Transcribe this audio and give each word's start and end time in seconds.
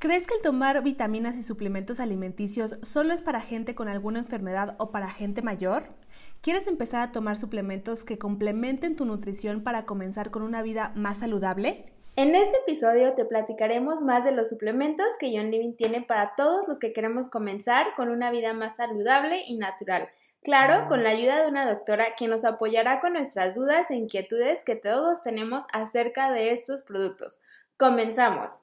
¿Crees 0.00 0.26
que 0.26 0.34
el 0.34 0.40
tomar 0.40 0.82
vitaminas 0.82 1.36
y 1.36 1.42
suplementos 1.42 2.00
alimenticios 2.00 2.78
solo 2.80 3.12
es 3.12 3.20
para 3.20 3.42
gente 3.42 3.74
con 3.74 3.86
alguna 3.86 4.20
enfermedad 4.20 4.74
o 4.78 4.92
para 4.92 5.10
gente 5.10 5.42
mayor? 5.42 5.88
¿Quieres 6.40 6.66
empezar 6.68 7.02
a 7.02 7.12
tomar 7.12 7.36
suplementos 7.36 8.02
que 8.02 8.16
complementen 8.16 8.96
tu 8.96 9.04
nutrición 9.04 9.62
para 9.62 9.84
comenzar 9.84 10.30
con 10.30 10.42
una 10.42 10.62
vida 10.62 10.92
más 10.94 11.18
saludable? 11.18 11.84
En 12.16 12.34
este 12.34 12.56
episodio 12.60 13.12
te 13.12 13.26
platicaremos 13.26 14.00
más 14.00 14.24
de 14.24 14.32
los 14.32 14.48
suplementos 14.48 15.06
que 15.18 15.36
John 15.36 15.50
Living 15.50 15.74
tiene 15.74 16.00
para 16.00 16.34
todos 16.34 16.66
los 16.66 16.78
que 16.78 16.94
queremos 16.94 17.28
comenzar 17.28 17.88
con 17.94 18.08
una 18.08 18.30
vida 18.30 18.54
más 18.54 18.76
saludable 18.76 19.42
y 19.46 19.58
natural. 19.58 20.08
Claro, 20.42 20.88
con 20.88 21.04
la 21.04 21.10
ayuda 21.10 21.42
de 21.42 21.50
una 21.50 21.70
doctora 21.70 22.14
que 22.18 22.26
nos 22.26 22.46
apoyará 22.46 23.00
con 23.00 23.12
nuestras 23.12 23.54
dudas 23.54 23.90
e 23.90 23.96
inquietudes 23.96 24.64
que 24.64 24.76
todos 24.76 25.22
tenemos 25.22 25.64
acerca 25.74 26.32
de 26.32 26.52
estos 26.52 26.84
productos. 26.84 27.38
Comenzamos. 27.76 28.62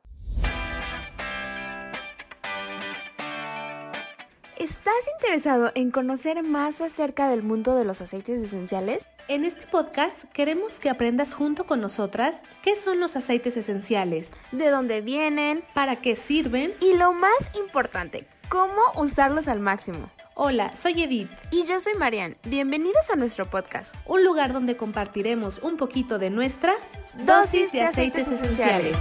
¿Estás 4.60 4.96
interesado 5.22 5.72
en 5.76 5.92
conocer 5.92 6.42
más 6.42 6.82
acerca 6.82 7.30
del 7.30 7.44
mundo 7.44 7.76
de 7.76 7.86
los 7.86 8.02
aceites 8.02 8.42
esenciales? 8.42 9.06
En 9.28 9.46
este 9.46 9.68
podcast 9.68 10.24
queremos 10.34 10.80
que 10.80 10.90
aprendas 10.90 11.36
junto 11.36 11.68
con 11.68 11.80
nosotras 11.80 12.42
qué 12.64 12.76
son 12.76 13.00
los 13.00 13.16
aceites 13.16 13.56
esenciales, 13.56 14.32
de 14.52 14.70
dónde 14.70 15.02
vienen, 15.02 15.64
para 15.76 15.98
qué 15.98 16.16
sirven 16.16 16.74
y 16.82 16.96
lo 16.96 17.14
más 17.14 17.38
importante, 17.54 18.26
cómo 18.50 18.82
usarlos 18.96 19.48
al 19.48 19.60
máximo. 19.60 20.10
Hola, 20.34 20.76
soy 20.76 21.04
Edith. 21.04 21.30
Y 21.52 21.68
yo 21.68 21.80
soy 21.80 21.94
Marian. 21.94 22.36
Bienvenidos 22.44 23.12
a 23.12 23.16
nuestro 23.16 23.48
podcast. 23.48 23.94
Un 24.08 24.24
lugar 24.24 24.54
donde 24.54 24.76
compartiremos 24.76 25.60
un 25.60 25.78
poquito 25.78 26.18
de 26.18 26.32
nuestra 26.32 26.74
dosis 27.14 27.72
de, 27.72 27.84
aceites, 27.84 28.28
esenciales. 28.28 28.98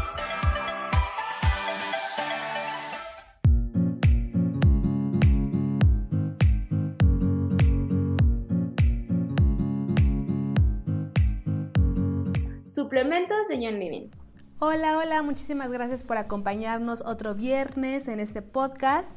Suplementos 12.96 13.46
de 13.48 13.56
John 13.56 13.78
Living. 13.78 14.08
Hola, 14.58 14.96
hola, 14.96 15.20
muchísimas 15.20 15.70
gracias 15.70 16.02
por 16.02 16.16
acompañarnos 16.16 17.02
otro 17.02 17.34
viernes 17.34 18.08
en 18.08 18.20
este 18.20 18.40
podcast. 18.40 19.10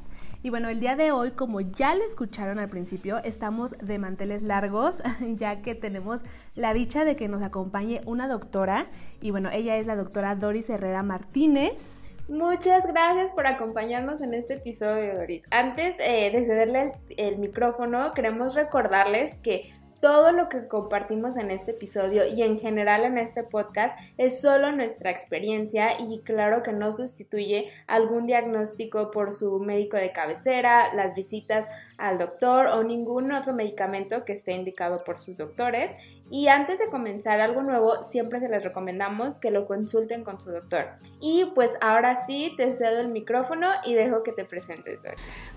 Y 0.44 0.49
bueno, 0.49 0.67
el 0.67 0.81
día 0.81 0.97
de 0.97 1.13
hoy, 1.13 1.31
como 1.31 1.61
ya 1.61 1.95
le 1.95 2.03
escucharon 2.03 2.59
al 2.59 2.67
principio, 2.67 3.19
estamos 3.23 3.72
de 3.77 3.97
manteles 3.97 4.44
largos, 4.44 5.02
ya 5.22 5.61
que 5.61 5.75
tenemos 5.75 6.19
la 6.55 6.73
dicha 6.73 7.05
de 7.05 7.16
que 7.16 7.30
nos 7.30 7.41
acompañe 7.41 8.02
una 8.05 8.27
doctora. 8.27 8.88
Y 9.22 9.31
bueno, 9.31 9.50
ella 9.50 9.77
es 9.77 9.88
la 9.88 9.95
doctora 9.95 10.35
Doris 10.35 10.69
Herrera 10.69 11.02
Martínez. 11.02 12.00
Muchas 12.27 12.85
gracias 12.85 13.31
por 13.31 13.47
acompañarnos 13.47 14.19
en 14.19 14.33
este 14.33 14.55
episodio, 14.55 15.16
Doris. 15.16 15.45
Antes 15.52 15.95
eh, 16.00 16.30
de 16.31 16.45
cederle 16.45 16.91
el 17.16 17.38
micrófono, 17.38 18.11
queremos 18.13 18.55
recordarles 18.55 19.38
que 19.38 19.72
todo 20.02 20.31
lo 20.31 20.50
que 20.50 20.67
compartimos 20.67 21.38
en 21.38 21.52
este 21.52 21.72
episodio 21.72 22.25
y 22.25 22.42
en 22.42 22.59
general 22.59 23.03
en 23.03 23.17
este 23.17 23.44
podcast 23.44 24.00
es 24.17 24.41
solo 24.41 24.72
nuestra 24.72 25.11
experiencia 25.11 26.00
y 26.00 26.19
claro 26.19 26.64
que 26.64 26.72
no 26.72 26.91
sustituye 26.91 27.72
algún 27.88 28.25
diagnóstico 28.25 29.11
por 29.11 29.33
su 29.33 29.59
médico 29.59 29.97
de 29.97 30.11
cabecera, 30.11 30.94
las 30.94 31.16
visitas 31.16 31.67
al 31.97 32.17
doctor 32.17 32.67
o 32.67 32.83
ningún 32.83 33.31
otro 33.31 33.53
medicamento 33.53 34.23
que 34.25 34.33
esté 34.33 34.53
indicado 34.53 35.03
por 35.03 35.19
sus 35.19 35.36
doctores 35.38 35.91
y 36.31 36.47
antes 36.47 36.77
de 36.77 36.88
comenzar 36.88 37.41
algo 37.41 37.63
nuevo, 37.63 38.03
siempre 38.03 38.39
se 38.39 38.49
les 38.49 38.63
recomendamos 38.63 39.35
que 39.35 39.52
lo 39.52 39.66
consulten 39.66 40.23
con 40.23 40.39
su 40.39 40.52
doctor. 40.52 40.85
Y 41.19 41.45
pues 41.55 41.72
ahora 41.81 42.25
sí, 42.25 42.53
te 42.58 42.73
cedo 42.73 42.99
el 42.99 43.09
micrófono 43.09 43.67
y 43.85 43.95
dejo 43.95 44.23
que 44.23 44.31
te 44.31 44.45
presentes, 44.45 45.00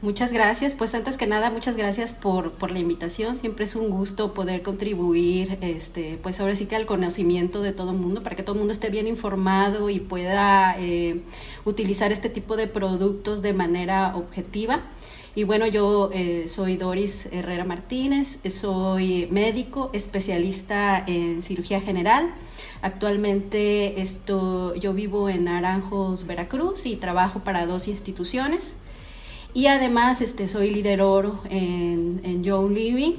Muchas 0.01 0.33
gracias. 0.33 0.75
Pues 0.75 0.95
antes 0.95 1.17
que 1.17 1.27
nada, 1.27 1.51
muchas 1.51 1.77
gracias 1.77 2.15
por, 2.15 2.53
por 2.53 2.71
la 2.71 2.79
invitación. 2.79 3.39
Siempre 3.39 3.65
es 3.65 3.77
un 3.77 3.91
gusto 3.91 4.33
poder 4.33 4.63
contribuir, 4.63 5.59
este, 5.61 6.19
pues 6.23 6.41
ahora 6.41 6.57
sí 6.57 6.67
que 6.67 6.77
al 6.77 6.87
conocimiento 6.87 7.63
de 7.63 7.73
todo 7.73 7.91
el 7.91 7.99
mundo, 7.99 8.23
para 8.23 8.37
que 8.37 8.43
todo 8.43 8.55
el 8.55 8.61
mundo 8.61 8.73
esté 8.73 8.89
bien 8.89 9.07
informado 9.07 9.91
y 9.91 10.01
pueda 10.01 10.77
eh, 10.79 11.23
utilizar 11.65 12.13
este 12.13 12.29
tipo 12.29 12.57
de 12.57 12.67
productos 12.67 13.43
de 13.43 13.53
manera 13.53 14.17
objetiva. 14.17 14.83
Y 15.35 15.45
bueno, 15.45 15.67
yo 15.67 16.11
eh, 16.13 16.45
soy 16.49 16.77
Doris 16.77 17.25
Herrera 17.31 17.65
Martínez, 17.65 18.39
soy 18.51 19.29
médico, 19.31 19.89
especialista 19.95 21.03
en 21.07 21.43
cirugía 21.43 21.81
general. 21.81 22.35
Actualmente 22.83 24.03
esto, 24.03 24.75
yo 24.75 24.93
vivo 24.93 25.31
en 25.31 25.45
Naranjos, 25.45 26.27
Veracruz 26.27 26.85
y 26.85 26.97
trabajo 26.97 27.41
para 27.41 27.65
dos 27.65 27.89
instituciones. 27.89 28.75
Y 29.55 29.69
además 29.69 30.21
este, 30.21 30.49
soy 30.49 30.69
líder 30.69 31.01
oro 31.01 31.41
en, 31.49 32.21
en 32.25 32.45
Young 32.45 32.73
Living, 32.73 33.15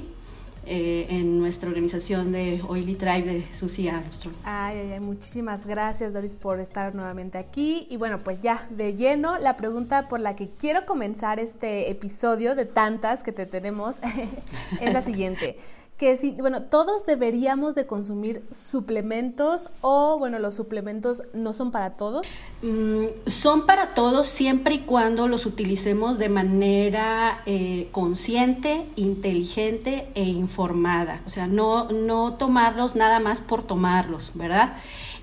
eh, 0.66 1.06
en 1.10 1.38
nuestra 1.38 1.68
organización 1.68 2.32
de 2.32 2.62
Oily 2.66 2.94
Tribe 2.94 3.24
de 3.24 3.56
Susie 3.56 3.90
Armstrong. 3.90 4.34
Ay, 4.44 4.78
ay, 4.78 4.92
ay, 4.92 5.00
muchísimas 5.00 5.66
gracias 5.66 6.12
Doris 6.12 6.36
por 6.36 6.60
estar 6.60 6.94
nuevamente 6.94 7.38
aquí. 7.38 7.86
Y 7.90 7.96
bueno, 7.96 8.18
pues 8.18 8.42
ya 8.42 8.66
de 8.70 8.94
lleno, 8.94 9.38
la 9.38 9.56
pregunta 9.56 10.08
por 10.08 10.20
la 10.20 10.36
que 10.36 10.50
quiero 10.50 10.86
comenzar 10.86 11.38
este 11.38 11.90
episodio 11.90 12.54
de 12.54 12.64
tantas 12.64 13.22
que 13.22 13.32
te 13.32 13.46
tenemos 13.46 13.96
es 14.80 14.92
la 14.92 15.02
siguiente 15.02 15.58
que 15.96 16.16
si, 16.16 16.32
bueno, 16.32 16.62
todos 16.62 17.06
deberíamos 17.06 17.76
de 17.76 17.86
consumir 17.86 18.42
suplementos 18.50 19.70
o, 19.80 20.18
bueno, 20.18 20.40
los 20.40 20.54
suplementos 20.54 21.22
no 21.32 21.52
son 21.52 21.70
para 21.70 21.90
todos. 21.90 22.26
Mm, 22.62 23.04
son 23.26 23.64
para 23.66 23.94
todos 23.94 24.28
siempre 24.28 24.74
y 24.74 24.78
cuando 24.80 25.28
los 25.28 25.46
utilicemos 25.46 26.18
de 26.18 26.28
manera 26.28 27.42
eh, 27.46 27.88
consciente, 27.92 28.86
inteligente 28.96 30.08
e 30.14 30.24
informada. 30.24 31.20
O 31.26 31.30
sea, 31.30 31.46
no, 31.46 31.88
no 31.90 32.34
tomarlos 32.34 32.96
nada 32.96 33.20
más 33.20 33.40
por 33.40 33.62
tomarlos, 33.62 34.32
¿verdad? 34.34 34.76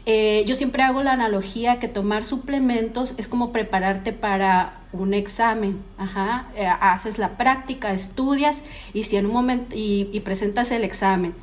Eh, 0.06 0.44
yo 0.48 0.56
siempre 0.56 0.82
hago 0.82 1.04
la 1.04 1.14
analogía 1.14 1.80
que 1.80 1.88
tomar 1.88 2.26
suplementos 2.26 3.14
es 3.18 3.28
como 3.28 3.52
prepararte 3.52 4.14
para 4.14 4.80
un 4.94 5.14
examen, 5.14 5.84
Ajá, 5.98 6.48
eh, 6.56 6.66
haces 6.66 7.20
la 7.20 7.38
práctica, 7.38 7.94
estudias 7.94 8.62
y 8.94 9.04
si 9.04 9.18
en 9.18 9.28
un 9.28 9.34
momento 9.34 9.76
y, 9.76 10.20
presentas 10.26 10.72
el 10.72 10.84
examen. 10.84 11.36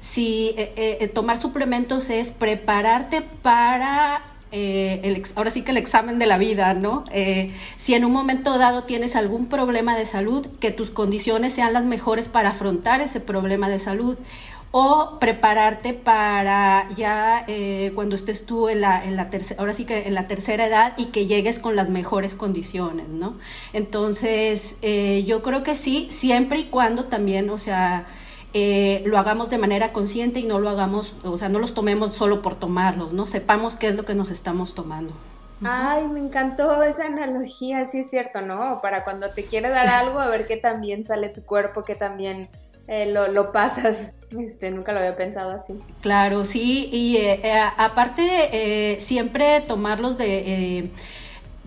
Si 0.00 0.54
eh, 0.56 1.08
tomar 1.14 1.38
suplementos 1.38 2.10
es 2.10 2.32
prepararte 2.32 3.22
para 3.42 4.22
el, 4.50 5.22
ahora 5.36 5.52
sí 5.52 5.62
que 5.62 5.70
el 5.70 5.76
examen 5.76 6.18
de 6.18 6.26
la 6.26 6.36
vida, 6.36 6.74
¿no? 6.74 7.04
si 7.76 7.94
en 7.94 8.04
un 8.04 8.12
momento 8.12 8.58
dado 8.58 8.82
tienes 8.82 9.14
algún 9.14 9.46
problema 9.46 9.96
de 9.96 10.06
salud, 10.06 10.44
que 10.58 10.72
tus 10.72 10.90
condiciones 10.90 11.52
sean 11.52 11.72
las 11.72 11.84
mejores 11.84 12.26
para 12.26 12.50
afrontar 12.50 13.00
ese 13.00 13.20
problema 13.20 13.68
de 13.68 13.78
salud 13.78 14.18
o 14.72 15.18
prepararte 15.18 15.94
para 15.94 16.88
ya 16.96 17.44
eh, 17.48 17.90
cuando 17.94 18.14
estés 18.14 18.46
tú 18.46 18.68
en 18.68 18.80
la, 18.80 19.04
en 19.04 19.16
la 19.16 19.28
tercera, 19.28 19.60
ahora 19.60 19.74
sí 19.74 19.84
que 19.84 20.06
en 20.06 20.14
la 20.14 20.28
tercera 20.28 20.66
edad 20.66 20.92
y 20.96 21.06
que 21.06 21.26
llegues 21.26 21.58
con 21.58 21.74
las 21.74 21.88
mejores 21.88 22.34
condiciones, 22.34 23.08
¿no? 23.08 23.36
Entonces, 23.72 24.76
eh, 24.82 25.24
yo 25.26 25.42
creo 25.42 25.64
que 25.64 25.76
sí, 25.76 26.08
siempre 26.12 26.60
y 26.60 26.64
cuando 26.66 27.06
también, 27.06 27.50
o 27.50 27.58
sea, 27.58 28.06
eh, 28.54 29.02
lo 29.06 29.18
hagamos 29.18 29.50
de 29.50 29.58
manera 29.58 29.92
consciente 29.92 30.38
y 30.38 30.44
no 30.44 30.60
lo 30.60 30.68
hagamos, 30.68 31.16
o 31.24 31.36
sea, 31.36 31.48
no 31.48 31.58
los 31.58 31.74
tomemos 31.74 32.14
solo 32.14 32.40
por 32.40 32.54
tomarlos, 32.54 33.12
¿no? 33.12 33.26
Sepamos 33.26 33.76
qué 33.76 33.88
es 33.88 33.96
lo 33.96 34.04
que 34.04 34.14
nos 34.14 34.30
estamos 34.30 34.74
tomando. 34.74 35.12
Ay, 35.62 36.08
me 36.08 36.20
encantó 36.20 36.82
esa 36.82 37.06
analogía, 37.06 37.86
sí 37.90 37.98
es 37.98 38.10
cierto, 38.10 38.40
¿no? 38.40 38.80
Para 38.80 39.04
cuando 39.04 39.30
te 39.30 39.44
quiere 39.44 39.68
dar 39.68 39.88
algo, 39.88 40.20
a 40.20 40.28
ver 40.28 40.46
qué 40.46 40.56
también 40.56 41.04
sale 41.04 41.28
tu 41.28 41.42
cuerpo, 41.42 41.84
qué 41.84 41.94
también 41.94 42.48
lo, 43.06 43.28
lo 43.28 43.52
pasas. 43.52 44.12
Este, 44.38 44.70
nunca 44.70 44.92
lo 44.92 45.00
había 45.00 45.16
pensado 45.16 45.50
así. 45.50 45.74
Claro, 46.02 46.44
sí, 46.44 46.88
y 46.92 47.16
eh, 47.16 47.40
eh, 47.42 47.60
aparte 47.76 48.22
eh, 48.52 49.00
siempre 49.00 49.60
tomarlos 49.60 50.16
de 50.18 50.90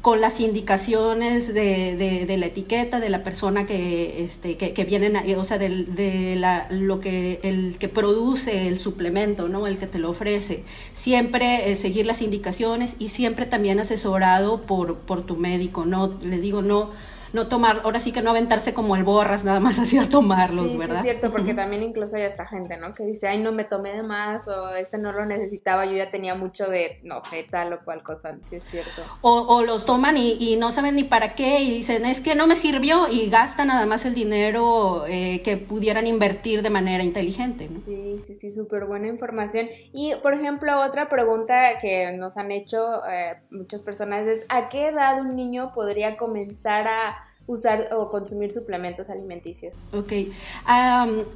con 0.01 0.19
las 0.19 0.41
indicaciones 0.41 1.53
de, 1.53 2.25
de, 2.28 2.37
la 2.37 2.47
etiqueta 2.47 2.99
de 2.99 3.08
la 3.08 3.23
persona 3.23 3.66
que, 3.66 4.25
este, 4.25 4.58
que, 4.58 4.84
vienen, 4.84 5.16
o 5.37 5.43
sea, 5.46 5.58
de, 5.58 5.85
de 5.85 6.35
la, 6.35 6.67
lo 6.70 6.99
que 6.99 7.40
el 7.41 7.78
que 7.79 7.87
produce 7.87 8.67
el 8.67 8.79
suplemento, 8.79 9.47
¿no? 9.47 9.66
El 9.66 9.78
que 9.78 9.87
te 9.87 9.99
lo 9.99 10.09
ofrece. 10.09 10.66
Siempre 10.93 11.73
seguir 11.78 12.05
las 12.05 12.22
indicaciones 12.22 12.97
y 12.99 13.09
siempre 13.09 13.46
también 13.46 13.79
asesorado 13.79 14.59
por, 14.64 14.97
por 14.99 15.25
tu 15.25 15.37
médico, 15.37 15.85
¿no? 15.85 16.20
Les 16.22 16.41
digo, 16.41 16.61
no 16.61 16.91
no 17.34 17.47
tomar, 17.47 17.82
ahora 17.84 18.00
sí 18.00 18.12
que 18.12 18.22
no 18.22 18.30
aventarse 18.30 18.76
como 18.76 18.96
el 18.96 19.03
borras 19.03 19.44
nada 19.44 19.59
más 19.59 19.80
así 19.80 19.97
a 19.97 20.08
tomarlos, 20.08 20.78
¿verdad? 20.78 21.02
Sí, 21.02 21.09
es 21.09 21.14
cierto, 21.18 21.32
porque 21.32 21.53
también 21.53 21.84
incluso 21.84 22.16
hay 22.16 22.24
esta 22.24 22.46
gente, 22.46 22.78
¿no? 22.78 22.94
Que 22.94 23.03
dice, 23.03 23.28
ay, 23.28 23.41
no 23.41 23.52
me 23.52 23.64
tomé 23.64 23.94
de 23.94 24.03
más 24.03 24.47
o 24.47 24.70
ese 24.76 24.97
no 25.00 25.12
lo 25.12 25.26
necesitaba, 25.26 25.85
yo 25.85 25.94
ya 25.94 26.12
tenía 26.12 26.35
mucho 26.35 26.68
de, 26.68 27.00
no 27.03 27.22
sé, 27.22 27.46
tal 27.50 27.74
o 27.74 27.84
cual 27.84 28.03
cosa, 28.03 28.38
sí 28.50 28.58
es 28.58 28.64
cierto. 28.70 29.02
O, 29.22 29.64
los 29.64 29.85
toman 29.85 30.16
y, 30.18 30.56
no 30.58 30.72
saben 30.72 30.96
ni 30.96 31.03
para 31.03 31.34
qué 31.34 31.62
y 31.62 31.72
dicen, 31.72 32.06
es 32.06 32.20
que 32.20 32.35
no 32.35 32.46
me 32.46 32.56
sirvió 32.56 33.08
y 33.09 33.30
gastan 33.30 33.70
nada 33.70 33.85
más 33.85 34.06
el 34.06 34.14
dinero 34.14 35.06
eh, 35.08 35.41
que 35.44 35.58
pudieran 35.58 36.06
invertir 36.06 36.62
de 36.62 36.70
manera 36.70 37.03
inteligente, 37.03 37.68
¿no? 37.70 37.80
Sí, 37.80 38.20
sí, 38.28 38.35
sí, 38.35 38.53
súper 38.53 38.85
buena 38.85 39.08
información. 39.08 39.68
Y, 39.91 40.14
por 40.22 40.35
ejemplo, 40.35 40.82
otra 40.82 41.09
pregunta 41.09 41.80
que 41.82 42.12
nos 42.12 42.38
han 42.38 42.52
hecho 42.52 43.03
eh, 43.09 43.38
muchas 43.50 43.82
personas 43.82 44.28
es, 44.28 44.46
¿a 44.50 44.70
qué 44.70 44.90
edad 44.90 45.20
un 45.20 45.35
niño 45.35 45.72
podría 45.74 46.16
comenzar 46.18 46.88
a 46.88 47.22
usar 47.45 47.90
o 47.93 48.09
consumir 48.09 48.51
suplementos 48.51 49.09
alimenticios. 49.09 49.79
Ok, 49.91 50.13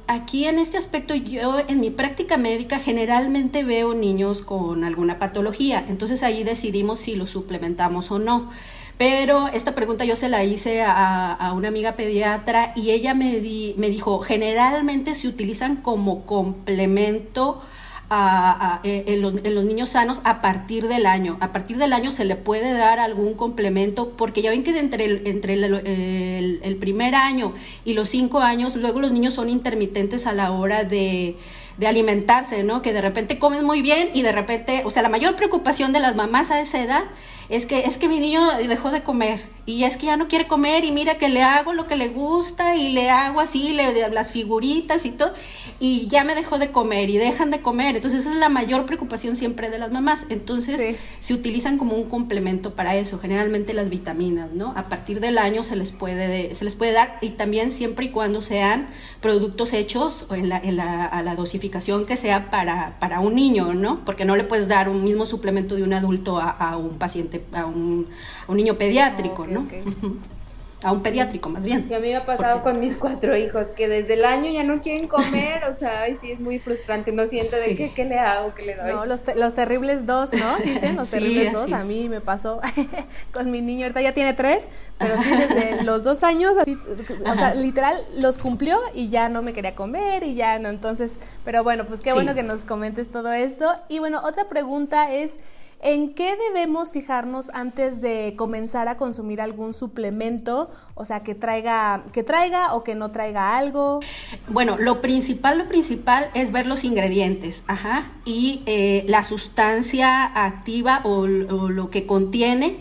aquí 0.06 0.46
en 0.46 0.58
este 0.58 0.78
aspecto 0.78 1.14
yo 1.14 1.58
en 1.66 1.80
mi 1.80 1.90
práctica 1.90 2.36
médica 2.36 2.78
generalmente 2.78 3.62
veo 3.62 3.94
niños 3.94 4.40
con 4.42 4.84
alguna 4.84 5.18
patología, 5.18 5.84
entonces 5.88 6.22
ahí 6.22 6.44
decidimos 6.44 7.00
si 7.00 7.14
los 7.14 7.30
suplementamos 7.30 8.10
o 8.10 8.18
no. 8.18 8.50
Pero 8.96 9.46
esta 9.46 9.76
pregunta 9.76 10.04
yo 10.04 10.16
se 10.16 10.28
la 10.28 10.42
hice 10.42 10.82
a, 10.82 11.52
una 11.54 11.68
amiga 11.68 11.92
pediatra 11.92 12.72
y 12.74 12.90
ella 12.90 13.14
me, 13.14 13.40
me 13.76 13.88
dijo, 13.90 14.18
generalmente 14.20 15.14
se 15.14 15.28
utilizan 15.28 15.76
como 15.76 16.26
complemento 16.26 17.62
eh, 18.10 19.04
en, 19.06 19.20
los, 19.20 19.64
niños 19.64 19.90
sanos 19.90 20.22
a 20.24 20.40
partir 20.40 20.88
del 20.88 21.04
año. 21.04 21.36
A 21.40 21.52
partir 21.52 21.76
del 21.76 21.92
año 21.92 22.10
se 22.10 22.24
le 22.24 22.36
puede 22.36 22.72
dar 22.72 23.00
algún 23.00 23.34
complemento, 23.34 24.10
porque 24.16 24.40
ya 24.40 24.50
ven 24.50 24.64
que 24.64 24.78
entre, 24.78 25.04
el, 25.04 25.26
entre 25.26 25.54
el, 25.54 26.76
primer 26.76 27.14
año 27.14 27.52
y 27.84 27.92
los 27.92 28.08
cinco 28.08 28.40
años, 28.40 28.76
luego 28.76 29.00
los 29.00 29.12
niños 29.12 29.34
son 29.34 29.50
intermitentes 29.50 30.26
a 30.26 30.32
la 30.32 30.52
hora 30.52 30.84
de, 30.84 31.36
de 31.76 31.86
alimentarse, 31.86 32.64
¿no? 32.64 32.80
Que 32.82 32.92
de 32.92 33.00
repente 33.00 33.38
comen 33.38 33.64
muy 33.64 33.82
bien 33.82 34.10
y 34.14 34.22
de 34.22 34.32
repente, 34.32 34.82
o 34.84 34.90
sea, 34.90 35.02
la 35.02 35.08
mayor 35.08 35.36
preocupación 35.36 35.92
de 35.92 36.00
las 36.00 36.16
mamás 36.16 36.50
a 36.50 36.60
esa 36.60 36.82
edad 36.82 37.04
es 37.48 37.64
que 37.64 37.80
es 37.80 37.96
que 37.96 38.08
mi 38.08 38.20
niño 38.20 38.40
dejó 38.68 38.90
de 38.90 39.02
comer 39.02 39.40
y 39.64 39.84
es 39.84 39.98
que 39.98 40.06
ya 40.06 40.16
no 40.16 40.28
quiere 40.28 40.46
comer 40.46 40.84
y 40.84 40.90
mira 40.90 41.18
que 41.18 41.28
le 41.28 41.42
hago 41.42 41.74
lo 41.74 41.86
que 41.86 41.96
le 41.96 42.08
gusta 42.08 42.76
y 42.76 42.90
le 42.90 43.10
hago 43.10 43.40
así 43.40 43.74
le 43.74 44.08
las 44.10 44.32
figuritas 44.32 45.04
y 45.04 45.10
todo 45.10 45.32
y 45.78 46.06
ya 46.08 46.24
me 46.24 46.34
dejó 46.34 46.58
de 46.58 46.72
comer 46.72 47.10
y 47.10 47.18
dejan 47.18 47.50
de 47.50 47.60
comer. 47.60 47.96
Entonces 47.96 48.20
esa 48.20 48.32
es 48.32 48.36
la 48.36 48.48
mayor 48.48 48.86
preocupación 48.86 49.36
siempre 49.36 49.68
de 49.68 49.78
las 49.78 49.92
mamás. 49.92 50.24
Entonces 50.30 50.98
se 51.20 51.34
utilizan 51.34 51.76
como 51.76 51.96
un 51.96 52.08
complemento 52.08 52.74
para 52.74 52.96
eso 52.96 53.18
generalmente 53.18 53.74
las 53.74 53.90
vitaminas 53.90 54.52
no 54.52 54.72
a 54.76 54.88
partir 54.88 55.20
del 55.20 55.38
año 55.38 55.62
se 55.64 55.76
les 55.76 55.92
puede 55.92 56.54
se 56.54 56.64
les 56.64 56.74
puede 56.74 56.92
dar 56.92 57.18
y 57.20 57.30
también 57.30 57.72
siempre 57.72 58.06
y 58.06 58.08
cuando 58.10 58.40
sean 58.40 58.88
productos 59.20 59.72
hechos 59.72 60.26
en 60.30 60.48
la, 60.48 60.58
en 60.58 60.76
la, 60.76 61.04
a 61.04 61.22
la 61.22 61.34
dosificación 61.34 62.06
que 62.06 62.16
sea 62.16 62.50
para 62.50 62.98
para 63.00 63.20
un 63.20 63.34
niño 63.34 63.74
no 63.74 64.04
porque 64.04 64.24
no 64.24 64.36
le 64.36 64.44
puedes 64.44 64.68
dar 64.68 64.88
un 64.88 65.04
mismo 65.04 65.26
suplemento 65.26 65.74
de 65.74 65.82
un 65.82 65.92
adulto 65.92 66.38
a 66.38 66.76
un 66.76 66.98
paciente 66.98 67.37
a 67.52 67.66
un, 67.66 68.08
niño 68.48 68.76
pediátrico, 68.76 69.46
¿no? 69.46 69.66
A 70.84 70.92
un 70.92 71.02
pediátrico, 71.02 71.48
más 71.48 71.64
bien. 71.64 71.88
Sí, 71.88 71.94
a 71.94 71.98
mí 71.98 72.06
me 72.06 72.16
ha 72.16 72.24
pasado 72.24 72.62
con 72.62 72.78
mis 72.78 72.94
cuatro 72.94 73.36
hijos, 73.36 73.66
que 73.76 73.88
desde 73.88 74.14
el 74.14 74.24
año 74.24 74.48
ya 74.48 74.62
no 74.62 74.80
quieren 74.80 75.08
comer, 75.08 75.64
o 75.64 75.76
sea, 75.76 76.02
ay, 76.02 76.16
sí, 76.20 76.30
es 76.30 76.38
muy 76.38 76.60
frustrante, 76.60 77.10
uno 77.10 77.26
siente 77.26 77.56
de 77.56 77.74
que, 77.74 77.92
qué 77.92 78.04
le 78.04 78.16
hago, 78.16 78.54
qué 78.54 78.64
le 78.64 78.76
doy. 78.76 78.92
No, 78.92 79.04
los, 79.04 79.24
los 79.34 79.54
terribles 79.54 80.06
dos, 80.06 80.32
¿no? 80.34 80.56
Dicen, 80.64 80.94
los 80.94 81.08
terribles 81.08 81.52
dos, 81.52 81.72
a 81.72 81.82
mí 81.82 82.08
me 82.08 82.20
pasó 82.20 82.60
con 83.32 83.50
mi 83.50 83.60
niño, 83.60 83.86
ahorita 83.86 84.02
ya 84.02 84.14
tiene 84.14 84.34
tres, 84.34 84.68
pero 84.98 85.20
sí, 85.20 85.30
desde 85.30 85.82
los 85.82 86.04
dos 86.04 86.22
años, 86.22 86.56
así, 86.56 86.78
o 87.26 87.34
sea, 87.34 87.54
literal, 87.56 87.96
los 88.14 88.38
cumplió 88.38 88.78
y 88.94 89.08
ya 89.08 89.28
no 89.28 89.42
me 89.42 89.52
quería 89.52 89.74
comer 89.74 90.22
y 90.22 90.36
ya 90.36 90.60
no, 90.60 90.68
entonces, 90.68 91.10
pero 91.44 91.64
bueno, 91.64 91.86
pues 91.86 92.02
qué 92.02 92.12
bueno 92.12 92.36
que 92.36 92.44
nos 92.44 92.64
comentes 92.64 93.10
todo 93.10 93.32
esto. 93.32 93.68
Y 93.88 93.98
bueno, 93.98 94.20
otra 94.22 94.48
pregunta 94.48 95.12
es... 95.12 95.32
¿En 95.80 96.14
qué 96.14 96.36
debemos 96.36 96.90
fijarnos 96.90 97.50
antes 97.50 98.00
de 98.00 98.34
comenzar 98.36 98.88
a 98.88 98.96
consumir 98.96 99.40
algún 99.40 99.72
suplemento? 99.72 100.70
O 100.94 101.04
sea, 101.04 101.22
que 101.22 101.36
traiga, 101.36 102.02
que 102.12 102.24
traiga 102.24 102.74
o 102.74 102.82
que 102.82 102.96
no 102.96 103.12
traiga 103.12 103.56
algo. 103.56 104.00
Bueno, 104.48 104.76
lo 104.76 105.00
principal, 105.00 105.56
lo 105.56 105.68
principal 105.68 106.30
es 106.34 106.50
ver 106.50 106.66
los 106.66 106.82
ingredientes, 106.82 107.62
ajá, 107.68 108.10
y 108.24 108.62
eh, 108.66 109.04
la 109.06 109.22
sustancia 109.22 110.24
activa 110.24 111.00
o, 111.04 111.28
lo 111.28 111.90
que 111.90 112.06
contiene 112.06 112.78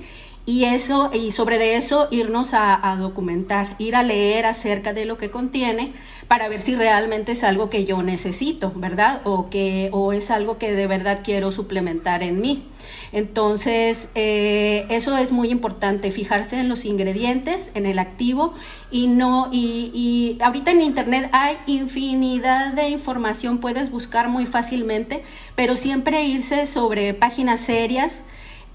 y 0.48 0.64
eso 0.64 1.12
y 1.14 1.32
sobre 1.32 1.76
eso 1.76 2.08
irnos 2.10 2.54
a, 2.54 2.92
a, 2.92 2.96
documentar, 2.96 3.76
ir 3.80 3.98
a 3.98 4.02
leer 4.02 4.46
acerca 4.46 4.94
de 4.94 5.04
lo 5.04 5.18
que 5.18 5.30
contiene 5.30 5.92
para 6.30 6.48
ver 6.48 6.62
si 6.62 6.74
realmente 6.74 7.34
es 7.34 7.44
algo 7.44 7.70
que 7.70 7.84
yo 7.84 8.02
necesito, 8.02 8.72
¿verdad? 8.74 9.20
O 9.26 9.50
que 9.50 9.90
o 9.92 10.14
es 10.14 10.32
algo 10.32 10.58
que 10.58 10.72
de 10.72 10.88
verdad 10.88 11.20
quiero 11.22 11.52
suplementar 11.52 12.24
en 12.24 12.40
mí. 12.40 12.64
Entonces, 13.12 14.08
eh, 14.16 14.86
eso 14.90 15.18
es 15.18 15.34
muy 15.34 15.50
importante, 15.50 16.12
fijarse 16.12 16.58
en 16.58 16.70
los 16.70 16.86
ingredientes, 16.86 17.70
en 17.74 17.86
el 17.86 18.00
activo 18.00 18.54
y 18.90 19.08
no, 19.08 19.50
y, 19.52 19.92
y 19.94 20.42
ahorita 20.42 20.72
en 20.72 20.82
internet 20.82 21.30
hay 21.34 21.58
infinidad 21.66 22.72
de 22.72 22.88
información, 22.88 23.58
puedes 23.58 23.92
buscar 23.92 24.30
muy 24.30 24.46
fácilmente, 24.46 25.24
pero 25.56 25.76
siempre 25.76 26.24
irse 26.24 26.66
sobre 26.68 27.14
páginas 27.14 27.60
serias, 27.60 28.22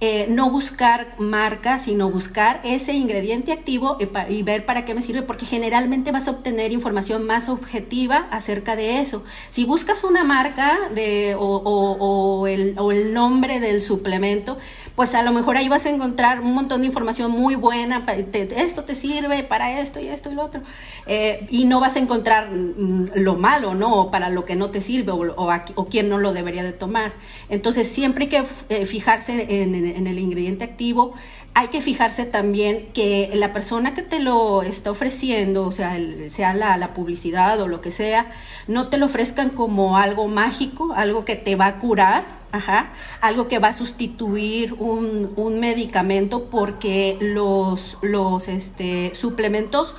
eh, 0.04 0.26
no 0.28 0.50
buscar 0.50 1.14
marca, 1.18 1.78
sino 1.78 2.10
buscar 2.10 2.60
ese 2.64 2.92
ingrediente 2.92 3.52
activo 3.52 3.98
y, 4.28 4.42
ver 4.42 4.66
para 4.66 4.84
qué 4.84 4.94
me 4.94 5.02
sirve, 5.02 5.22
porque 5.22 5.46
generalmente 5.46 6.10
vas 6.10 6.26
a 6.26 6.32
obtener 6.32 6.72
información 6.72 7.24
más 7.24 7.48
objetiva 7.48 8.26
acerca 8.32 8.74
de 8.74 8.98
eso. 8.98 9.22
Si 9.50 9.64
buscas 9.64 10.02
una 10.02 10.24
marca 10.24 10.76
de, 10.92 11.36
o, 11.38 12.48
el, 12.48 12.74
o 12.78 12.90
el 12.90 13.14
nombre 13.14 13.60
del 13.60 13.80
suplemento, 13.80 14.58
pues 14.94 15.14
a 15.14 15.22
lo 15.22 15.32
mejor 15.32 15.56
ahí 15.56 15.68
vas 15.68 15.86
a 15.86 15.90
encontrar 15.90 16.40
un 16.40 16.54
montón 16.54 16.82
de 16.82 16.86
información 16.86 17.30
muy 17.30 17.54
buena, 17.54 18.04
esto 18.32 18.84
te 18.84 18.94
sirve 18.94 19.42
para 19.42 19.80
esto 19.80 20.00
y 20.00 20.08
esto 20.08 20.30
y 20.30 20.34
lo 20.34 20.44
otro, 20.44 20.62
eh, 21.06 21.46
y 21.50 21.64
no 21.64 21.80
vas 21.80 21.96
a 21.96 21.98
encontrar 21.98 22.50
mm, 22.50 23.10
lo 23.14 23.36
malo, 23.36 23.74
¿no? 23.74 23.94
O 23.94 24.10
para 24.10 24.28
lo 24.28 24.44
que 24.44 24.54
no 24.54 24.70
te 24.70 24.80
sirve 24.80 25.12
o, 25.12 25.34
o, 25.74 25.86
quién 25.86 26.08
no 26.08 26.18
lo 26.18 26.32
debería 26.32 26.62
de 26.62 26.72
tomar. 26.72 27.12
Entonces 27.48 27.88
siempre 27.88 28.24
hay 28.24 28.30
que 28.30 28.44
eh, 28.68 28.86
fijarse 28.86 29.62
en, 29.62 30.06
el 30.06 30.18
ingrediente 30.18 30.64
activo, 30.64 31.14
hay 31.54 31.68
que 31.68 31.82
fijarse 31.82 32.24
también 32.24 32.88
que 32.94 33.30
la 33.34 33.52
persona 33.52 33.94
que 33.94 34.02
te 34.02 34.20
lo 34.20 34.62
está 34.62 34.90
ofreciendo, 34.90 35.66
o 35.66 35.72
sea, 35.72 35.98
sea 36.28 36.54
la, 36.54 36.76
la, 36.78 36.94
publicidad 36.94 37.60
o 37.60 37.68
lo 37.68 37.80
que 37.80 37.90
sea, 37.90 38.30
no 38.68 38.88
te 38.88 38.96
lo 38.96 39.06
ofrezcan 39.06 39.50
como 39.50 39.98
algo 39.98 40.28
mágico, 40.28 40.92
algo 40.94 41.24
que 41.24 41.36
te 41.36 41.56
va 41.56 41.66
a 41.66 41.78
curar, 41.78 42.42
Ajá, 42.52 42.92
algo 43.22 43.48
que 43.48 43.58
va 43.58 43.68
a 43.68 43.72
sustituir 43.72 44.74
un, 44.74 45.32
un 45.36 45.58
medicamento 45.58 46.50
porque 46.50 47.16
los, 47.18 47.96
los 48.02 48.46
este, 48.46 49.14
suplementos 49.14 49.94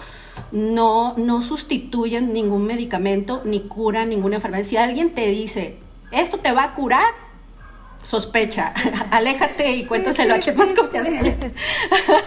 no, 0.51 1.15
no 1.17 1.41
sustituyen 1.41 2.31
ningún 2.31 2.65
medicamento 2.65 3.41
ni 3.43 3.61
curan 3.61 4.09
ninguna 4.09 4.35
enfermedad. 4.35 4.65
Si 4.65 4.77
alguien 4.77 5.15
te 5.15 5.27
dice, 5.29 5.77
esto 6.11 6.37
te 6.37 6.51
va 6.51 6.63
a 6.65 6.75
curar, 6.75 7.22
sospecha, 8.03 8.73
aléjate 9.11 9.71
y 9.71 9.85
cuéntaselo 9.85 10.35
a 10.35 10.39
quien 10.39 10.57
más 10.57 10.73
confianza. 10.73 11.35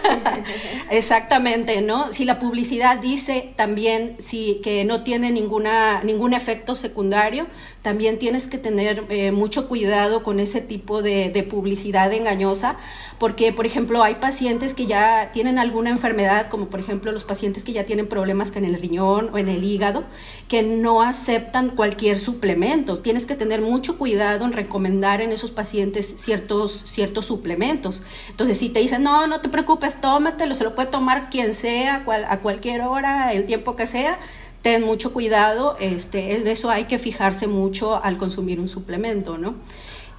Exactamente, 0.89 1.81
¿no? 1.81 2.11
Si 2.11 2.25
la 2.25 2.39
publicidad 2.39 2.97
dice 2.97 3.53
también 3.55 4.15
si, 4.19 4.59
que 4.63 4.85
no 4.85 5.03
tiene 5.03 5.31
ninguna, 5.31 6.03
ningún 6.03 6.33
efecto 6.33 6.75
secundario, 6.75 7.47
también 7.81 8.19
tienes 8.19 8.47
que 8.47 8.57
tener 8.57 9.05
eh, 9.09 9.31
mucho 9.31 9.67
cuidado 9.67 10.23
con 10.23 10.39
ese 10.39 10.61
tipo 10.61 11.01
de, 11.01 11.29
de, 11.29 11.43
publicidad 11.43 12.11
engañosa, 12.11 12.77
porque, 13.19 13.53
por 13.53 13.65
ejemplo, 13.65 14.03
hay 14.03 14.15
pacientes 14.15 14.73
que 14.73 14.87
ya 14.87 15.31
tienen 15.31 15.59
alguna 15.59 15.89
enfermedad, 15.91 16.49
como 16.49 16.67
por 16.67 16.79
ejemplo 16.79 17.11
los 17.11 17.23
pacientes 17.23 17.63
que 17.63 17.71
ya 17.71 17.85
tienen 17.85 18.07
problemas 18.07 18.53
en 18.55 18.65
el 18.65 18.79
riñón 18.79 19.29
o 19.31 19.37
en 19.37 19.47
el 19.47 19.63
hígado, 19.63 20.03
que 20.47 20.63
no 20.63 21.01
aceptan 21.01 21.69
cualquier 21.69 22.19
suplemento. 22.19 22.99
Tienes 22.99 23.25
que 23.25 23.35
tener 23.35 23.61
mucho 23.61 23.97
cuidado 23.97 24.45
en 24.45 24.53
recomendar 24.53 25.21
en 25.21 25.31
esos 25.31 25.51
pacientes 25.51 25.66
ciertos, 25.67 26.83
ciertos 26.85 27.25
suplementos. 27.25 28.01
Entonces, 28.29 28.57
si 28.57 28.69
te 28.69 28.79
dicen, 28.79 29.03
no, 29.03 29.27
no 29.27 29.41
te 29.41 29.49
preocupes, 29.49 29.99
tómatelo, 30.01 30.55
se 30.55 30.63
lo 30.63 30.75
puede 30.75 30.89
tomar 30.89 31.29
quien 31.29 31.53
sea, 31.53 32.03
a 32.29 32.39
cualquier 32.39 32.81
hora, 32.81 33.33
el 33.33 33.45
tiempo 33.45 33.75
que 33.75 33.87
sea, 33.87 34.19
ten 34.61 34.83
mucho 34.83 35.13
cuidado, 35.13 35.77
este, 35.79 36.39
de 36.39 36.51
eso 36.51 36.69
hay 36.69 36.85
que 36.85 36.99
fijarse 36.99 37.47
mucho 37.47 38.03
al 38.03 38.17
consumir 38.17 38.59
un 38.59 38.67
suplemento, 38.67 39.37
¿no? 39.37 39.55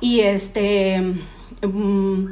Y 0.00 0.20
este, 0.20 1.00
mm, 1.62 2.26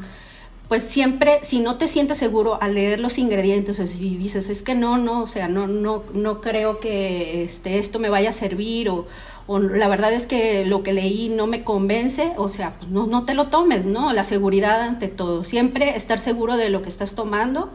pues 0.69 0.85
siempre, 0.85 1.41
si 1.43 1.61
no 1.61 1.79
te 1.79 1.87
sientes 1.89 2.19
seguro 2.19 2.61
al 2.61 2.75
leer 2.75 2.99
los 3.01 3.19
ingredientes, 3.19 3.79
o 3.79 3.87
si 3.87 4.17
dices, 4.17 4.49
es 4.49 4.63
que 4.63 4.75
no, 4.75 4.99
no, 4.99 5.23
o 5.23 5.27
sea, 5.29 5.49
no, 5.49 5.67
no, 5.69 6.05
no 6.13 6.41
creo 6.41 6.81
que 6.81 7.45
este, 7.45 7.79
esto 7.79 7.99
me 7.99 8.09
vaya 8.09 8.31
a 8.31 8.33
servir, 8.33 8.89
o, 8.89 9.07
o 9.47 9.59
la 9.59 9.89
verdad 9.89 10.13
es 10.13 10.27
que 10.27 10.65
lo 10.65 10.83
que 10.83 10.93
leí 10.93 11.29
no 11.29 11.47
me 11.47 11.63
convence, 11.63 12.33
o 12.37 12.49
sea, 12.49 12.75
pues 12.79 12.91
no, 12.91 13.07
no 13.07 13.25
te 13.25 13.35
lo 13.35 13.49
tomes, 13.49 13.87
¿no? 13.87 14.13
La 14.13 14.25
seguridad 14.25 14.81
ante 14.81 15.09
todo, 15.09 15.45
siempre 15.45 15.97
estar 15.97 16.19
seguro 16.19 16.57
de 16.57 16.71
lo 16.71 16.83
que 16.83 16.89
estás 16.89 17.15
tomando 17.15 17.73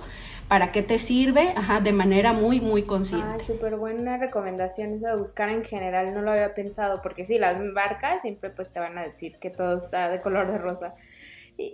para 0.51 0.73
qué 0.73 0.83
te 0.83 0.99
sirve, 0.99 1.53
ajá, 1.55 1.79
de 1.79 1.93
manera 1.93 2.33
muy, 2.33 2.59
muy 2.59 2.83
consciente. 2.83 3.25
Ay, 3.39 3.45
súper 3.45 3.77
buena 3.77 4.17
recomendación 4.17 4.91
eso 4.91 5.07
de 5.07 5.15
buscar 5.15 5.47
en 5.47 5.63
general, 5.63 6.13
no 6.13 6.21
lo 6.21 6.31
había 6.31 6.53
pensado, 6.53 7.01
porque 7.01 7.25
sí, 7.25 7.39
las 7.39 7.57
marcas 7.61 8.21
siempre 8.21 8.49
pues 8.49 8.69
te 8.69 8.81
van 8.81 8.97
a 8.97 9.03
decir 9.03 9.37
que 9.39 9.49
todo 9.49 9.77
está 9.77 10.09
de 10.09 10.19
color 10.19 10.51
de 10.51 10.57
rosa. 10.57 10.93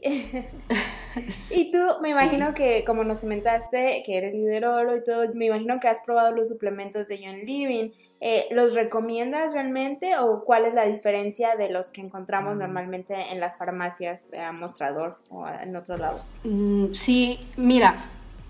Y, 1.50 1.72
tú, 1.72 1.80
me 2.02 2.10
imagino 2.10 2.54
que, 2.54 2.84
como 2.86 3.04
nos 3.04 3.22
comentaste, 3.22 4.04
que 4.06 4.18
eres 4.18 4.34
liderolo 4.34 4.96
y 4.96 5.04
todo, 5.04 5.26
me 5.34 5.46
imagino 5.46 5.80
que 5.80 5.88
has 5.88 6.00
probado 6.02 6.32
los 6.32 6.48
suplementos 6.48 7.08
de 7.08 7.20
Young 7.20 7.44
Living. 7.44 7.90
Eh, 8.20 8.46
¿Los 8.52 8.74
recomiendas 8.74 9.54
realmente 9.54 10.18
o 10.18 10.44
cuál 10.44 10.66
es 10.66 10.74
la 10.74 10.86
diferencia 10.86 11.56
de 11.56 11.70
los 11.70 11.90
que 11.90 12.02
encontramos 12.02 12.56
mm. 12.56 12.60
normalmente 12.60 13.16
en 13.32 13.40
las 13.40 13.58
farmacias 13.58 14.32
a 14.34 14.52
mostrador 14.52 15.18
o 15.30 15.48
en 15.48 15.76
otros 15.76 16.00
lados? 16.00 16.22
Mm, 16.44 16.94
sí, 16.94 17.40
mira, 17.58 17.96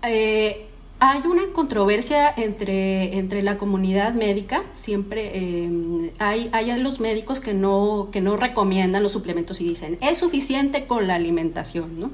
eh, 0.02 0.67
hay 1.00 1.20
una 1.26 1.52
controversia 1.52 2.32
entre, 2.36 3.18
entre 3.18 3.42
la 3.42 3.56
comunidad 3.56 4.14
médica, 4.14 4.64
siempre 4.74 5.30
eh, 5.34 6.12
hay, 6.18 6.48
hay 6.52 6.76
los 6.80 6.98
médicos 6.98 7.38
que 7.40 7.54
no, 7.54 8.08
que 8.10 8.20
no 8.20 8.36
recomiendan 8.36 9.02
los 9.02 9.12
suplementos 9.12 9.60
y 9.60 9.68
dicen, 9.68 9.98
es 10.00 10.18
suficiente 10.18 10.86
con 10.86 11.06
la 11.06 11.14
alimentación, 11.14 12.00
¿no? 12.00 12.10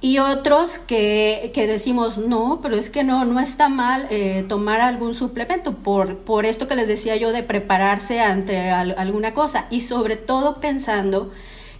Y 0.00 0.18
otros 0.18 0.78
que, 0.78 1.50
que 1.54 1.66
decimos, 1.66 2.18
no, 2.18 2.60
pero 2.62 2.76
es 2.76 2.88
que 2.88 3.02
no, 3.02 3.24
no 3.24 3.40
está 3.40 3.68
mal 3.68 4.06
eh, 4.10 4.44
tomar 4.48 4.80
algún 4.80 5.12
suplemento 5.12 5.72
por, 5.74 6.18
por 6.18 6.46
esto 6.46 6.68
que 6.68 6.76
les 6.76 6.86
decía 6.86 7.16
yo 7.16 7.32
de 7.32 7.42
prepararse 7.42 8.20
ante 8.20 8.70
alguna 8.70 9.34
cosa 9.34 9.66
y 9.70 9.80
sobre 9.80 10.14
todo 10.14 10.60
pensando 10.60 11.32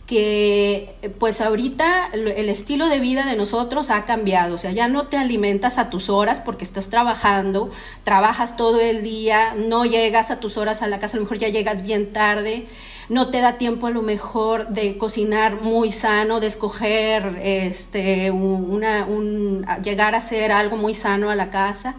que 0.09 0.97
pues 1.19 1.43
ahorita 1.43 2.09
el 2.15 2.49
estilo 2.49 2.89
de 2.89 2.99
vida 2.99 3.27
de 3.27 3.37
nosotros 3.37 3.91
ha 3.91 4.07
cambiado, 4.07 4.55
o 4.55 4.59
sea, 4.59 4.73
ya 4.73 4.89
no 4.89 5.09
te 5.09 5.19
alimentas 5.19 5.77
a 5.77 5.91
tus 5.91 6.09
horas 6.09 6.41
porque 6.41 6.65
estás 6.65 6.89
trabajando, 6.89 7.71
trabajas 8.05 8.57
todo 8.57 8.81
el 8.81 9.03
día, 9.03 9.53
no 9.55 9.85
llegas 9.85 10.31
a 10.31 10.41
tus 10.41 10.57
horas 10.57 10.81
a 10.81 10.87
la 10.87 10.99
casa, 10.99 11.19
a 11.19 11.21
lo 11.21 11.25
mejor 11.25 11.37
ya 11.37 11.51
llegas 11.51 11.83
bien 11.83 12.15
tarde, 12.15 12.65
no 13.11 13.31
te 13.31 13.43
da 13.43 13.59
tiempo 13.59 13.87
a 13.87 13.91
lo 13.91 14.01
mejor 14.01 14.69
de 14.69 14.97
cocinar 14.97 15.61
muy 15.61 15.93
sano, 15.93 16.41
de 16.41 16.47
escoger 16.47 17.39
este 17.43 18.31
una 18.31 19.05
un 19.05 19.67
llegar 19.85 20.15
a 20.15 20.19
hacer 20.19 20.53
algo 20.53 20.79
muy 20.79 20.95
sano 20.95 21.29
a 21.29 21.37
la 21.37 21.51
casa. 21.51 21.97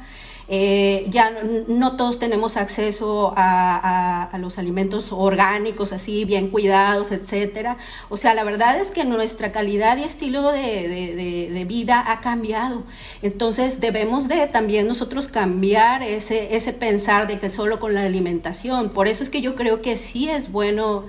Eh, 0.51 1.05
ya 1.09 1.29
no, 1.67 1.95
todos 1.95 2.17
tenemos 2.17 2.57
acceso 2.57 3.33
a, 3.37 4.29
los 4.39 4.57
alimentos 4.57 5.11
orgánicos, 5.11 5.91
así 5.93 6.25
bien 6.25 6.49
cuidados, 6.49 7.11
etcétera. 7.11 7.77
O 8.09 8.17
sea, 8.17 8.33
la 8.33 8.43
verdad 8.43 8.79
es 8.79 8.89
que 8.89 9.05
nuestra 9.05 9.51
calidad 9.51 9.97
y 9.97 10.03
estilo 10.03 10.51
de, 10.51 11.65
vida 11.67 12.03
ha 12.11 12.19
cambiado. 12.21 12.83
Entonces 13.21 13.79
debemos 13.79 14.27
de 14.27 14.47
también 14.47 14.87
nosotros 14.87 15.27
cambiar 15.27 16.01
ese, 16.01 16.55
ese 16.55 16.73
pensar 16.73 17.27
de 17.27 17.37
que 17.39 17.51
solo 17.51 17.79
con 17.79 17.93
la 17.93 18.03
alimentación. 18.03 18.89
Por 18.89 19.07
eso 19.07 19.21
es 19.23 19.29
que 19.29 19.41
yo 19.41 19.55
creo 19.55 19.83
que 19.83 19.97
sí 19.97 20.29
es 20.29 20.51
bueno, 20.51 21.05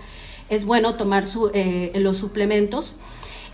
es 0.50 0.66
bueno 0.66 0.97
tomar 0.97 1.25
eh, 1.54 1.92
los 1.94 2.18
suplementos. 2.18 2.94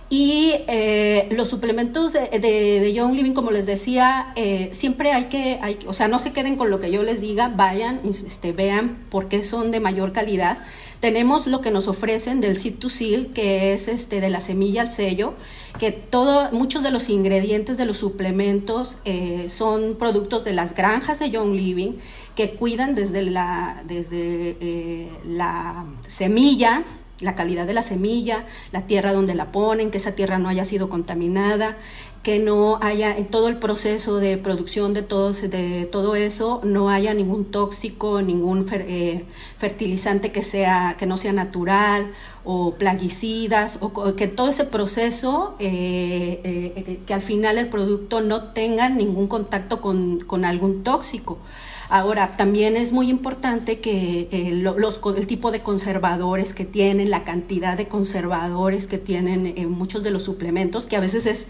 Y 0.09 0.53
eh, 0.69 1.29
los 1.33 1.49
suplementos 1.49 2.13
de, 2.13 2.29
de, 2.39 2.93
Young 2.93 3.15
Living, 3.15 3.33
como 3.33 3.51
les 3.51 3.67
decía, 3.67 4.33
eh, 4.37 4.71
siempre 4.73 5.11
hay 5.11 5.25
que, 5.25 5.59
o 5.89 5.93
sea, 5.93 6.07
no 6.07 6.21
se 6.21 6.33
queden 6.33 6.55
con 6.55 6.71
lo 6.71 6.79
que 6.79 6.93
yo 6.93 7.03
les 7.03 7.21
diga, 7.21 7.49
vayan, 7.49 8.01
este, 8.05 8.53
vean 8.53 8.99
por 9.11 9.27
qué 9.27 9.43
son 9.43 9.73
de 9.73 9.81
mayor 9.81 10.13
calidad. 10.13 10.59
Tenemos 11.01 11.49
lo 11.49 11.61
que 11.61 11.73
nos 11.73 11.89
ofrecen 11.89 12.41
del 12.41 12.57
Seed 12.57 12.79
to 12.79 12.89
Seal, 12.89 13.33
que 13.35 13.75
es 13.75 13.89
este, 13.89 14.21
de 14.21 14.31
la 14.31 14.41
semilla 14.41 14.83
al 14.83 14.93
sello, 14.93 15.35
que 15.81 15.91
todo, 15.91 16.53
muchos 16.53 16.85
de 16.85 16.93
los 16.93 17.09
ingredientes 17.09 17.77
de 17.77 17.85
los 17.85 17.99
suplementos 17.99 18.99
eh, 19.05 19.47
son 19.49 19.97
productos 19.99 20.45
de 20.45 20.53
las 20.53 20.73
granjas 20.73 21.19
de 21.19 21.31
Young 21.31 21.53
Living, 21.53 21.95
que 22.37 22.51
cuidan 22.51 22.95
desde 22.95 23.23
la, 23.23 23.83
desde, 23.87 25.09
la 25.25 25.85
semilla, 26.07 26.85
la 27.21 27.35
calidad 27.35 27.67
de 27.67 27.75
la 27.75 27.83
semilla, 27.83 28.45
la 28.73 28.83
tierra 28.83 29.13
donde 29.13 29.35
la 29.35 29.53
ponen, 29.53 29.91
que 29.91 29.99
esa 29.99 30.13
tierra 30.13 30.39
no 30.39 30.49
haya 30.49 30.65
sido 30.65 30.89
contaminada, 30.89 31.77
que 32.23 32.41
no 32.41 32.81
haya 32.83 33.17
en 33.17 33.27
todo 33.27 33.47
el 33.47 33.59
proceso 33.59 34.19
de 34.19 34.37
producción 34.37 34.95
de 34.95 35.03
todo, 35.03 35.31
de 35.31 35.89
todo 35.91 36.17
eso, 36.17 36.61
no 36.65 36.91
haya 36.91 37.15
ningún 37.15 37.53
tóxico, 37.53 38.21
ningún 38.21 38.67
eh, 38.73 39.25
fertilizante 39.59 40.33
que, 40.33 40.43
sea, 40.43 40.97
que 40.99 41.07
no 41.07 41.19
sea 41.19 41.33
natural 41.33 42.13
o 42.45 42.75
plaguicidas, 42.75 43.79
o, 43.81 44.17
que 44.17 44.27
todo 44.27 44.49
ese 44.49 44.65
proceso, 44.65 45.55
eh, 45.61 46.41
eh, 46.43 47.01
que 47.07 47.15
al 47.15 47.23
final 47.23 47.59
el 47.59 47.69
producto 47.69 48.21
no 48.21 48.53
tenga 48.53 48.89
ningún 48.89 49.29
contacto 49.29 49.81
con, 49.81 50.19
con 50.21 50.45
algún 50.45 50.83
tóxico. 50.83 51.39
Ahora, 51.89 52.37
también 52.37 52.77
es 52.77 52.93
muy 52.93 53.09
importante 53.09 53.81
que 53.81 54.29
eh, 54.33 54.49
el 54.51 55.27
tipo 55.27 55.53
de 55.53 55.63
conservadores 55.63 56.53
que 56.53 56.65
tienen, 56.65 57.11
la 57.11 57.25
cantidad 57.25 57.77
de 57.77 57.87
conservadores 57.87 58.87
que 58.87 58.99
tienen 58.99 59.55
en 59.57 59.71
muchos 59.71 60.03
de 60.03 60.11
los 60.11 60.25
suplementos, 60.25 60.87
que 60.87 60.97
a 60.97 61.01
veces 61.01 61.27
es 61.27 61.47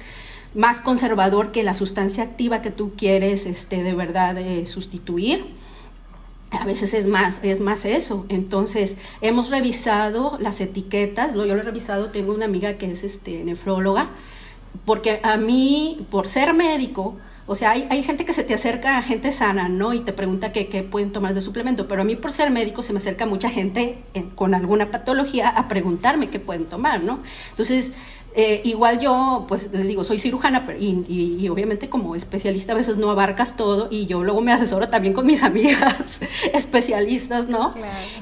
más 0.55 0.81
conservador 0.81 1.53
que 1.53 1.63
la 1.63 1.75
sustancia 1.75 2.23
activa 2.23 2.63
que 2.63 2.71
tú 2.71 2.93
quieres 2.97 3.47
este, 3.47 3.83
de 3.83 3.95
verdad 3.95 4.37
eh, 4.39 4.67
sustituir. 4.67 5.45
A 6.51 6.65
veces 6.65 6.95
es 6.95 7.07
más, 7.07 7.41
es 7.43 7.61
más 7.61 7.85
eso. 7.85 8.27
Entonces, 8.29 8.97
hemos 9.21 9.51
revisado 9.51 10.39
las 10.41 10.61
etiquetas, 10.61 11.35
yo 11.35 11.45
lo 11.47 11.57
he 11.57 11.63
revisado, 11.63 12.11
tengo 12.11 12.33
una 12.33 12.45
amiga 12.45 12.79
que 12.79 12.91
es 12.91 13.05
este, 13.05 13.43
nefróloga, 13.43 14.11
porque 14.85 15.21
a 15.23 15.37
mí, 15.37 16.07
por 16.11 16.29
ser 16.29 16.55
médico, 16.55 17.17
o 17.49 17.55
sea, 17.55 17.71
hay, 17.71 17.87
hay, 17.91 18.03
gente 18.03 18.25
que 18.25 18.33
se 18.33 18.43
te 18.43 18.55
acerca 18.55 18.99
a 18.99 19.03
gente 19.03 19.31
sana, 19.31 19.69
¿no? 19.69 19.93
Y 19.93 20.01
te 20.01 20.13
pregunta 20.13 20.53
qué, 20.53 20.69
qué 20.69 20.83
pueden 20.83 21.13
tomar 21.13 21.33
de 21.33 21.41
suplemento, 21.41 21.87
pero 21.87 22.03
a 22.03 22.05
mí 22.05 22.17
por 22.17 22.33
ser 22.33 22.51
médico 22.51 22.83
se 22.83 22.93
me 22.93 22.99
acerca 22.99 23.25
mucha 23.25 23.51
gente 23.51 23.99
con 24.35 24.55
alguna 24.55 24.91
patología 24.91 25.49
a 25.49 25.69
preguntarme 25.69 26.29
qué 26.29 26.41
pueden 26.41 26.67
tomar, 26.67 27.05
¿no? 27.05 27.21
Entonces, 27.51 27.93
eh, 28.39 28.61
igual 28.65 29.01
yo, 29.01 29.47
pues 29.49 29.73
les 29.73 29.89
digo, 29.89 30.05
soy 30.05 30.19
cirujana 30.19 30.69
y, 30.79 31.49
obviamente 31.49 31.89
como 31.89 32.15
especialista 32.15 32.73
a 32.73 32.77
veces 32.77 32.99
no 32.99 33.11
abarcas 33.11 33.57
todo 33.57 33.89
y 33.91 34.05
yo 34.05 34.23
luego 34.23 34.43
me 34.43 34.53
asesoro 34.53 34.91
también 34.91 35.15
con 35.15 35.25
mis 35.27 35.43
amigas 35.51 36.21
especialistas, 36.53 37.49
¿no? 37.49 37.73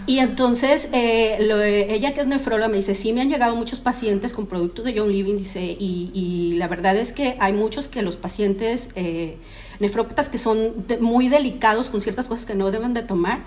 Y 0.07 0.21
entonces 0.21 0.89
eh, 0.93 1.89
ella 1.91 2.15
que 2.15 2.21
es 2.21 2.29
nefróloga 2.29 2.69
me 2.69 2.77
dice, 2.77 2.95
sí 2.95 3.13
me 3.13 3.23
han 3.23 3.29
llegado 3.29 3.57
muchos 3.57 3.81
pacientes 3.81 4.33
con 4.33 4.47
productos 4.47 4.85
de 4.85 4.97
John 4.97 5.11
Living, 5.11 5.37
dice, 5.37 5.77
y, 5.79 6.55
la 6.59 6.69
verdad 6.69 6.97
es 6.97 7.13
que 7.13 7.37
hay 7.41 7.53
muchos 7.53 7.89
que 7.89 8.03
los 8.03 8.15
pacientes... 8.15 8.89
Eh, 8.95 9.37
nefrópatas 9.81 10.29
que 10.29 10.39
son 10.39 10.87
muy 11.01 11.29
delicados 11.29 11.91
con 11.91 12.01
ciertas 12.01 12.29
cosas 12.29 12.47
que 12.47 12.55
no 12.55 12.71
deben 12.71 12.95
de 12.95 13.03
tomar, 13.03 13.45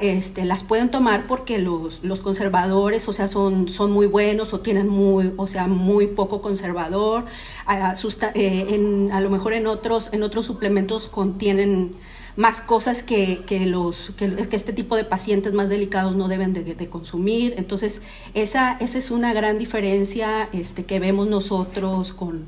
este, 0.00 0.44
las 0.44 0.62
pueden 0.62 0.90
tomar 0.90 1.26
porque 1.26 1.58
los, 1.58 2.02
los 2.02 2.20
conservadores, 2.20 3.08
o 3.08 3.12
sea, 3.12 3.28
son, 3.28 3.68
son 3.68 3.92
muy 3.92 4.06
buenos 4.06 4.52
o 4.52 4.60
tienen 4.60 4.88
muy, 4.88 5.32
o 5.36 5.46
sea, 5.46 5.66
muy 5.66 6.06
poco 6.08 6.42
conservador, 6.42 7.26
a, 7.66 7.94
eh, 8.34 9.10
lo 9.20 9.30
mejor 9.30 9.52
en 9.52 9.66
otros, 9.66 10.10
en 10.12 10.22
otros 10.22 10.46
suplementos 10.46 11.08
contienen 11.08 11.92
más 12.36 12.60
cosas 12.60 13.02
que, 13.02 13.42
que 13.46 13.66
los, 13.66 14.12
que, 14.16 14.46
este 14.52 14.72
tipo 14.72 14.96
de 14.96 15.04
pacientes 15.04 15.52
más 15.52 15.68
delicados 15.68 16.16
no 16.16 16.28
deben 16.28 16.52
de, 16.54 16.62
de, 16.62 16.88
consumir. 16.88 17.54
Entonces, 17.56 18.00
esa, 18.34 18.76
esa 18.80 18.98
es 18.98 19.10
una 19.10 19.32
gran 19.32 19.58
diferencia 19.58 20.48
este, 20.52 20.84
que 20.84 21.00
vemos 21.00 21.28
nosotros 21.28 22.12
con, 22.12 22.46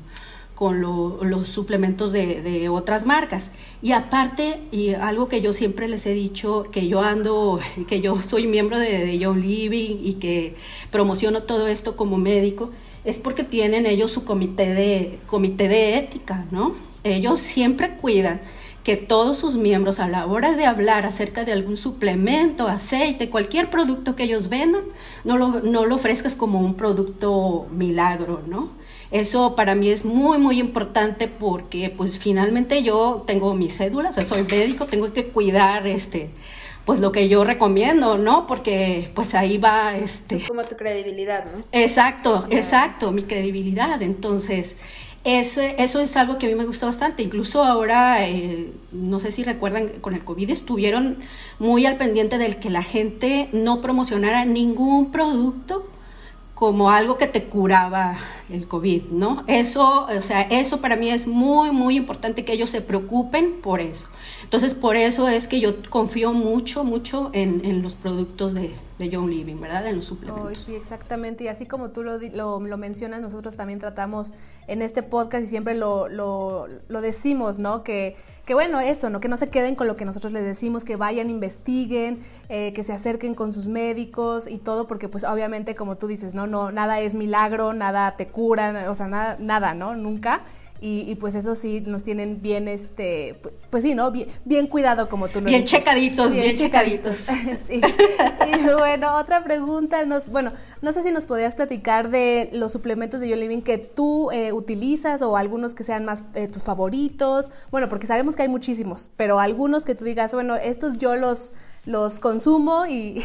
con 0.55 0.81
los 0.81 1.47
suplementos 1.47 2.11
de, 2.11 2.69
otras 2.69 3.05
marcas. 3.05 3.51
Y 3.81 3.91
aparte, 3.91 4.61
y 4.71 4.93
algo 4.93 5.27
que 5.27 5.41
yo 5.41 5.53
siempre 5.53 5.87
les 5.87 6.05
he 6.05 6.13
dicho, 6.13 6.67
que 6.71 6.87
yo 6.87 7.01
ando, 7.01 7.59
que 7.87 8.01
yo 8.01 8.21
soy 8.21 8.47
miembro 8.47 8.77
de, 8.77 9.05
de 9.05 9.13
Living 9.13 9.97
y 10.03 10.13
que 10.15 10.55
promociono 10.91 11.43
todo 11.43 11.67
esto 11.67 11.95
como 11.95 12.17
médico, 12.17 12.71
es 13.03 13.19
porque 13.19 13.43
tienen 13.43 13.85
ellos 13.85 14.11
su 14.11 14.23
comité 14.23 14.73
de, 14.73 15.19
comité 15.27 15.67
de 15.67 15.97
ética, 15.97 16.45
¿no? 16.51 16.75
Ellos 17.03 17.41
siempre 17.41 17.97
cuidan 17.97 18.41
que 18.83 18.97
todos 18.97 19.37
sus 19.37 19.55
miembros 19.55 19.99
a 19.99 20.07
la 20.07 20.25
hora 20.25 20.55
de 20.55 20.65
hablar 20.65 21.05
acerca 21.05 21.45
de 21.45 21.53
algún 21.53 21.77
suplemento, 21.77 22.67
aceite, 22.67 23.29
cualquier 23.29 23.69
producto 23.69 24.15
que 24.15 24.23
ellos 24.23 24.49
vendan, 24.49 24.83
no 25.23 25.37
lo, 25.37 25.61
no 25.61 25.85
lo 25.85 25.95
ofrezcas 25.95 26.35
como 26.35 26.59
un 26.59 26.75
producto 26.75 27.65
milagro, 27.71 28.41
¿no? 28.45 28.71
Eso 29.13 29.55
para 29.55 29.75
mí 29.75 29.89
es 29.89 30.05
muy, 30.05 30.39
muy 30.39 30.59
importante 30.59 31.27
porque 31.27 31.93
pues 31.95 32.17
finalmente 32.17 32.81
yo 32.81 33.23
tengo 33.27 33.53
mi 33.53 33.69
cédula, 33.69 34.09
o 34.09 34.13
sea, 34.13 34.25
soy 34.25 34.41
médico, 34.41 34.87
tengo 34.87 35.13
que 35.13 35.27
cuidar 35.27 35.85
este 35.85 36.31
pues 36.83 36.99
lo 36.99 37.11
que 37.11 37.29
yo 37.29 37.43
recomiendo, 37.43 38.17
¿no? 38.17 38.47
Porque 38.47 39.11
pues 39.13 39.35
ahí 39.35 39.59
va 39.59 39.95
este 39.95 40.43
como 40.47 40.63
tu 40.63 40.75
credibilidad, 40.75 41.45
¿no? 41.45 41.63
Exacto, 41.71 42.45
exacto, 42.49 43.11
mi 43.11 43.21
credibilidad. 43.21 44.01
Entonces, 44.01 44.75
ese, 45.23 45.75
eso 45.77 45.99
es 45.99 46.17
algo 46.17 46.39
que 46.39 46.47
a 46.47 46.49
mí 46.49 46.55
me 46.55 46.65
gusta 46.65 46.87
bastante. 46.87 47.21
Incluso 47.21 47.63
ahora, 47.63 48.27
eh, 48.27 48.71
no 48.91 49.19
sé 49.19 49.31
si 49.31 49.43
recuerdan, 49.43 49.89
con 50.01 50.15
el 50.15 50.23
COVID 50.23 50.49
estuvieron 50.49 51.19
muy 51.59 51.85
al 51.85 51.97
pendiente 51.97 52.39
del 52.39 52.57
que 52.57 52.71
la 52.71 52.81
gente 52.81 53.47
no 53.53 53.79
promocionara 53.79 54.43
ningún 54.43 55.11
producto 55.11 55.87
como 56.53 56.91
algo 56.91 57.17
que 57.17 57.27
te 57.27 57.45
curaba 57.45 58.17
el 58.49 58.67
COVID, 58.67 59.05
¿no? 59.11 59.43
Eso, 59.47 60.05
o 60.05 60.21
sea, 60.21 60.41
eso 60.41 60.81
para 60.81 60.95
mí 60.95 61.09
es 61.09 61.27
muy, 61.27 61.71
muy 61.71 61.95
importante 61.95 62.45
que 62.45 62.53
ellos 62.53 62.69
se 62.69 62.81
preocupen 62.81 63.61
por 63.61 63.81
eso. 63.81 64.07
Entonces, 64.43 64.73
por 64.73 64.95
eso 64.95 65.27
es 65.27 65.47
que 65.47 65.59
yo 65.59 65.73
confío 65.89 66.33
mucho, 66.33 66.83
mucho 66.83 67.31
en, 67.33 67.65
en 67.65 67.81
los 67.81 67.95
productos 67.95 68.53
de, 68.53 68.71
de 68.97 69.09
John 69.11 69.29
Living, 69.29 69.59
¿verdad? 69.59 69.87
En 69.87 69.97
los 69.97 70.05
suplementos. 70.05 70.57
sí, 70.57 70.75
exactamente. 70.75 71.43
Y 71.43 71.47
así 71.47 71.65
como 71.65 71.89
tú 71.91 72.03
lo, 72.03 72.17
lo, 72.17 72.59
lo, 72.59 72.77
mencionas, 72.77 73.21
nosotros 73.21 73.55
también 73.55 73.79
tratamos 73.79 74.33
en 74.67 74.81
este 74.81 75.03
podcast 75.03 75.43
y 75.43 75.47
siempre 75.47 75.73
lo, 75.73 76.07
lo, 76.07 76.67
lo 76.87 77.01
decimos, 77.01 77.59
¿no? 77.59 77.83
Que, 77.83 78.15
que, 78.45 78.53
bueno, 78.53 78.79
eso, 78.79 79.09
¿no? 79.09 79.19
Que 79.19 79.27
no 79.27 79.37
se 79.37 79.49
queden 79.49 79.75
con 79.75 79.87
lo 79.87 79.95
que 79.95 80.05
nosotros 80.05 80.31
les 80.31 80.43
decimos, 80.43 80.83
que 80.83 80.95
vayan, 80.95 81.29
investiguen, 81.29 82.23
eh, 82.49 82.73
que 82.73 82.83
se 82.83 82.93
acerquen 82.93 83.33
con 83.35 83.51
sus 83.51 83.67
médicos 83.67 84.47
y 84.47 84.57
todo, 84.59 84.85
porque 84.85 85.09
pues 85.09 85.23
obviamente, 85.23 85.75
como 85.75 85.97
tú 85.97 86.07
dices, 86.07 86.33
¿no? 86.33 86.45
no 86.45 86.71
nada 86.71 86.99
es 86.99 87.15
milagro, 87.15 87.73
nada 87.73 88.15
te 88.15 88.27
cura, 88.27 88.85
o 88.89 88.95
sea, 88.95 89.07
nada, 89.07 89.37
nada 89.39 89.73
¿no? 89.73 89.95
Nunca. 89.95 90.41
Y, 90.85 91.15
pues 91.15 91.33
eso 91.33 91.55
sí 91.55 91.81
nos 91.85 92.03
tienen 92.03 92.41
bien 92.41 92.67
este 92.67 93.39
pues, 93.69 93.83
sí 93.83 93.95
no 93.95 94.11
bien, 94.11 94.27
bien 94.43 94.67
cuidado 94.67 95.07
como 95.07 95.29
tú 95.29 95.39
lo 95.39 95.47
bien 95.47 95.63
checaditos 95.63 96.29
bien, 96.29 96.53
checaditos, 96.53 97.15
sí. 97.67 97.79
Y 97.79 98.63
bueno 98.77 99.15
otra 99.15 99.45
pregunta 99.45 100.03
nos 100.03 100.27
bueno 100.27 100.51
no 100.81 100.91
sé 100.91 101.01
si 101.01 101.11
nos 101.11 101.25
podrías 101.25 101.55
platicar 101.55 102.09
de 102.09 102.49
los 102.51 102.73
suplementos 102.73 103.21
de 103.21 103.29
Yo 103.29 103.37
Living 103.37 103.61
que 103.61 103.77
tú 103.77 104.29
eh, 104.31 104.51
utilizas 104.51 105.21
o 105.21 105.37
algunos 105.37 105.73
que 105.73 105.85
sean 105.85 106.03
más 106.03 106.25
eh, 106.35 106.49
tus 106.49 106.63
favoritos. 106.63 107.49
Bueno 107.71 107.87
porque 107.87 108.05
sabemos 108.05 108.35
que 108.35 108.41
hay 108.41 108.49
muchísimos 108.49 109.09
pero 109.15 109.39
algunos 109.39 109.85
que 109.85 109.95
tú 109.95 110.03
digas 110.03 110.33
bueno 110.33 110.55
estos 110.57 110.97
yo 110.97 111.15
los 111.15 111.53
los 111.85 112.19
consumo 112.19 112.87
y, 112.89 113.23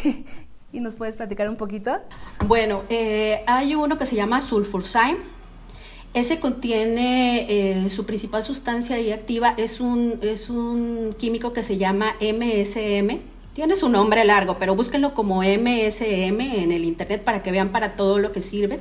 y 0.73 0.79
nos 0.79 0.95
puedes 0.95 1.17
platicar 1.17 1.49
un 1.49 1.57
poquito 1.57 1.99
bueno 2.47 2.85
eh, 2.89 3.43
hay 3.49 3.75
uno 3.75 3.99
que 3.99 4.07
se 4.07 4.15
llama 4.15 4.41
Sulfurzyme 4.43 5.38
ese 6.15 6.41
contiene 6.41 7.47
eh, 7.49 7.91
su 7.91 8.07
principal 8.07 8.43
sustancia 8.43 8.99
y 9.01 9.13
activa 9.13 9.55
es 9.57 9.81
un, 9.81 10.19
es 10.23 10.49
un 10.49 11.15
químico 11.19 11.53
que 11.53 11.63
se 11.63 11.77
llama 11.79 12.17
MSM. 12.21 13.21
Tiene 13.53 13.77
su 13.77 13.89
nombre 13.89 14.25
largo, 14.25 14.57
pero 14.59 14.75
búsquenlo 14.75 15.15
como 15.15 15.43
MSM 15.43 16.41
en 16.41 16.73
el 16.73 16.85
internet 16.85 17.25
para 17.25 17.43
que 17.43 17.51
vean 17.51 17.71
para 17.73 17.97
todo 17.97 18.19
lo 18.19 18.33
que 18.33 18.43
sirve. 18.43 18.81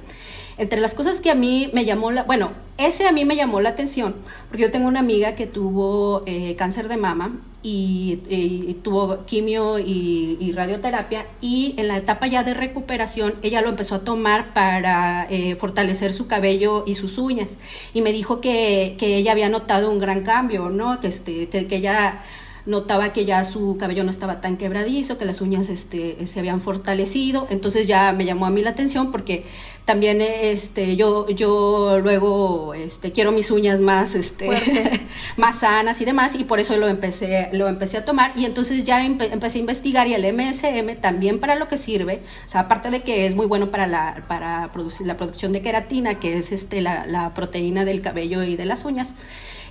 Entre 0.57 0.81
las 0.81 0.93
cosas 0.95 1.21
que 1.21 1.29
a 1.29 1.35
mí 1.35 1.69
me 1.73 1.85
llamó 1.85 2.11
la, 2.11 2.23
bueno, 2.23 2.51
ese 2.77 3.07
a 3.07 3.11
mí 3.11 3.25
me 3.25 3.35
llamó 3.35 3.61
la 3.61 3.69
atención, 3.69 4.15
porque 4.49 4.63
yo 4.63 4.71
tengo 4.71 4.87
una 4.87 4.99
amiga 4.99 5.35
que 5.35 5.45
tuvo 5.45 6.23
eh, 6.25 6.55
cáncer 6.57 6.87
de 6.87 6.97
mama 6.97 7.39
y, 7.61 8.77
tuvo 8.83 9.25
quimio 9.25 9.77
y, 9.79 10.51
radioterapia 10.55 11.25
y 11.41 11.75
en 11.77 11.87
la 11.89 11.97
etapa 11.97 12.27
ya 12.27 12.43
de 12.43 12.53
recuperación 12.53 13.35
ella 13.41 13.61
lo 13.61 13.69
empezó 13.69 13.95
a 13.95 13.99
tomar 13.99 14.53
para 14.53 15.27
eh, 15.29 15.55
fortalecer 15.55 16.13
su 16.13 16.27
cabello 16.27 16.83
y 16.87 16.95
sus 16.95 17.17
uñas 17.17 17.57
y 17.93 18.01
me 18.01 18.13
dijo 18.13 18.39
que, 18.41 18.95
que 18.97 19.17
ella 19.17 19.33
había 19.33 19.49
notado 19.49 19.91
un 19.91 19.99
gran 19.99 20.23
cambio, 20.23 20.69
¿no? 20.69 20.99
Que, 21.01 21.07
este, 21.07 21.49
que, 21.49 21.67
que 21.67 21.75
ella 21.77 22.21
notaba 22.67 23.13
que 23.13 23.25
ya 23.25 23.43
su 23.45 23.77
cabello 23.77 24.03
no 24.03 24.11
estaba 24.11 24.41
tan 24.41 24.57
quebradizo, 24.57 25.17
que 25.17 25.25
las 25.25 25.41
uñas 25.41 25.69
este, 25.69 26.27
se 26.27 26.39
habían 26.39 26.61
fortalecido, 26.61 27.47
entonces 27.49 27.87
ya 27.87 28.11
me 28.11 28.25
llamó 28.25 28.45
a 28.45 28.49
mí 28.49 28.61
la 28.61 28.71
atención 28.71 29.11
porque 29.11 29.45
también 29.85 30.19
este, 30.21 30.97
yo, 30.97 31.29
yo 31.29 31.99
luego 32.03 32.73
este, 32.73 33.13
quiero 33.13 33.31
mis 33.31 33.51
uñas 33.51 33.79
más, 33.79 34.15
este, 34.15 34.49
más 35.37 35.59
sanas 35.59 36.01
y 36.01 36.05
demás, 36.05 36.35
y 36.35 36.43
por 36.43 36.59
eso 36.59 36.75
lo 36.75 36.89
empecé, 36.89 37.49
lo 37.53 37.69
empecé 37.69 37.97
a 37.97 38.05
tomar, 38.05 38.33
y 38.35 38.45
entonces 38.45 38.83
ya 38.83 39.03
empecé 39.05 39.57
a 39.57 39.61
investigar 39.61 40.07
y 40.07 40.13
el 40.13 40.33
MSM 40.33 40.99
también 40.99 41.39
para 41.39 41.55
lo 41.55 41.69
que 41.69 41.77
sirve, 41.77 42.21
o 42.45 42.49
sea, 42.49 42.61
aparte 42.61 42.89
de 42.89 43.01
que 43.01 43.25
es 43.25 43.35
muy 43.35 43.45
bueno 43.45 43.71
para 43.71 43.87
la, 43.87 44.25
para 44.27 44.69
producir 44.73 45.07
la 45.07 45.15
producción 45.15 45.53
de 45.53 45.61
queratina, 45.61 46.19
que 46.19 46.37
es 46.37 46.51
este, 46.51 46.81
la, 46.81 47.05
la 47.05 47.33
proteína 47.33 47.85
del 47.85 48.01
cabello 48.01 48.43
y 48.43 48.57
de 48.57 48.65
las 48.65 48.83
uñas, 48.83 49.13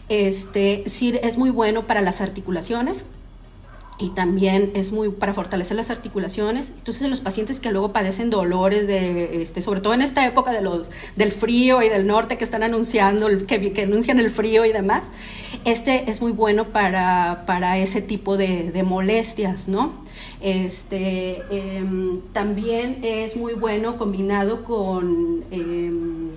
este, 0.08 0.84
sí, 0.86 1.18
es 1.22 1.38
muy 1.38 1.50
bueno 1.50 1.86
para 1.86 2.00
las 2.00 2.20
articulaciones 2.20 3.04
y 3.98 4.10
también 4.10 4.72
es 4.74 4.92
muy 4.92 5.08
para 5.08 5.32
fortalecer 5.32 5.76
las 5.76 5.90
articulaciones. 5.90 6.70
Entonces, 6.76 7.02
en 7.02 7.10
los 7.10 7.20
pacientes 7.20 7.60
que 7.60 7.70
luego 7.70 7.92
padecen 7.92 8.28
dolores, 8.28 8.86
de, 8.86 9.42
este, 9.42 9.62
sobre 9.62 9.80
todo 9.80 9.94
en 9.94 10.02
esta 10.02 10.26
época 10.26 10.52
de 10.52 10.60
los, 10.60 10.86
del 11.16 11.32
frío 11.32 11.82
y 11.82 11.88
del 11.88 12.06
norte 12.06 12.36
que 12.36 12.44
están 12.44 12.62
anunciando, 12.62 13.28
que, 13.46 13.72
que 13.72 13.82
anuncian 13.82 14.20
el 14.20 14.30
frío 14.30 14.64
y 14.64 14.72
demás, 14.72 15.04
este 15.64 16.10
es 16.10 16.20
muy 16.20 16.32
bueno 16.32 16.66
para, 16.66 17.44
para 17.46 17.78
ese 17.78 18.02
tipo 18.02 18.36
de, 18.36 18.70
de 18.70 18.82
molestias, 18.82 19.66
¿no? 19.66 19.92
Este, 20.40 21.42
em, 21.50 22.20
también 22.32 22.98
es 23.02 23.36
muy 23.36 23.54
bueno 23.54 23.96
combinado 23.96 24.62
con... 24.64 25.44
Em, 25.50 26.30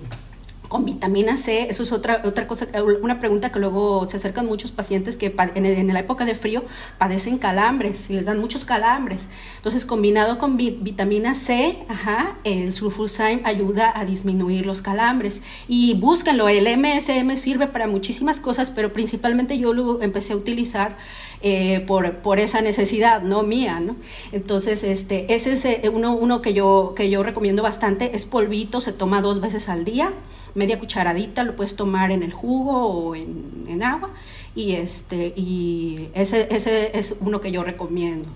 con 0.70 0.84
vitamina 0.84 1.36
C, 1.36 1.66
eso 1.68 1.82
es 1.82 1.90
otra, 1.90 2.22
otra 2.24 2.46
cosa, 2.46 2.68
una 3.02 3.18
pregunta 3.18 3.50
que 3.50 3.58
luego 3.58 4.06
se 4.06 4.18
acercan 4.18 4.46
muchos 4.46 4.70
pacientes 4.70 5.16
que 5.16 5.34
en, 5.56 5.92
la 5.92 5.98
época 5.98 6.24
de 6.24 6.36
frío 6.36 6.62
padecen 6.96 7.38
calambres 7.38 8.08
y 8.08 8.12
les 8.12 8.24
dan 8.24 8.38
muchos 8.38 8.64
calambres. 8.64 9.26
Entonces, 9.56 9.84
combinado 9.84 10.38
con 10.38 10.56
vitamina 10.56 11.34
C, 11.34 11.76
ajá, 11.88 12.36
el 12.44 12.72
sulfurzyme 12.72 13.40
ayuda 13.42 13.92
a 13.92 14.04
disminuir 14.04 14.64
los 14.64 14.80
calambres. 14.80 15.42
Y 15.66 15.94
búsquenlo, 15.94 16.48
el 16.48 16.68
MSM 16.78 17.36
sirve 17.36 17.66
para 17.66 17.88
muchísimas 17.88 18.38
cosas, 18.38 18.70
pero 18.70 18.92
principalmente 18.92 19.58
yo 19.58 19.72
lo 19.72 20.00
empecé 20.02 20.34
a 20.34 20.36
utilizar 20.36 20.96
eh, 21.42 21.80
por, 21.86 22.18
por, 22.18 22.38
esa 22.38 22.60
necesidad, 22.60 23.22
no 23.22 23.42
mía, 23.42 23.80
¿no? 23.80 23.96
Entonces, 24.30 24.84
este, 24.84 25.34
ese 25.34 25.54
es 25.54 25.64
eh, 25.64 25.90
uno, 25.92 26.14
uno 26.14 26.42
que, 26.42 26.52
yo, 26.52 26.92
que 26.94 27.10
yo 27.10 27.24
recomiendo 27.24 27.62
bastante, 27.62 28.14
es 28.14 28.24
polvito, 28.24 28.80
se 28.80 28.92
toma 28.92 29.20
dos 29.22 29.40
veces 29.40 29.68
al 29.70 29.84
día, 29.84 30.12
media 30.60 30.78
cucharadita, 30.78 31.42
lo 31.42 31.56
puedes 31.56 31.74
tomar 31.74 32.10
en 32.10 32.22
el 32.22 32.32
jugo 32.32 32.74
o 32.86 33.14
en, 33.14 33.82
agua, 33.82 34.10
y, 34.54 34.72
este, 34.72 35.32
y 35.34 36.08
ese, 36.12 36.48
ese 36.54 36.98
es 36.98 37.16
uno 37.20 37.40
que 37.40 37.50
yo 37.50 37.64
recomiendo. 37.64 38.28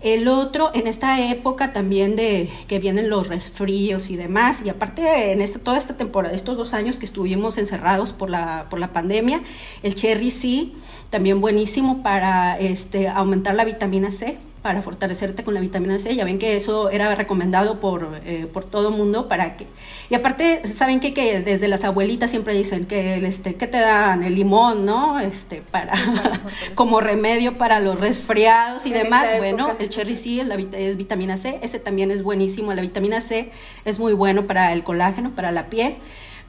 El 0.00 0.28
otro, 0.28 0.70
en 0.74 0.86
esta 0.86 1.20
época 1.30 1.72
también 1.72 2.16
de 2.16 2.50
que 2.68 2.78
vienen 2.78 3.10
los 3.10 3.28
resfríos 3.28 4.08
y 4.08 4.16
demás, 4.16 4.62
y 4.64 4.68
aparte 4.70 5.32
en 5.32 5.42
esta, 5.42 5.58
toda 5.58 5.76
esta 5.76 5.94
temporada, 5.96 6.34
estos 6.34 6.56
dos 6.56 6.72
años 6.72 6.98
que 6.98 7.04
estuvimos 7.04 7.58
encerrados 7.58 8.12
por 8.12 8.30
la, 8.30 8.66
por 8.70 8.78
la 8.78 8.92
pandemia, 8.92 9.42
el 9.82 9.94
cherry 9.94 10.30
sí 10.30 10.74
también 11.10 11.40
buenísimo 11.40 12.02
para 12.02 12.58
este, 12.58 13.08
aumentar 13.08 13.54
la 13.54 13.64
vitamina 13.64 14.10
C, 14.10 14.38
para 14.66 14.82
fortalecerte 14.82 15.44
con 15.44 15.54
la 15.54 15.60
vitamina 15.60 15.96
C. 16.00 16.16
Ya 16.16 16.24
ven 16.24 16.40
que 16.40 16.56
eso 16.56 16.90
era 16.90 17.14
recomendado 17.14 17.78
por, 17.78 18.20
eh, 18.26 18.48
por 18.52 18.64
todo 18.64 18.88
el 18.88 18.96
mundo 18.96 19.28
para 19.28 19.56
que... 19.56 19.68
Y 20.10 20.16
aparte, 20.16 20.66
¿saben 20.66 20.98
qué? 20.98 21.14
Que 21.14 21.38
desde 21.38 21.68
las 21.68 21.84
abuelitas 21.84 22.32
siempre 22.32 22.52
dicen 22.52 22.84
que, 22.84 23.24
este, 23.28 23.54
que 23.54 23.68
te 23.68 23.78
dan 23.78 24.24
el 24.24 24.34
limón, 24.34 24.84
¿no? 24.84 25.20
Este, 25.20 25.62
para, 25.62 25.92
como 26.74 26.98
remedio 26.98 27.56
para 27.56 27.78
los 27.78 28.00
resfriados 28.00 28.86
y 28.86 28.92
demás. 28.92 29.28
Bueno, 29.38 29.76
el 29.78 29.88
cherry 29.88 30.16
C 30.16 30.40
es, 30.40 30.48
la, 30.48 30.56
es 30.56 30.96
vitamina 30.96 31.36
C. 31.36 31.60
Ese 31.62 31.78
también 31.78 32.10
es 32.10 32.24
buenísimo. 32.24 32.74
La 32.74 32.82
vitamina 32.82 33.20
C 33.20 33.52
es 33.84 34.00
muy 34.00 34.14
bueno 34.14 34.48
para 34.48 34.72
el 34.72 34.82
colágeno, 34.82 35.30
para 35.30 35.52
la 35.52 35.66
piel. 35.66 35.94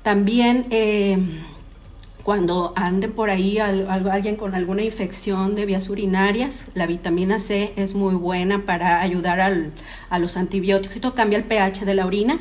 También... 0.01 0.65
Eh, 0.71 1.19
cuando 2.27 2.73
ande 2.75 3.07
por 3.07 3.29
ahí 3.29 3.57
alguien 3.57 4.35
con 4.35 4.53
alguna 4.53 4.83
infección 4.83 5.55
de 5.55 5.65
vías 5.65 5.87
urinarias, 5.89 6.61
la 6.73 6.85
vitamina 6.85 7.39
C 7.39 7.71
es 7.77 7.95
muy 7.95 8.15
buena 8.15 8.65
para 8.65 8.99
ayudar 8.99 9.39
a 9.39 10.19
los 10.19 10.35
antibióticos. 10.35 10.97
Esto 10.97 11.15
cambia 11.15 11.37
el 11.37 11.45
pH 11.45 11.85
de 11.85 11.95
la 11.95 12.05
orina. 12.05 12.37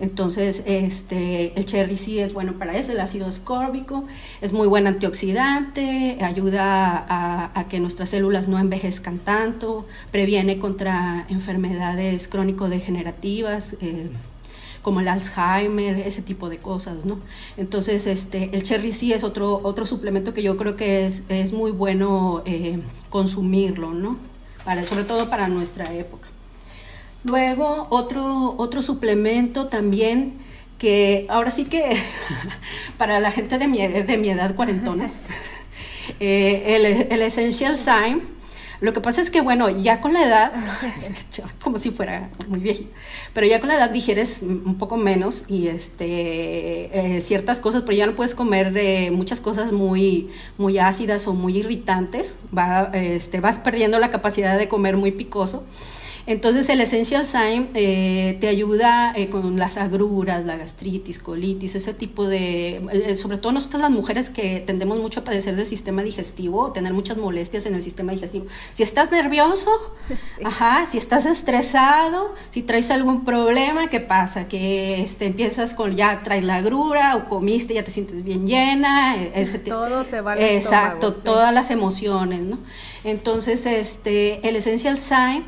Entonces, 0.00 0.62
este, 0.64 1.52
el 1.60 1.66
cherry 1.66 1.98
sí 1.98 2.20
es 2.20 2.32
bueno 2.32 2.54
para 2.54 2.74
eso, 2.78 2.92
el 2.92 3.00
ácido 3.00 3.26
ascórbico, 3.26 4.06
es 4.40 4.54
muy 4.54 4.66
buen 4.66 4.86
antioxidante, 4.86 6.16
ayuda 6.22 7.50
a, 7.54 7.68
que 7.68 7.80
nuestras 7.80 8.08
células 8.08 8.48
no 8.48 8.58
envejezcan 8.58 9.18
tanto, 9.18 9.86
previene 10.10 10.58
contra 10.58 11.26
enfermedades 11.28 12.28
crónico-degenerativas. 12.28 13.74
Eh, 13.82 14.08
como 14.82 15.00
el 15.00 15.08
Alzheimer, 15.08 16.00
ese 16.00 16.22
tipo 16.22 16.48
de 16.48 16.58
cosas, 16.58 17.04
¿no? 17.04 17.20
Entonces, 17.56 18.06
este, 18.06 18.50
el 18.52 18.62
cherry 18.62 18.92
sí 18.92 19.12
es 19.12 19.22
otro, 19.22 19.60
otro 19.62 19.86
suplemento 19.86 20.34
que 20.34 20.42
yo 20.42 20.56
creo 20.56 20.76
que 20.76 21.06
es, 21.06 21.22
es 21.28 21.52
muy 21.52 21.70
bueno 21.70 22.42
eh, 22.44 22.80
consumirlo, 23.08 23.92
¿no? 23.92 24.18
Para, 24.64 24.84
sobre 24.84 25.04
todo 25.04 25.30
para 25.30 25.48
nuestra 25.48 25.92
época. 25.94 26.28
Luego, 27.24 27.86
otro, 27.90 28.54
otro 28.58 28.82
suplemento 28.82 29.68
también 29.68 30.38
que 30.78 31.26
ahora 31.28 31.52
sí 31.52 31.66
que 31.66 31.96
para 32.98 33.20
la 33.20 33.30
gente 33.30 33.58
de 33.58 33.68
mi, 33.68 33.86
de 33.86 34.16
mi 34.18 34.30
edad 34.30 34.56
cuarentones, 34.56 35.14
eh, 36.20 36.62
el, 36.66 36.86
el 36.86 37.22
Essential 37.22 37.78
Sign 37.78 38.41
lo 38.82 38.92
que 38.92 39.00
pasa 39.00 39.20
es 39.20 39.30
que, 39.30 39.40
bueno, 39.40 39.70
ya 39.70 40.00
con 40.00 40.12
la 40.12 40.24
edad, 40.24 40.52
como 41.62 41.78
si 41.78 41.92
fuera 41.92 42.30
muy 42.48 42.58
viejito, 42.58 42.90
pero 43.32 43.46
ya 43.46 43.60
con 43.60 43.68
la 43.68 43.76
edad 43.76 43.90
digieres 43.90 44.42
un 44.42 44.76
poco 44.76 44.96
menos 44.96 45.44
y 45.48 45.68
este, 45.68 47.16
eh, 47.16 47.20
ciertas 47.20 47.60
cosas, 47.60 47.82
pero 47.82 47.96
ya 47.96 48.06
no 48.06 48.14
puedes 48.14 48.34
comer 48.34 48.76
eh, 48.76 49.12
muchas 49.12 49.40
cosas 49.40 49.70
muy, 49.72 50.30
muy 50.58 50.78
ácidas 50.78 51.28
o 51.28 51.32
muy 51.32 51.58
irritantes, 51.58 52.36
va, 52.56 52.90
este, 52.92 53.40
vas 53.40 53.58
perdiendo 53.58 54.00
la 54.00 54.10
capacidad 54.10 54.58
de 54.58 54.68
comer 54.68 54.96
muy 54.96 55.12
picoso. 55.12 55.64
Entonces 56.26 56.68
el 56.68 56.80
Essential 56.80 57.26
Sign 57.26 57.70
eh, 57.74 58.36
te 58.40 58.48
ayuda 58.48 59.12
eh, 59.16 59.28
con 59.28 59.58
las 59.58 59.76
agruras, 59.76 60.44
la 60.44 60.56
gastritis, 60.56 61.18
colitis, 61.18 61.74
ese 61.74 61.94
tipo 61.94 62.26
de, 62.26 62.76
eh, 62.92 63.16
sobre 63.16 63.38
todo 63.38 63.52
nosotras 63.52 63.82
las 63.82 63.90
mujeres 63.90 64.30
que 64.30 64.60
tendemos 64.60 65.00
mucho 65.00 65.20
a 65.20 65.24
padecer 65.24 65.56
del 65.56 65.66
sistema 65.66 66.02
digestivo, 66.02 66.72
tener 66.72 66.92
muchas 66.92 67.16
molestias 67.16 67.66
en 67.66 67.74
el 67.74 67.82
sistema 67.82 68.12
digestivo. 68.12 68.46
Si 68.72 68.84
estás 68.84 69.10
nervioso, 69.10 69.70
ajá, 70.44 70.86
si 70.86 70.98
estás 70.98 71.26
estresado, 71.26 72.34
si 72.50 72.62
traes 72.62 72.90
algún 72.92 73.24
problema, 73.24 73.88
¿qué 73.88 73.98
pasa? 73.98 74.46
Que 74.46 75.02
este, 75.02 75.26
empiezas 75.26 75.74
con 75.74 75.96
ya 75.96 76.22
traes 76.22 76.44
la 76.44 76.56
agrura 76.56 77.16
o 77.16 77.28
comiste, 77.28 77.74
ya 77.74 77.82
te 77.82 77.90
sientes 77.90 78.22
bien 78.22 78.46
llena. 78.46 79.16
Todo 79.64 80.04
se 80.04 80.20
va 80.20 80.32
al 80.32 80.42
Exacto, 80.42 81.12
todas 81.12 81.52
las 81.52 81.70
emociones, 81.70 82.40
¿no? 82.40 82.58
Entonces, 83.04 83.66
este, 83.66 84.46
el 84.46 84.56
Essential 84.56 84.98
Sign 84.98 85.44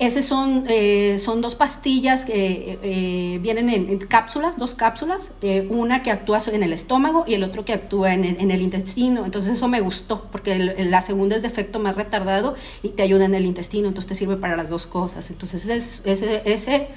esas 0.00 0.24
son, 0.24 0.64
eh, 0.68 1.18
son 1.18 1.40
dos 1.40 1.54
pastillas 1.54 2.24
que 2.24 2.78
eh, 2.82 3.38
vienen 3.40 3.68
en, 3.68 3.98
cápsulas, 3.98 4.58
dos 4.58 4.74
cápsulas, 4.74 5.30
eh, 5.40 5.66
una 5.70 6.02
que 6.02 6.10
actúa 6.10 6.40
en 6.52 6.64
el 6.64 6.72
estómago 6.72 7.24
y 7.28 7.34
el 7.34 7.44
otro 7.44 7.64
que 7.64 7.72
actúa 7.72 8.12
en 8.12 8.50
el, 8.50 8.60
intestino. 8.60 9.24
Entonces 9.24 9.52
eso 9.52 9.68
me 9.68 9.80
gustó 9.80 10.28
porque 10.32 10.58
la 10.58 11.00
segunda 11.00 11.36
es 11.36 11.42
de 11.42 11.48
efecto 11.48 11.78
más 11.78 11.94
retardado 11.94 12.56
y 12.82 12.88
te 12.88 13.04
ayuda 13.04 13.24
en 13.24 13.34
el 13.34 13.44
intestino, 13.44 13.86
entonces 13.86 14.08
te 14.08 14.14
sirve 14.16 14.36
para 14.36 14.56
las 14.56 14.68
dos 14.68 14.86
cosas. 14.86 15.30
Entonces 15.30 15.68
ese, 16.04 16.42
ese, 16.44 16.88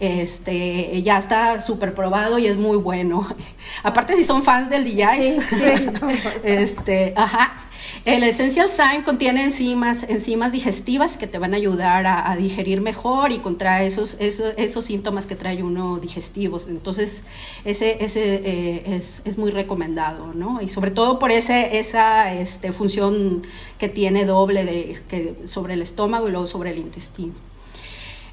este, 0.00 1.02
ya 1.02 1.18
está 1.18 1.60
súper 1.60 1.94
probado 1.94 2.38
y 2.38 2.46
es 2.46 2.56
muy 2.56 2.78
bueno. 2.78 3.28
Aparte 3.82 4.16
si 4.16 4.24
son 4.24 4.42
fans 4.42 4.70
del 4.70 4.84
DJI, 4.84 5.38
este, 6.44 7.12
ajá, 7.14 7.67
el 8.04 8.22
Essential 8.22 8.70
Sign 8.70 9.02
contiene 9.02 9.44
enzimas, 9.44 10.04
enzimas 10.04 10.52
digestivas 10.52 11.16
que 11.16 11.26
te 11.26 11.38
van 11.38 11.54
a 11.54 11.56
ayudar 11.56 12.06
a, 12.06 12.36
digerir 12.36 12.80
mejor 12.80 13.32
y 13.32 13.38
contra 13.40 13.82
esos, 13.82 14.16
esos, 14.18 14.84
síntomas 14.84 15.26
que 15.26 15.36
trae 15.36 15.62
uno 15.62 15.98
digestivos. 15.98 16.64
Entonces, 16.68 17.22
ese, 17.64 18.04
ese 18.04 18.40
eh, 18.44 19.02
es, 19.24 19.38
muy 19.38 19.50
recomendado, 19.50 20.32
¿no? 20.34 20.60
Y 20.62 20.68
sobre 20.68 20.90
todo 20.90 21.18
por 21.18 21.30
ese, 21.30 21.78
esa 21.78 22.32
este, 22.34 22.72
función 22.72 23.46
que 23.78 23.88
tiene 23.88 24.24
doble 24.24 24.64
de, 24.64 25.00
que, 25.08 25.36
sobre 25.46 25.74
el 25.74 25.82
estómago 25.82 26.28
y 26.28 26.30
luego 26.30 26.46
sobre 26.46 26.70
el 26.70 26.78
intestino. 26.78 27.47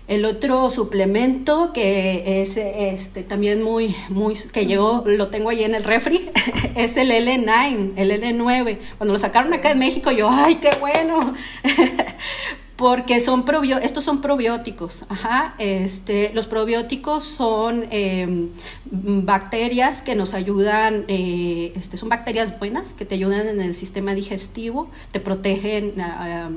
El 0.07 0.23
otro 0.25 0.69
suplemento 0.69 1.73
que 1.73 2.41
es 2.41 2.57
este 2.57 3.23
también 3.23 3.63
muy 3.63 3.95
muy 4.09 4.35
que 4.35 4.67
yo 4.67 5.03
lo 5.03 5.29
tengo 5.29 5.49
ahí 5.49 5.63
en 5.63 5.73
el 5.73 5.83
refri 5.83 6.29
es 6.75 6.95
el 6.95 7.09
L9, 7.09 7.93
el 7.95 8.11
L9. 8.11 8.77
Cuando 8.97 9.13
lo 9.13 9.19
sacaron 9.19 9.51
acá 9.53 9.71
en 9.71 9.79
México 9.79 10.11
yo, 10.11 10.29
ay, 10.29 10.55
qué 10.55 10.69
bueno. 10.79 11.33
Porque 12.75 13.19
son 13.21 13.45
probio 13.45 13.77
estos 13.77 14.03
son 14.03 14.21
probióticos, 14.21 15.05
ajá, 15.07 15.55
este, 15.59 16.31
los 16.33 16.45
probióticos 16.45 17.23
son 17.23 17.85
em, 17.89 18.49
bacterias 18.83 20.01
que 20.01 20.13
nos 20.13 20.33
ayudan, 20.33 21.05
eh, 21.07 21.71
este, 21.77 21.95
son 21.95 22.09
bacterias 22.09 22.59
buenas 22.59 22.91
que 22.91 23.05
te 23.05 23.15
ayudan 23.15 23.47
en 23.47 23.61
el 23.61 23.75
sistema 23.75 24.13
digestivo, 24.13 24.89
te 25.13 25.21
protegen 25.21 26.01
ah, 26.01 26.49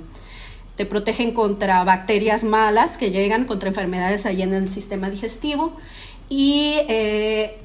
te 0.78 0.86
protegen 0.86 1.32
contra 1.32 1.82
bacterias 1.82 2.44
malas 2.44 2.96
que 2.96 3.10
llegan, 3.10 3.46
contra 3.46 3.68
enfermedades 3.68 4.24
ahí 4.26 4.42
en 4.42 4.54
el 4.54 4.68
sistema 4.68 5.10
digestivo. 5.10 5.76
Y 6.28 6.74
eh, 6.88 7.58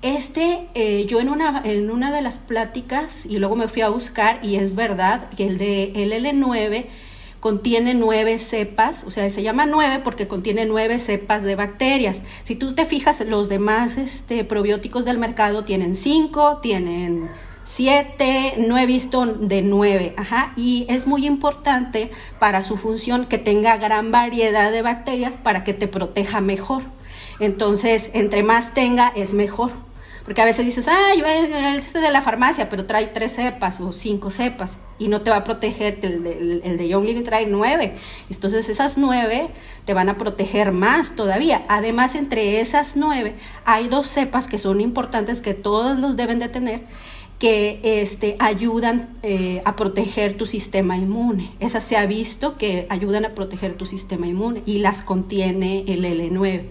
este, 0.00 0.68
eh, 0.76 1.04
yo 1.06 1.18
en 1.18 1.28
una, 1.28 1.60
en 1.64 1.90
una 1.90 2.12
de 2.12 2.22
las 2.22 2.38
pláticas, 2.38 3.26
y 3.26 3.38
luego 3.38 3.56
me 3.56 3.66
fui 3.66 3.82
a 3.82 3.88
buscar, 3.88 4.38
y 4.44 4.56
es 4.56 4.76
verdad, 4.76 5.28
que 5.30 5.46
el 5.46 5.58
de 5.58 5.92
LL9 5.92 6.84
contiene 7.40 7.94
nueve 7.94 8.38
cepas, 8.38 9.02
o 9.08 9.10
sea, 9.10 9.28
se 9.28 9.42
llama 9.42 9.66
nueve 9.66 10.00
porque 10.04 10.28
contiene 10.28 10.64
nueve 10.64 11.00
cepas 11.00 11.42
de 11.42 11.56
bacterias. 11.56 12.22
Si 12.44 12.54
tú 12.54 12.76
te 12.76 12.84
fijas, 12.84 13.20
los 13.26 13.48
demás 13.48 13.96
este, 13.96 14.44
probióticos 14.44 15.04
del 15.04 15.18
mercado 15.18 15.64
tienen 15.64 15.96
cinco, 15.96 16.60
tienen 16.62 17.28
7, 17.74 18.56
no 18.58 18.76
he 18.76 18.84
visto 18.84 19.24
de 19.24 19.62
9, 19.62 20.14
ajá, 20.18 20.52
y 20.56 20.84
es 20.90 21.06
muy 21.06 21.26
importante 21.26 22.10
para 22.38 22.64
su 22.64 22.76
función 22.76 23.26
que 23.26 23.38
tenga 23.38 23.78
gran 23.78 24.10
variedad 24.10 24.70
de 24.70 24.82
bacterias 24.82 25.32
para 25.42 25.64
que 25.64 25.72
te 25.72 25.88
proteja 25.88 26.40
mejor. 26.42 26.82
Entonces, 27.40 28.10
entre 28.12 28.42
más 28.42 28.74
tenga, 28.74 29.10
es 29.16 29.32
mejor. 29.32 29.72
Porque 30.24 30.40
a 30.40 30.44
veces 30.44 30.64
dices, 30.64 30.86
ah, 30.86 31.14
yo 31.16 31.26
este 31.26 31.98
de 31.98 32.10
la 32.10 32.22
farmacia, 32.22 32.68
pero 32.68 32.86
trae 32.86 33.06
tres 33.08 33.32
cepas 33.34 33.80
o 33.80 33.90
cinco 33.90 34.30
cepas 34.30 34.78
y 34.98 35.08
no 35.08 35.22
te 35.22 35.30
va 35.30 35.38
a 35.38 35.44
proteger, 35.44 35.98
el, 36.02 36.22
de, 36.22 36.60
el 36.62 36.78
de 36.78 36.88
Young 36.88 37.06
Living 37.06 37.24
trae 37.24 37.46
nueve. 37.46 37.96
Entonces 38.30 38.68
esas 38.68 38.98
nueve 38.98 39.48
te 39.84 39.94
van 39.94 40.08
a 40.08 40.18
proteger 40.18 40.70
más 40.70 41.16
todavía. 41.16 41.64
Además, 41.68 42.14
entre 42.14 42.60
esas 42.60 42.94
nueve 42.94 43.34
hay 43.64 43.88
dos 43.88 44.06
cepas 44.06 44.46
que 44.46 44.58
son 44.58 44.80
importantes 44.80 45.40
que 45.40 45.54
todos 45.54 45.98
los 45.98 46.16
deben 46.16 46.38
de 46.38 46.48
tener 46.48 46.82
que 47.42 47.80
este, 47.82 48.36
ayudan 48.38 49.18
eh, 49.24 49.62
a 49.64 49.74
proteger 49.74 50.36
tu 50.36 50.46
sistema 50.46 50.96
inmune. 50.96 51.50
Esas 51.58 51.82
se 51.82 51.96
ha 51.96 52.06
visto 52.06 52.56
que 52.56 52.86
ayudan 52.88 53.24
a 53.24 53.30
proteger 53.30 53.74
tu 53.74 53.84
sistema 53.84 54.28
inmune 54.28 54.62
y 54.64 54.78
las 54.78 55.02
contiene 55.02 55.82
el 55.88 56.04
L9. 56.04 56.66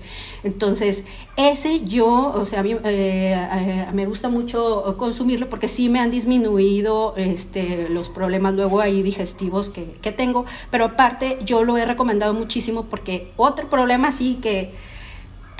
Entonces, 0.45 1.03
ese 1.36 1.84
yo, 1.84 2.31
o 2.34 2.45
sea, 2.45 2.62
a 2.62 2.63
mí, 2.63 2.71
eh, 2.71 2.77
eh, 2.86 3.88
me 3.91 4.05
gusta 4.05 4.29
mucho 4.29 4.95
consumirlo 4.97 5.49
porque 5.49 5.67
sí 5.67 5.89
me 5.89 5.99
han 5.99 6.10
disminuido 6.10 7.15
este, 7.17 7.89
los 7.89 8.07
problemas 8.07 8.53
luego 8.53 8.79
ahí 8.79 9.03
digestivos 9.03 9.67
que, 9.67 9.84
que 10.01 10.13
tengo, 10.13 10.45
pero 10.69 10.86
aparte 10.86 11.39
yo 11.43 11.65
lo 11.65 11.75
he 11.75 11.86
recomendado 11.86 12.34
muchísimo 12.34 12.86
porque 12.86 13.34
otro 13.36 13.69
problema 13.69 14.13
sí 14.13 14.39
que 14.41 14.71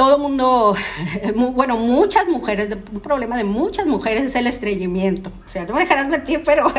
todo 0.02 0.18
mundo, 0.18 0.76
bueno, 1.54 1.78
muchas 1.78 2.28
mujeres, 2.28 2.76
un 2.92 3.02
problema 3.02 3.38
de 3.38 3.44
muchas 3.44 3.86
mujeres 3.86 4.24
es 4.24 4.36
el 4.36 4.48
estreñimiento. 4.48 5.32
O 5.46 5.50
sea, 5.50 5.64
no 5.66 5.76
me 5.76 5.82
dejarás 5.82 6.08
mentir, 6.08 6.42
pero 6.44 6.74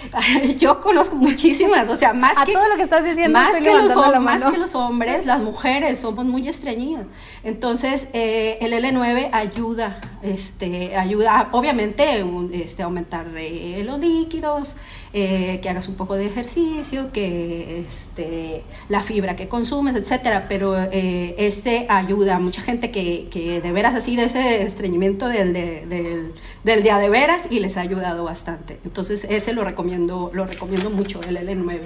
yo 0.58 0.80
conozco 0.80 1.16
muchísimas, 1.16 1.90
o 1.90 1.96
sea, 1.96 2.12
más 2.12 2.38
a 2.38 2.44
que... 2.44 2.52
todo 2.52 2.68
lo 2.68 2.76
que 2.76 2.82
estás 2.82 3.04
diciendo 3.04 3.36
más 3.36 3.48
estoy 3.48 3.64
que 3.64 3.82
los, 3.82 3.96
la 4.12 4.20
mano. 4.20 4.44
Más 4.44 4.54
que 4.54 4.60
los 4.60 4.76
hombres, 4.76 5.26
las 5.26 5.40
mujeres 5.40 5.98
somos 5.98 6.24
muy 6.24 6.46
estreñidas. 6.46 7.06
Entonces, 7.42 8.06
eh, 8.12 8.58
el 8.60 8.72
L9 8.72 9.30
ayuda, 9.32 10.00
este, 10.22 10.96
ayuda, 10.96 11.48
obviamente, 11.50 12.24
este, 12.52 12.84
aumentar 12.84 13.26
eh, 13.36 13.82
los 13.84 13.98
líquidos, 13.98 14.76
eh, 15.12 15.60
que 15.62 15.68
hagas 15.68 15.88
un 15.88 15.96
poco 15.96 16.14
de 16.14 16.26
ejercicio, 16.26 17.12
que 17.12 17.84
este, 17.88 18.62
la 18.88 19.02
fibra 19.02 19.36
que 19.36 19.48
consumes, 19.48 19.96
etcétera, 19.96 20.46
pero 20.48 20.76
este 20.90 21.86
ayuda 21.88 22.36
a 22.36 22.38
mucha 22.38 22.62
gente 22.62 22.90
que, 22.90 23.28
que, 23.30 23.60
de 23.60 23.72
veras 23.72 23.94
así 23.94 24.16
de 24.16 24.24
ese 24.24 24.62
estreñimiento 24.62 25.28
del, 25.28 25.52
del, 25.52 26.32
del, 26.64 26.82
día 26.82 26.98
de 26.98 27.08
veras 27.08 27.46
y 27.50 27.60
les 27.60 27.76
ha 27.76 27.80
ayudado 27.80 28.24
bastante. 28.24 28.78
Entonces 28.84 29.26
ese 29.28 29.52
lo 29.52 29.64
recomiendo, 29.64 30.30
lo 30.34 30.46
recomiendo 30.46 30.90
mucho, 30.90 31.22
el 31.22 31.36
L9. 31.36 31.80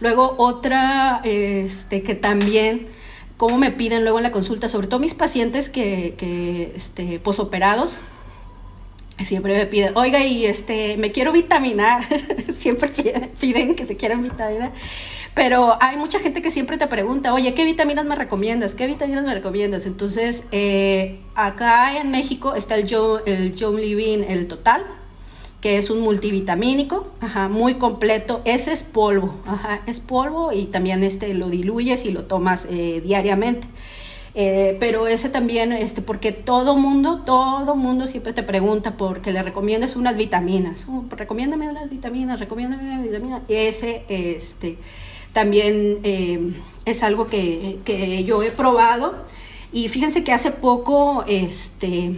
Luego 0.00 0.34
otra 0.38 1.20
este, 1.24 2.02
que 2.02 2.14
también, 2.14 2.88
como 3.36 3.56
me 3.58 3.70
piden 3.70 4.02
luego 4.02 4.18
en 4.18 4.24
la 4.24 4.32
consulta, 4.32 4.68
sobre 4.68 4.86
todo 4.86 5.00
mis 5.00 5.14
pacientes 5.14 5.70
que, 5.70 6.14
que 6.18 6.72
este, 6.76 7.18
posoperados, 7.20 7.96
siempre 9.24 9.56
me 9.56 9.66
piden, 9.66 9.96
oiga, 9.96 10.24
y 10.24 10.44
este, 10.44 10.96
me 10.96 11.12
quiero 11.12 11.32
vitaminar, 11.32 12.02
siempre 12.52 12.90
piden, 13.40 13.74
que 13.74 13.86
se 13.86 13.96
quieran 13.96 14.22
vitaminar, 14.22 14.72
pero 15.34 15.76
hay 15.80 15.96
mucha 15.96 16.18
gente 16.18 16.42
que 16.42 16.50
siempre 16.50 16.78
te 16.78 16.86
pregunta, 16.86 17.32
oye, 17.32 17.54
¿qué 17.54 17.64
vitaminas 17.64 18.04
me 18.06 18.16
recomiendas? 18.16 18.74
¿Qué 18.74 18.86
vitaminas 18.86 19.24
me 19.24 19.34
recomiendas? 19.34 19.86
Entonces, 19.86 20.44
eh, 20.52 21.20
acá 21.34 21.98
en 21.98 22.10
México 22.10 22.54
está 22.54 22.74
el 22.74 22.86
John, 22.90 23.20
el 23.26 23.54
Living, 23.54 24.24
el 24.28 24.48
Total, 24.48 24.84
que 25.60 25.78
es 25.78 25.90
un 25.90 26.00
multivitamínico, 26.00 27.06
ajá, 27.20 27.48
muy 27.48 27.74
completo, 27.74 28.42
ese 28.44 28.72
es 28.72 28.82
polvo, 28.82 29.34
ajá, 29.46 29.80
es 29.86 30.00
polvo 30.00 30.52
y 30.52 30.66
también 30.66 31.02
este 31.02 31.32
lo 31.34 31.48
diluyes 31.48 32.04
y 32.04 32.10
lo 32.10 32.24
tomas 32.24 32.66
eh, 32.68 33.00
diariamente. 33.02 33.66
Eh, 34.36 34.76
pero 34.80 35.06
ese 35.06 35.28
también, 35.28 35.72
este, 35.72 36.02
porque 36.02 36.32
todo 36.32 36.74
mundo, 36.74 37.22
todo 37.24 37.76
mundo 37.76 38.08
siempre 38.08 38.32
te 38.32 38.42
pregunta 38.42 38.96
porque 38.96 39.32
le 39.32 39.42
recomiendas 39.42 39.94
unas 39.94 40.16
vitaminas. 40.16 40.86
Uh, 40.88 41.04
recomiéndame 41.10 41.68
unas 41.68 41.88
vitaminas, 41.88 42.40
recomiéndame 42.40 42.82
unas 42.82 43.02
vitaminas. 43.04 43.42
Ese, 43.48 44.04
este, 44.08 44.76
también 45.32 46.00
eh, 46.02 46.52
es 46.84 47.02
algo 47.04 47.28
que, 47.28 47.78
que, 47.84 48.24
yo 48.24 48.42
he 48.42 48.50
probado. 48.50 49.14
Y 49.72 49.88
fíjense 49.88 50.24
que 50.24 50.32
hace 50.32 50.50
poco, 50.50 51.24
este, 51.28 52.16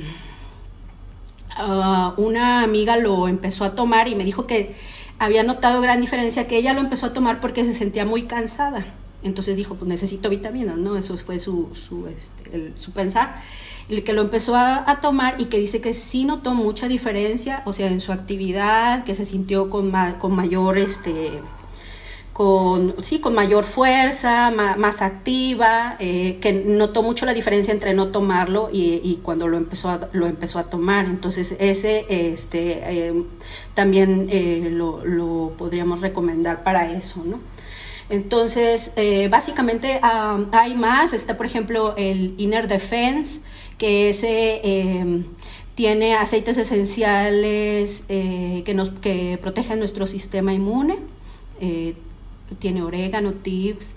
uh, 1.59 2.21
una 2.21 2.63
amiga 2.63 2.97
lo 2.97 3.29
empezó 3.29 3.65
a 3.65 3.75
tomar 3.75 4.09
y 4.09 4.15
me 4.15 4.25
dijo 4.25 4.47
que 4.47 4.75
había 5.19 5.43
notado 5.43 5.83
gran 5.83 6.01
diferencia, 6.01 6.47
que 6.47 6.57
ella 6.57 6.73
lo 6.73 6.81
empezó 6.81 7.07
a 7.07 7.13
tomar 7.13 7.41
porque 7.41 7.65
se 7.65 7.75
sentía 7.75 8.07
muy 8.07 8.23
cansada. 8.25 8.87
Entonces 9.27 9.57
dijo, 9.57 9.75
pues 9.75 9.89
necesito 9.89 10.29
vitaminas, 10.29 10.79
¿no? 10.79 10.97
Eso 10.97 11.17
fue 11.19 11.39
su, 11.39 11.69
su, 11.75 12.07
este, 12.07 12.73
pensar. 12.95 13.43
El 13.89 14.03
que 14.05 14.13
lo 14.13 14.23
empezó 14.23 14.57
a, 14.57 14.99
tomar 15.01 15.41
y 15.41 15.47
que 15.47 15.59
dice 15.59 15.81
que 15.81 15.95
sí 15.95 16.25
notó 16.25 16.55
mucha 16.55 16.89
diferencia, 16.89 17.63
o 17.67 17.73
sea, 17.73 17.89
en 17.89 18.01
su 18.01 18.13
actividad, 18.13 19.05
que 19.05 19.15
se 19.15 19.25
sintió 19.25 19.71
con, 19.71 19.93
con 20.19 20.35
mayor, 20.35 20.79
este, 20.79 21.41
con, 22.37 23.03
sí, 23.03 23.19
con 23.19 23.33
mayor 23.35 23.65
fuerza, 23.65 24.51
más, 24.51 25.01
activa, 25.01 25.97
eh, 25.99 26.37
que 26.43 26.53
notó 26.53 27.03
mucho 27.03 27.25
la 27.25 27.33
diferencia 27.33 27.73
entre 27.73 27.95
no 27.95 28.09
tomarlo 28.09 28.69
y, 28.71 29.21
cuando 29.23 29.49
lo 29.49 29.57
empezó, 29.57 29.89
a, 29.89 30.11
lo 30.13 30.27
empezó 30.27 30.59
a 30.59 30.65
tomar. 30.65 31.07
Entonces 31.07 31.57
ese 31.59 32.05
este, 32.11 33.09
eh, 33.09 33.25
también 33.73 34.29
eh, 34.31 34.69
lo, 34.71 35.55
podríamos 35.57 36.03
recomendar 36.03 36.63
para 36.63 36.93
eso, 36.93 37.23
¿no? 37.25 37.41
Entonces, 38.11 38.91
básicamente 39.31 39.99
hay 40.03 40.75
más, 40.75 41.15
está 41.15 41.39
por 41.39 41.47
ejemplo 41.47 41.95
el 41.97 42.35
Inner 42.37 42.69
Defense, 42.69 43.41
que 43.79 44.11
ese 44.11 45.25
tiene 45.75 46.15
aceites 46.15 46.59
esenciales 46.59 48.05
que, 48.09 48.73
nos, 48.75 48.91
que 48.91 49.39
protegen 49.41 49.79
nuestro 49.79 50.07
sistema 50.07 50.53
inmune 50.53 50.99
tiene 52.59 52.83
orégano, 52.83 53.33
tips, 53.35 53.95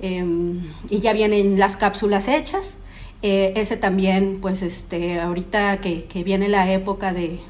em, 0.00 0.60
y 0.88 1.00
ya 1.00 1.12
vienen 1.12 1.58
las 1.58 1.76
cápsulas 1.76 2.28
hechas. 2.28 2.74
Eh, 3.22 3.52
ese 3.56 3.76
también, 3.76 4.38
pues 4.40 4.62
este, 4.62 5.20
ahorita 5.20 5.80
que, 5.80 6.06
viene 6.24 6.48
la 6.48 6.72
época 6.72 7.12
de, 7.12 7.40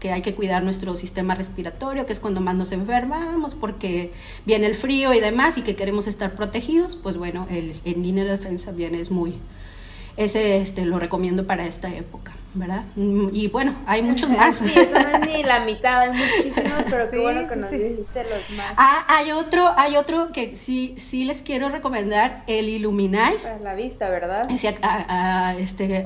que 0.00 0.12
hay 0.12 0.22
que 0.22 0.34
cuidar 0.34 0.62
nuestro 0.62 0.96
sistema 0.96 1.34
respiratorio, 1.34 2.04
que 2.06 2.12
es 2.12 2.20
cuando 2.20 2.40
más 2.40 2.54
nos 2.56 2.72
enfermamos, 2.72 3.54
porque 3.54 4.12
viene 4.44 4.66
el 4.66 4.74
frío 4.76 5.14
y 5.14 5.20
demás, 5.20 5.56
y 5.56 5.62
que 5.62 5.76
queremos 5.76 6.06
estar 6.06 6.34
protegidos, 6.36 6.96
pues 7.02 7.16
bueno, 7.16 7.46
el, 7.50 7.80
el 7.84 8.14
de 8.14 8.24
defensa 8.24 8.70
bien 8.70 8.94
es 8.94 9.10
muy, 9.10 9.34
ese 10.16 10.58
este, 10.58 10.84
lo 10.84 10.98
recomiendo 10.98 11.46
para 11.46 11.66
esta 11.66 11.88
época, 11.88 12.32
¿verdad? 12.54 12.84
Y 12.96 13.48
bueno, 13.48 13.74
hay 13.86 14.02
muchos 14.02 14.30
más. 14.38 14.56
Sí, 14.56 14.72
eso 14.76 14.98
no 14.98 15.08
es 15.08 15.26
ni 15.26 15.42
la 15.42 15.60
mitad, 15.64 16.00
hay 16.00 16.10
muchísimos, 16.10 16.84
pero 16.88 17.10
qué 17.10 17.18
bueno 17.18 17.48
que 17.48 17.56
nos 17.56 17.70
dijiste 17.70 18.24
los 18.24 18.50
más. 18.50 18.74
Ah, 18.76 19.04
hay 19.08 19.32
otro, 19.32 19.72
hay 19.76 19.96
otro 19.96 20.30
que 20.32 20.56
sí, 20.56 20.94
sí 20.98 21.24
les 21.24 21.42
quiero 21.42 21.68
recomendar, 21.68 22.44
el 22.46 22.68
Illuminize. 22.68 23.42
Para 23.42 23.58
la 23.58 23.74
vista, 23.74 24.08
¿verdad? 24.08 24.50
Ese, 24.50 24.76
ah, 24.82 25.04
ah, 25.08 25.54
este, 25.58 26.04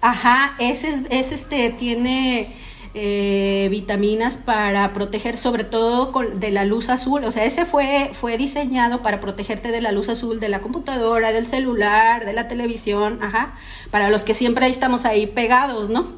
ajá, 0.00 0.54
ese, 0.58 1.02
es, 1.10 1.32
este, 1.32 1.70
tiene 1.70 2.54
eh, 2.98 3.68
vitaminas 3.70 4.38
para 4.38 4.94
proteger 4.94 5.36
sobre 5.36 5.64
todo 5.64 6.12
de 6.34 6.50
la 6.50 6.64
luz 6.64 6.88
azul. 6.88 7.24
O 7.24 7.30
sea, 7.30 7.44
ese 7.44 7.66
fue, 7.66 8.12
fue 8.14 8.38
diseñado 8.38 9.02
para 9.02 9.20
protegerte 9.20 9.70
de 9.70 9.82
la 9.82 9.92
luz 9.92 10.08
azul 10.08 10.40
de 10.40 10.48
la 10.48 10.60
computadora, 10.60 11.30
del 11.32 11.46
celular, 11.46 12.24
de 12.24 12.32
la 12.32 12.48
televisión, 12.48 13.18
ajá, 13.22 13.54
para 13.90 14.08
los 14.08 14.24
que 14.24 14.32
siempre 14.32 14.66
estamos 14.68 15.04
ahí 15.04 15.26
pegados, 15.26 15.90
¿no? 15.90 16.14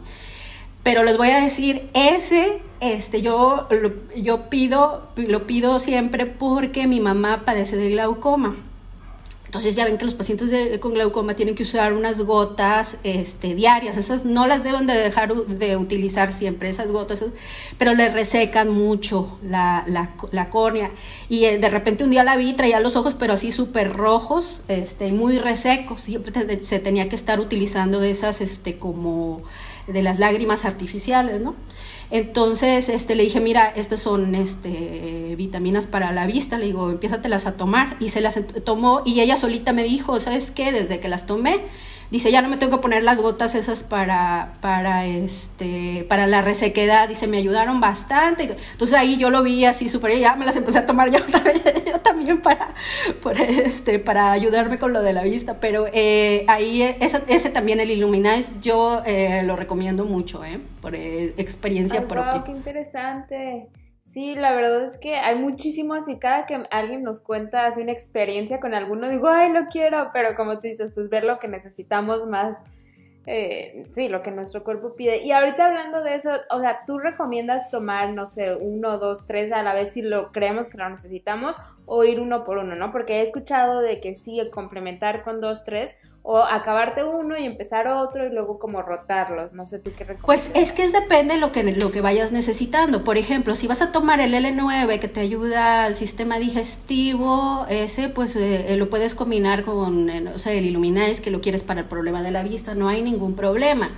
Pero 0.84 1.02
les 1.02 1.18
voy 1.18 1.30
a 1.30 1.40
decir, 1.40 1.90
ese, 1.94 2.62
este, 2.78 3.22
yo, 3.22 3.66
yo 4.16 4.48
pido, 4.48 5.08
lo 5.16 5.48
pido 5.48 5.80
siempre 5.80 6.26
porque 6.26 6.86
mi 6.86 7.00
mamá 7.00 7.42
padece 7.44 7.76
de 7.76 7.90
glaucoma. 7.90 8.54
Entonces 9.48 9.74
ya 9.74 9.86
ven 9.86 9.96
que 9.96 10.04
los 10.04 10.12
pacientes 10.12 10.78
con 10.78 10.92
glaucoma 10.92 11.32
tienen 11.32 11.54
que 11.54 11.62
usar 11.62 11.94
unas 11.94 12.20
gotas 12.20 12.98
este, 13.02 13.54
diarias, 13.54 13.96
esas 13.96 14.26
no 14.26 14.46
las 14.46 14.62
deben 14.62 14.86
de 14.86 14.92
dejar 14.92 15.34
de 15.34 15.74
utilizar 15.78 16.34
siempre, 16.34 16.68
esas 16.68 16.90
gotas, 16.90 17.24
pero 17.78 17.94
le 17.94 18.10
resecan 18.10 18.68
mucho 18.68 19.38
la, 19.42 19.86
la, 19.86 20.50
córnea. 20.50 20.90
Y 21.30 21.46
eh, 21.46 21.56
de 21.56 21.70
repente 21.70 22.04
un 22.04 22.10
día 22.10 22.24
la 22.24 22.36
vi, 22.36 22.52
traía 22.52 22.78
los 22.78 22.94
ojos 22.94 23.14
pero 23.14 23.32
así 23.32 23.50
súper 23.50 23.94
rojos, 23.94 24.60
este, 24.68 25.12
muy 25.12 25.38
resecos, 25.38 26.02
siempre 26.02 26.62
se 26.62 26.78
tenía 26.78 27.08
que 27.08 27.16
estar 27.16 27.40
utilizando 27.40 28.00
de 28.00 28.10
esas 28.10 28.42
este, 28.42 28.78
como 28.78 29.44
de 29.86 30.02
las 30.02 30.18
lágrimas 30.18 30.66
artificiales, 30.66 31.40
¿no? 31.40 31.54
Entonces, 32.10 32.88
este, 32.88 33.14
le 33.14 33.24
dije, 33.24 33.38
mira, 33.38 33.66
estas 33.68 34.00
son 34.00 34.34
este, 34.34 35.34
vitaminas 35.36 35.86
para 35.86 36.10
la 36.12 36.26
vista, 36.26 36.56
le 36.58 36.66
digo, 36.66 36.90
empiézatelas 36.90 37.46
a 37.46 37.52
tomar, 37.52 37.96
y 38.00 38.08
se 38.08 38.20
las 38.20 38.38
tomó, 38.64 39.02
y 39.04 39.20
ella 39.20 39.36
solita 39.36 39.72
me 39.72 39.82
dijo, 39.82 40.18
¿sabes 40.20 40.50
qué? 40.50 40.72
Desde 40.72 41.00
que 41.00 41.08
las 41.08 41.26
tomé, 41.26 41.60
dice, 42.10 42.30
ya 42.30 42.42
no 42.42 42.48
me 42.48 42.56
tengo 42.56 42.76
que 42.76 42.82
poner 42.82 43.02
las 43.02 43.20
gotas 43.20 43.54
esas 43.54 43.84
para, 43.84 44.54
para, 44.60 45.06
este, 45.06 46.06
para 46.08 46.26
la 46.26 46.42
resequedad, 46.42 47.08
dice, 47.08 47.26
me 47.26 47.38
ayudaron 47.38 47.80
bastante. 47.80 48.56
Entonces 48.72 48.96
ahí 48.96 49.16
yo 49.16 49.30
lo 49.30 49.42
vi 49.42 49.64
así 49.64 49.88
súper, 49.88 50.18
ya 50.18 50.36
me 50.36 50.46
las 50.46 50.56
empecé 50.56 50.78
a 50.78 50.86
tomar 50.86 51.10
yo, 51.10 51.20
también 52.02 52.40
para, 52.40 52.74
este, 53.38 53.98
para 53.98 54.32
ayudarme 54.32 54.78
con 54.78 54.92
lo 54.92 55.02
de 55.02 55.12
la 55.12 55.22
vista, 55.22 55.60
pero 55.60 55.86
eh, 55.92 56.44
ahí 56.48 56.82
ese, 56.82 57.22
ese, 57.28 57.50
también 57.50 57.80
el 57.80 57.90
Illuminize 57.90 58.52
yo 58.62 59.02
eh, 59.04 59.42
lo 59.44 59.56
recomiendo 59.56 60.04
mucho, 60.04 60.44
¿eh? 60.44 60.60
por 60.80 60.94
eh, 60.94 61.34
experiencia 61.36 62.06
propia. 62.06 62.42
qué 62.44 62.52
interesante. 62.52 63.68
Sí, 64.18 64.34
la 64.34 64.52
verdad 64.52 64.84
es 64.84 64.98
que 64.98 65.14
hay 65.14 65.38
muchísimos 65.38 66.08
y 66.08 66.18
cada 66.18 66.44
que 66.44 66.60
alguien 66.72 67.04
nos 67.04 67.20
cuenta 67.20 67.66
hace 67.66 67.82
una 67.82 67.92
experiencia 67.92 68.58
con 68.58 68.74
alguno, 68.74 69.08
digo, 69.08 69.28
ay, 69.28 69.52
lo 69.52 69.66
quiero, 69.66 70.10
pero 70.12 70.34
como 70.34 70.54
tú 70.54 70.62
dices, 70.62 70.92
pues 70.92 71.08
ver 71.08 71.22
lo 71.22 71.38
que 71.38 71.46
necesitamos 71.46 72.26
más, 72.26 72.56
eh, 73.26 73.84
sí, 73.92 74.08
lo 74.08 74.20
que 74.20 74.32
nuestro 74.32 74.64
cuerpo 74.64 74.96
pide. 74.96 75.22
Y 75.22 75.30
ahorita 75.30 75.66
hablando 75.66 76.02
de 76.02 76.16
eso, 76.16 76.30
o 76.50 76.58
sea, 76.58 76.80
tú 76.84 76.98
recomiendas 76.98 77.70
tomar, 77.70 78.12
no 78.12 78.26
sé, 78.26 78.56
uno, 78.56 78.98
dos, 78.98 79.24
tres 79.24 79.52
a 79.52 79.62
la 79.62 79.72
vez 79.72 79.92
si 79.92 80.02
lo 80.02 80.32
creemos 80.32 80.66
que 80.66 80.78
lo 80.78 80.88
necesitamos 80.90 81.54
o 81.86 82.02
ir 82.02 82.18
uno 82.18 82.42
por 82.42 82.58
uno, 82.58 82.74
¿no? 82.74 82.90
Porque 82.90 83.20
he 83.20 83.22
escuchado 83.22 83.80
de 83.80 84.00
que 84.00 84.16
sí, 84.16 84.40
complementar 84.52 85.22
con 85.22 85.40
dos, 85.40 85.62
tres, 85.62 85.94
o 86.30 86.36
acabarte 86.44 87.04
uno 87.04 87.38
y 87.38 87.46
empezar 87.46 87.88
otro 87.88 88.26
y 88.26 88.28
luego 88.28 88.58
como 88.58 88.82
rotarlos. 88.82 89.54
No 89.54 89.64
sé 89.64 89.78
tú 89.78 89.92
qué 89.96 90.04
recomiendas. 90.04 90.26
Pues 90.26 90.50
es 90.52 90.72
que 90.72 90.84
es 90.84 90.92
depende 90.92 91.32
de 91.32 91.40
lo 91.40 91.52
que, 91.52 91.62
lo 91.62 91.90
que 91.90 92.02
vayas 92.02 92.32
necesitando. 92.32 93.02
Por 93.02 93.16
ejemplo, 93.16 93.54
si 93.54 93.66
vas 93.66 93.80
a 93.80 93.92
tomar 93.92 94.20
el 94.20 94.34
L9 94.34 94.98
que 94.98 95.08
te 95.08 95.20
ayuda 95.20 95.84
al 95.84 95.94
sistema 95.94 96.38
digestivo, 96.38 97.64
ese 97.70 98.10
pues 98.10 98.36
eh, 98.36 98.76
lo 98.76 98.90
puedes 98.90 99.14
combinar 99.14 99.64
con, 99.64 100.10
eh, 100.10 100.30
o 100.34 100.38
sea, 100.38 100.52
el 100.52 100.66
Illuminize 100.66 101.22
que 101.22 101.30
lo 101.30 101.40
quieres 101.40 101.62
para 101.62 101.80
el 101.80 101.86
problema 101.86 102.22
de 102.22 102.30
la 102.30 102.42
vista, 102.42 102.74
no 102.74 102.88
hay 102.88 103.00
ningún 103.00 103.34
problema. 103.34 103.92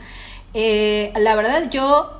Eh, 0.55 1.13
la 1.19 1.35
verdad, 1.35 1.69
yo 1.69 2.13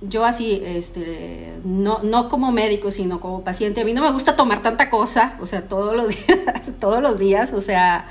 yo 0.00 0.24
así, 0.24 0.62
este, 0.64 1.54
no, 1.64 1.98
no 2.04 2.28
como 2.28 2.52
médico, 2.52 2.92
sino 2.92 3.18
como 3.18 3.42
paciente, 3.42 3.80
a 3.80 3.84
mí 3.84 3.94
no 3.94 4.00
me 4.00 4.12
gusta 4.12 4.36
tomar 4.36 4.62
tanta 4.62 4.90
cosa, 4.90 5.36
o 5.40 5.46
sea, 5.46 5.62
todos 5.62 5.96
los 5.96 6.08
días, 6.26 6.62
todos 6.78 7.02
los 7.02 7.18
días, 7.18 7.52
o 7.52 7.60
sea, 7.60 8.06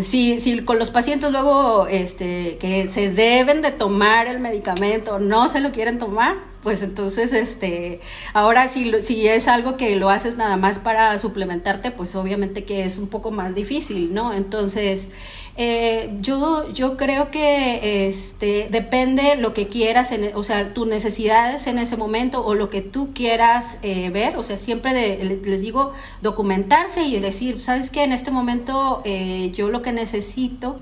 si, 0.00 0.40
si 0.40 0.64
con 0.64 0.78
los 0.78 0.90
pacientes 0.90 1.30
luego 1.30 1.86
este, 1.86 2.58
que 2.58 2.88
se 2.90 3.10
deben 3.10 3.62
de 3.62 3.70
tomar 3.70 4.26
el 4.26 4.40
medicamento 4.40 5.18
no 5.18 5.48
se 5.48 5.60
lo 5.60 5.70
quieren 5.70 5.98
tomar, 5.98 6.36
pues 6.64 6.82
entonces, 6.82 7.32
este, 7.34 8.00
ahora 8.32 8.68
si, 8.68 8.90
si 9.02 9.28
es 9.28 9.46
algo 9.48 9.76
que 9.76 9.94
lo 9.96 10.08
haces 10.08 10.36
nada 10.36 10.56
más 10.56 10.78
para 10.78 11.16
suplementarte, 11.18 11.90
pues 11.90 12.14
obviamente 12.16 12.64
que 12.64 12.84
es 12.84 12.96
un 12.96 13.08
poco 13.08 13.30
más 13.30 13.54
difícil, 13.54 14.14
¿no? 14.14 14.32
Entonces, 14.32 15.08
eh, 15.56 16.16
yo, 16.20 16.72
yo 16.72 16.96
creo 16.96 17.30
que 17.30 18.08
este, 18.08 18.68
depende 18.70 19.36
lo 19.36 19.54
que 19.54 19.68
quieras, 19.68 20.10
en, 20.10 20.34
o 20.34 20.42
sea, 20.42 20.74
tus 20.74 20.86
necesidades 20.88 21.68
en 21.68 21.78
ese 21.78 21.96
momento 21.96 22.44
o 22.44 22.54
lo 22.54 22.70
que 22.70 22.82
tú 22.82 23.12
quieras 23.14 23.78
eh, 23.82 24.10
ver, 24.10 24.36
o 24.36 24.42
sea, 24.42 24.56
siempre 24.56 25.22
les 25.24 25.60
digo 25.60 25.92
documentarse 26.22 27.04
y 27.04 27.20
decir, 27.20 27.62
¿sabes 27.62 27.90
qué? 27.90 28.02
En 28.02 28.12
este 28.12 28.32
momento 28.32 29.00
eh, 29.04 29.52
yo 29.54 29.68
lo 29.68 29.82
que 29.82 29.92
necesito 29.92 30.80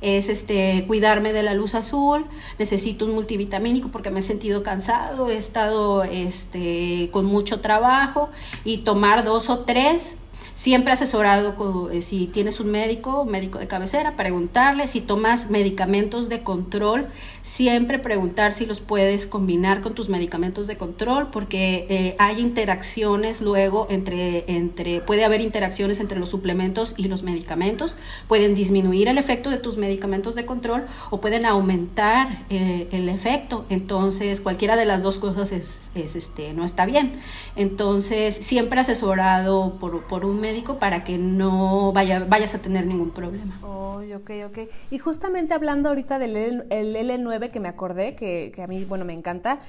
es 0.00 0.28
este 0.30 0.84
cuidarme 0.86 1.32
de 1.34 1.42
la 1.42 1.52
luz 1.52 1.74
azul, 1.74 2.24
necesito 2.58 3.04
un 3.04 3.12
multivitamínico 3.12 3.88
porque 3.88 4.10
me 4.10 4.20
he 4.20 4.22
sentido 4.22 4.62
cansado, 4.62 5.30
he 5.30 5.36
estado 5.36 6.02
este 6.02 7.10
con 7.12 7.26
mucho 7.26 7.60
trabajo 7.60 8.30
y 8.64 8.78
tomar 8.78 9.24
dos 9.24 9.50
o 9.50 9.60
tres 9.60 10.16
Siempre 10.64 10.94
asesorado 10.94 11.90
eh, 11.90 12.00
si 12.00 12.26
tienes 12.26 12.58
un 12.58 12.70
médico, 12.70 13.26
médico 13.26 13.58
de 13.58 13.66
cabecera, 13.66 14.16
preguntarle 14.16 14.88
si 14.88 15.02
tomas 15.02 15.50
medicamentos 15.50 16.30
de 16.30 16.42
control, 16.42 17.08
siempre 17.42 17.98
preguntar 17.98 18.54
si 18.54 18.64
los 18.64 18.80
puedes 18.80 19.26
combinar 19.26 19.82
con 19.82 19.94
tus 19.94 20.08
medicamentos 20.08 20.66
de 20.66 20.78
control, 20.78 21.28
porque 21.30 21.86
eh, 21.90 22.16
hay 22.18 22.40
interacciones 22.40 23.42
luego 23.42 23.88
entre, 23.90 24.50
entre, 24.50 25.02
puede 25.02 25.26
haber 25.26 25.42
interacciones 25.42 26.00
entre 26.00 26.18
los 26.18 26.30
suplementos 26.30 26.94
y 26.96 27.08
los 27.08 27.22
medicamentos, 27.22 27.94
pueden 28.26 28.54
disminuir 28.54 29.08
el 29.08 29.18
efecto 29.18 29.50
de 29.50 29.58
tus 29.58 29.76
medicamentos 29.76 30.34
de 30.34 30.46
control 30.46 30.86
o 31.10 31.20
pueden 31.20 31.44
aumentar 31.44 32.46
eh, 32.48 32.88
el 32.90 33.10
efecto. 33.10 33.66
Entonces, 33.68 34.40
cualquiera 34.40 34.76
de 34.76 34.86
las 34.86 35.02
dos 35.02 35.18
cosas 35.18 35.52
es, 35.52 35.82
es 35.94 36.16
este, 36.16 36.54
no 36.54 36.64
está 36.64 36.86
bien. 36.86 37.20
Entonces, 37.54 38.34
siempre 38.34 38.80
asesorado 38.80 39.74
por, 39.78 40.04
por 40.04 40.24
un 40.24 40.40
médico 40.40 40.53
para 40.62 41.04
que 41.04 41.18
no 41.18 41.92
vaya, 41.92 42.24
vayas 42.24 42.54
a 42.54 42.58
tener 42.58 42.86
ningún 42.86 43.10
problema. 43.10 43.58
Oh, 43.62 44.00
ok, 44.16 44.30
ok. 44.46 44.58
Y 44.90 44.98
justamente 44.98 45.54
hablando 45.54 45.88
ahorita 45.88 46.18
del 46.18 46.36
L, 46.36 46.64
el 46.70 46.96
L9 46.96 47.50
que 47.50 47.60
me 47.60 47.68
acordé, 47.68 48.14
que, 48.14 48.52
a 48.62 48.66
mí, 48.66 48.84
bueno, 48.84 49.04
me 49.04 49.12
encanta, 49.12 49.60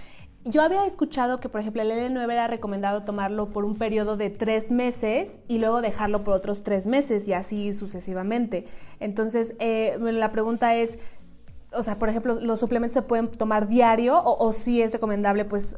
yo 0.43 0.61
había 0.61 0.85
escuchado 0.85 1.39
que, 1.39 1.49
por 1.49 1.61
ejemplo, 1.61 1.81
el 1.81 1.91
L9 1.91 2.31
era 2.31 2.47
recomendado 2.47 3.03
tomarlo 3.03 3.49
por 3.49 3.65
un 3.65 3.75
periodo 3.75 4.15
de 4.15 4.29
tres 4.29 4.71
meses 4.71 5.31
y 5.47 5.57
luego 5.57 5.81
dejarlo 5.81 6.23
por 6.23 6.35
otros 6.35 6.61
tres 6.63 6.85
meses 6.85 7.27
y 7.27 7.33
así 7.33 7.73
sucesivamente. 7.73 8.67
Entonces, 8.99 9.55
eh, 9.59 9.97
la 9.99 10.31
pregunta 10.31 10.75
es, 10.75 10.99
o 11.73 11.81
sea, 11.81 11.97
por 11.97 12.09
ejemplo, 12.09 12.39
los 12.41 12.59
suplementos 12.59 12.93
se 12.93 13.01
pueden 13.01 13.29
tomar 13.29 13.67
diario 13.67 14.21
o, 14.23 14.53
si 14.53 14.81
es 14.81 14.93
recomendable, 14.93 15.45
pues, 15.45 15.75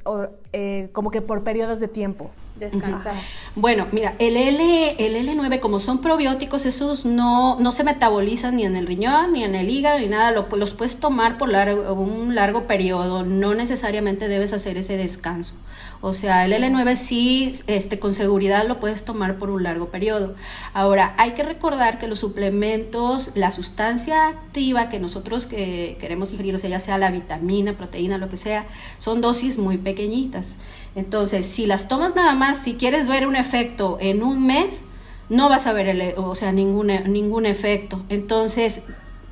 eh, 0.51 0.89
como 0.91 1.11
que 1.11 1.21
por 1.21 1.43
periodos 1.43 1.79
de 1.79 1.87
tiempo. 1.87 2.29
Descansar. 2.59 3.15
Bueno, 3.55 3.87
mira, 3.91 4.15
el, 4.19 4.37
L, 4.37 4.95
el 4.99 5.27
L9, 5.27 5.59
como 5.59 5.79
son 5.79 6.01
probióticos, 6.01 6.65
esos 6.65 7.05
no, 7.05 7.59
no 7.59 7.71
se 7.71 7.83
metabolizan 7.83 8.55
ni 8.55 8.65
en 8.65 8.75
el 8.75 8.87
riñón, 8.87 9.33
ni 9.33 9.43
en 9.43 9.55
el 9.55 9.69
hígado, 9.69 9.99
ni 9.99 10.07
nada. 10.07 10.31
Lo, 10.31 10.47
los 10.55 10.73
puedes 10.73 10.99
tomar 10.99 11.37
por 11.37 11.49
largo, 11.49 11.93
un 11.93 12.35
largo 12.35 12.67
periodo. 12.67 13.23
No 13.23 13.53
necesariamente 13.53 14.27
debes 14.27 14.53
hacer 14.53 14.77
ese 14.77 14.97
descanso. 14.97 15.55
O 16.01 16.13
sea, 16.13 16.45
el 16.45 16.53
L9 16.53 16.95
sí, 16.95 17.53
este, 17.65 17.99
con 17.99 18.13
seguridad 18.13 18.67
lo 18.67 18.79
puedes 18.79 19.03
tomar 19.03 19.37
por 19.37 19.49
un 19.49 19.63
largo 19.63 19.89
periodo. 19.89 20.35
Ahora, 20.73 21.15
hay 21.17 21.31
que 21.31 21.43
recordar 21.43 21.97
que 21.97 22.07
los 22.07 22.19
suplementos, 22.19 23.31
la 23.33 23.51
sustancia 23.51 24.27
activa 24.27 24.89
que 24.89 24.99
nosotros 24.99 25.47
que 25.47 25.97
queremos 25.99 26.31
ingerir, 26.31 26.55
o 26.55 26.59
sea, 26.59 26.69
ya 26.69 26.79
sea 26.79 26.97
la 26.97 27.09
vitamina, 27.09 27.73
proteína, 27.73 28.17
lo 28.17 28.29
que 28.29 28.37
sea, 28.37 28.67
son 28.99 29.21
dosis 29.21 29.57
muy 29.57 29.77
pequeñitas. 29.77 30.57
Entonces, 30.97 31.45
si 31.45 31.67
las 31.67 31.87
tomas 31.87 32.15
nada 32.15 32.33
más, 32.33 32.57
si 32.57 32.73
quieres 32.73 33.07
ver 33.07 33.27
un 33.27 33.35
efecto 33.35 33.99
en 34.01 34.23
un 34.23 34.47
mes, 34.47 34.83
no 35.29 35.47
vas 35.47 35.67
a 35.67 35.73
ver 35.73 35.87
el, 35.89 36.13
o 36.17 36.33
sea, 36.33 36.51
ningún, 36.51 36.87
ningún 36.87 37.45
efecto. 37.45 38.03
Entonces, 38.09 38.79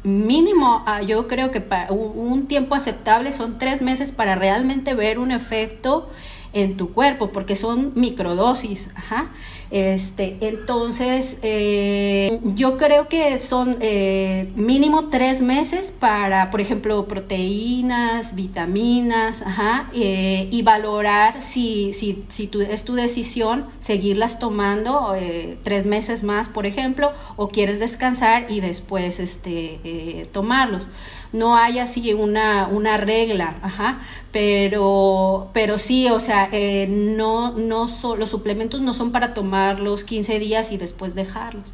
mínimo, 0.04 0.84
ah, 0.86 1.02
yo 1.02 1.28
creo 1.28 1.50
que 1.50 1.62
para 1.62 1.92
un 1.92 2.46
tiempo 2.46 2.76
aceptable 2.76 3.34
son 3.34 3.58
tres 3.58 3.82
meses 3.82 4.12
para 4.12 4.36
realmente 4.36 4.94
ver 4.94 5.18
un 5.18 5.32
efecto 5.32 6.08
en 6.56 6.78
tu 6.78 6.94
cuerpo, 6.94 7.32
porque 7.32 7.56
son 7.56 7.92
microdosis, 7.96 8.90
ajá. 8.96 9.32
Este, 9.72 10.38
entonces, 10.42 11.38
eh, 11.42 12.40
yo 12.56 12.78
creo 12.78 13.10
que 13.10 13.40
son 13.40 13.78
eh, 13.82 14.50
mínimo 14.56 15.10
tres 15.10 15.42
meses 15.42 15.92
para, 15.92 16.50
por 16.52 16.62
ejemplo, 16.62 17.08
proteínas, 17.08 18.36
vitaminas, 18.36 19.42
ajá, 19.42 19.90
eh, 19.94 20.48
y 20.50 20.62
valorar 20.62 21.42
si, 21.42 21.92
si, 21.94 22.24
si 22.30 22.50
es 22.70 22.86
tu 22.86 22.94
decisión 22.94 23.66
seguirlas 23.80 24.40
tomando 24.40 25.14
tres 25.64 25.86
meses 25.86 26.24
más, 26.24 26.48
por 26.48 26.66
ejemplo, 26.66 27.12
o 27.36 27.50
quieres 27.50 27.80
descansar 27.80 28.50
y 28.50 28.62
después 28.62 29.20
este, 29.20 30.30
tomarlos 30.32 30.88
no 31.36 31.56
hay 31.56 31.80
así 31.80 32.14
una, 32.14 32.68
una 32.68 32.98
regla, 32.98 33.56
ajá, 33.62 34.00
pero, 34.32 35.50
pero 35.54 35.80
sí, 35.80 36.10
o 36.10 36.20
sea, 36.20 36.50
eh, 36.52 36.88
no, 36.90 37.52
no 37.52 37.88
los 38.18 38.30
suplementos 38.30 38.82
no 38.82 38.94
son 38.94 39.12
para 39.12 39.34
tomarlos 39.34 40.04
15 40.04 40.40
días 40.40 40.72
y 40.72 40.78
después 40.78 41.16
dejarlos. 41.16 41.66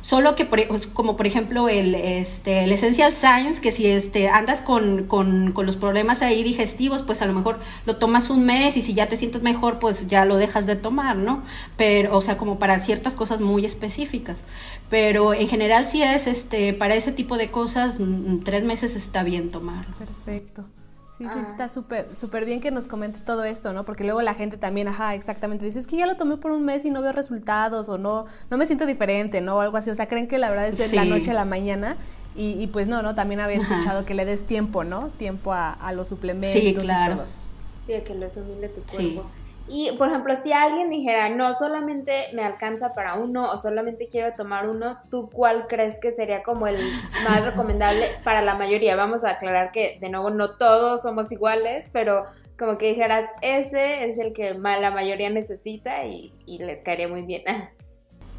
Solo 0.00 0.36
que, 0.36 0.44
por, 0.44 0.66
pues, 0.68 0.86
como 0.86 1.16
por 1.16 1.26
ejemplo 1.26 1.68
el, 1.68 1.94
este, 1.94 2.64
el 2.64 2.72
Essential 2.72 3.12
Science, 3.12 3.60
que 3.60 3.70
si 3.70 3.86
este, 3.86 4.28
andas 4.28 4.62
con, 4.62 5.04
con, 5.04 5.52
con, 5.52 5.66
los 5.66 5.76
problemas 5.76 6.22
ahí 6.22 6.42
digestivos, 6.42 7.02
pues 7.02 7.22
a 7.22 7.26
lo 7.26 7.32
mejor 7.32 7.60
lo 7.86 7.96
tomas 7.96 8.30
un 8.30 8.44
mes 8.44 8.76
y 8.76 8.82
si 8.82 8.94
ya 8.94 9.08
te 9.08 9.16
sientes 9.16 9.42
mejor, 9.42 9.78
pues 9.78 10.06
ya 10.06 10.24
lo 10.24 10.36
dejas 10.36 10.66
de 10.66 10.76
tomar, 10.76 11.16
¿no? 11.16 11.42
Pero, 11.76 12.16
o 12.16 12.20
sea, 12.20 12.36
como 12.36 12.58
para 12.58 12.80
ciertas 12.80 13.14
cosas 13.14 13.40
muy 13.40 13.66
específicas. 13.66 14.42
Pero 14.88 15.34
en 15.34 15.48
general 15.48 15.86
sí 15.86 16.02
es, 16.02 16.26
este, 16.26 16.72
para 16.74 16.94
ese 16.94 17.12
tipo 17.12 17.36
de 17.36 17.50
cosas, 17.50 18.00
mm, 18.00 18.40
tres 18.44 18.64
meses 18.64 18.96
está 18.96 19.22
bien 19.22 19.50
tomarlo. 19.50 19.94
Perfecto. 19.96 20.64
Sí, 21.20 21.26
sí, 21.26 21.40
está 21.50 21.68
súper 21.68 22.16
súper 22.16 22.46
bien 22.46 22.62
que 22.62 22.70
nos 22.70 22.86
comentes 22.86 23.24
todo 23.24 23.44
esto, 23.44 23.74
¿no? 23.74 23.84
Porque 23.84 24.04
luego 24.04 24.22
la 24.22 24.32
gente 24.32 24.56
también, 24.56 24.88
ajá, 24.88 25.14
exactamente, 25.14 25.66
dice, 25.66 25.78
es 25.78 25.86
que 25.86 25.98
ya 25.98 26.06
lo 26.06 26.16
tomé 26.16 26.38
por 26.38 26.50
un 26.50 26.64
mes 26.64 26.86
y 26.86 26.90
no 26.90 27.02
veo 27.02 27.12
resultados 27.12 27.90
o 27.90 27.98
no 27.98 28.24
no 28.50 28.56
me 28.56 28.64
siento 28.64 28.86
diferente, 28.86 29.42
¿no? 29.42 29.56
O 29.56 29.60
algo 29.60 29.76
así, 29.76 29.90
o 29.90 29.94
sea, 29.94 30.08
creen 30.08 30.28
que 30.28 30.38
la 30.38 30.48
verdad 30.48 30.68
es 30.68 30.78
de 30.78 30.88
la 30.96 31.04
noche 31.04 31.32
a 31.32 31.34
la 31.34 31.44
mañana 31.44 31.98
y, 32.34 32.52
y, 32.58 32.68
pues 32.68 32.88
no, 32.88 33.02
¿no? 33.02 33.14
También 33.14 33.40
había 33.40 33.58
escuchado 33.58 34.06
que 34.06 34.14
le 34.14 34.24
des 34.24 34.46
tiempo, 34.46 34.82
¿no? 34.82 35.08
Tiempo 35.18 35.52
a, 35.52 35.72
a 35.72 35.92
los 35.92 36.08
suplementos 36.08 36.58
sí, 36.58 36.74
claro. 36.74 37.12
y 37.12 37.16
todo. 37.16 37.26
Sí, 37.86 38.02
que 38.02 38.14
lo 38.14 38.26
asumile 38.26 38.68
tu 38.70 38.80
cuerpo. 38.80 39.26
Y, 39.72 39.92
por 39.98 40.08
ejemplo, 40.08 40.34
si 40.34 40.52
alguien 40.52 40.90
dijera, 40.90 41.28
no 41.28 41.54
solamente 41.54 42.24
me 42.32 42.42
alcanza 42.42 42.92
para 42.92 43.14
uno 43.14 43.52
o 43.52 43.56
solamente 43.56 44.08
quiero 44.08 44.34
tomar 44.34 44.68
uno, 44.68 44.98
¿tú 45.10 45.30
cuál 45.30 45.68
crees 45.68 46.00
que 46.00 46.12
sería 46.12 46.42
como 46.42 46.66
el 46.66 46.76
más 47.22 47.44
recomendable 47.44 48.06
para 48.24 48.42
la 48.42 48.56
mayoría? 48.56 48.96
Vamos 48.96 49.22
a 49.22 49.30
aclarar 49.30 49.70
que, 49.70 49.98
de 50.00 50.08
nuevo, 50.08 50.30
no 50.30 50.56
todos 50.56 51.02
somos 51.02 51.30
iguales, 51.30 51.88
pero 51.92 52.26
como 52.58 52.78
que 52.78 52.88
dijeras, 52.88 53.30
ese 53.42 54.10
es 54.10 54.18
el 54.18 54.32
que 54.32 54.54
la 54.54 54.90
mayoría 54.90 55.30
necesita 55.30 56.04
y, 56.04 56.32
les 56.46 56.82
caería 56.82 57.08
muy 57.08 57.22
bien. 57.22 57.42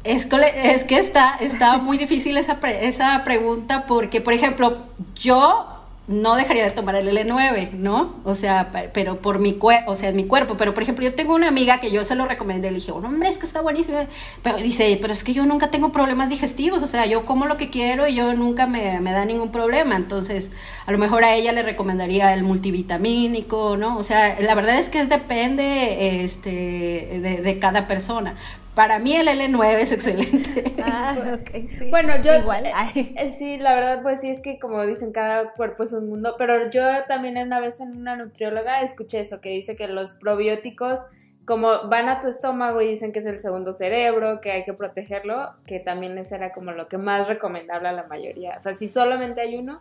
Es 0.04 0.26
que, 0.26 0.36
es 0.64 0.82
que 0.82 0.98
está, 0.98 1.36
está 1.36 1.78
muy 1.78 1.96
difícil 1.96 2.36
esa, 2.36 2.58
esa 2.60 3.22
pregunta 3.22 3.84
porque, 3.86 4.20
por 4.20 4.32
ejemplo, 4.32 4.78
yo 5.14 5.81
no 6.08 6.34
dejaría 6.34 6.64
de 6.64 6.72
tomar 6.72 6.96
el 6.96 7.08
L9, 7.16 7.72
¿no? 7.72 8.16
O 8.24 8.34
sea, 8.34 8.70
pero 8.92 9.20
por 9.20 9.38
mi 9.38 9.54
cuerpo, 9.54 9.92
o 9.92 9.96
sea, 9.96 10.10
mi 10.10 10.26
cuerpo. 10.26 10.56
Pero, 10.56 10.74
por 10.74 10.82
ejemplo, 10.82 11.04
yo 11.04 11.14
tengo 11.14 11.34
una 11.34 11.46
amiga 11.48 11.80
que 11.80 11.92
yo 11.92 12.04
se 12.04 12.16
lo 12.16 12.26
recomendé, 12.26 12.70
le 12.70 12.78
dije, 12.78 12.90
oh, 12.90 12.96
hombre, 12.96 13.28
es 13.28 13.38
que 13.38 13.46
está 13.46 13.60
buenísimo. 13.60 13.98
Pero 14.42 14.56
dice, 14.56 14.98
pero 15.00 15.12
es 15.12 15.22
que 15.22 15.32
yo 15.32 15.46
nunca 15.46 15.70
tengo 15.70 15.92
problemas 15.92 16.28
digestivos, 16.28 16.82
o 16.82 16.86
sea, 16.88 17.06
yo 17.06 17.24
como 17.24 17.46
lo 17.46 17.56
que 17.56 17.70
quiero 17.70 18.08
y 18.08 18.16
yo 18.16 18.34
nunca 18.34 18.66
me, 18.66 19.00
me 19.00 19.12
da 19.12 19.24
ningún 19.24 19.52
problema. 19.52 19.96
Entonces, 19.96 20.50
a 20.86 20.92
lo 20.92 20.98
mejor 20.98 21.24
a 21.24 21.34
ella 21.34 21.52
le 21.52 21.62
recomendaría 21.62 22.34
el 22.34 22.42
multivitamínico, 22.42 23.76
¿no? 23.76 23.96
O 23.96 24.02
sea, 24.02 24.40
la 24.40 24.54
verdad 24.56 24.78
es 24.78 24.88
que 24.88 25.06
depende 25.06 26.24
este, 26.24 26.50
de, 27.22 27.42
de 27.42 27.58
cada 27.60 27.86
persona. 27.86 28.36
Para 28.74 28.98
mí 28.98 29.14
el 29.14 29.28
L9 29.28 29.78
es 29.80 29.92
excelente. 29.92 30.64
Ah, 30.84 31.38
okay, 31.40 31.68
sí. 31.68 31.90
Bueno, 31.90 32.20
yo 32.22 32.34
igual. 32.34 32.66
Eh, 32.66 32.72
eh, 33.16 33.32
sí, 33.32 33.56
la 33.56 33.74
verdad, 33.74 34.02
pues 34.02 34.20
sí 34.20 34.28
es 34.28 34.40
que 34.40 34.58
como 34.58 34.84
dicen, 34.84 35.12
cada 35.12 35.52
cuerpo 35.52 35.84
es 35.84 35.92
un 35.92 36.08
mundo. 36.08 36.34
Pero 36.36 36.70
yo 36.70 36.82
también 37.06 37.38
una 37.38 37.60
vez 37.60 37.80
en 37.80 37.96
una 37.96 38.16
nutrióloga 38.16 38.82
escuché 38.82 39.20
eso, 39.20 39.40
que 39.40 39.50
dice 39.50 39.76
que 39.76 39.86
los 39.86 40.16
probióticos, 40.16 40.98
como 41.44 41.88
van 41.88 42.08
a 42.08 42.20
tu 42.20 42.28
estómago 42.28 42.82
y 42.82 42.88
dicen 42.88 43.12
que 43.12 43.20
es 43.20 43.26
el 43.26 43.38
segundo 43.38 43.74
cerebro, 43.74 44.40
que 44.40 44.50
hay 44.50 44.64
que 44.64 44.74
protegerlo, 44.74 45.54
que 45.66 45.78
también 45.78 46.18
ese 46.18 46.34
era 46.34 46.52
como 46.52 46.72
lo 46.72 46.88
que 46.88 46.98
más 46.98 47.28
recomendable 47.28 47.88
a 47.88 47.92
la 47.92 48.04
mayoría. 48.04 48.56
O 48.58 48.60
sea, 48.60 48.74
si 48.74 48.88
solamente 48.88 49.40
hay 49.40 49.56
uno, 49.56 49.78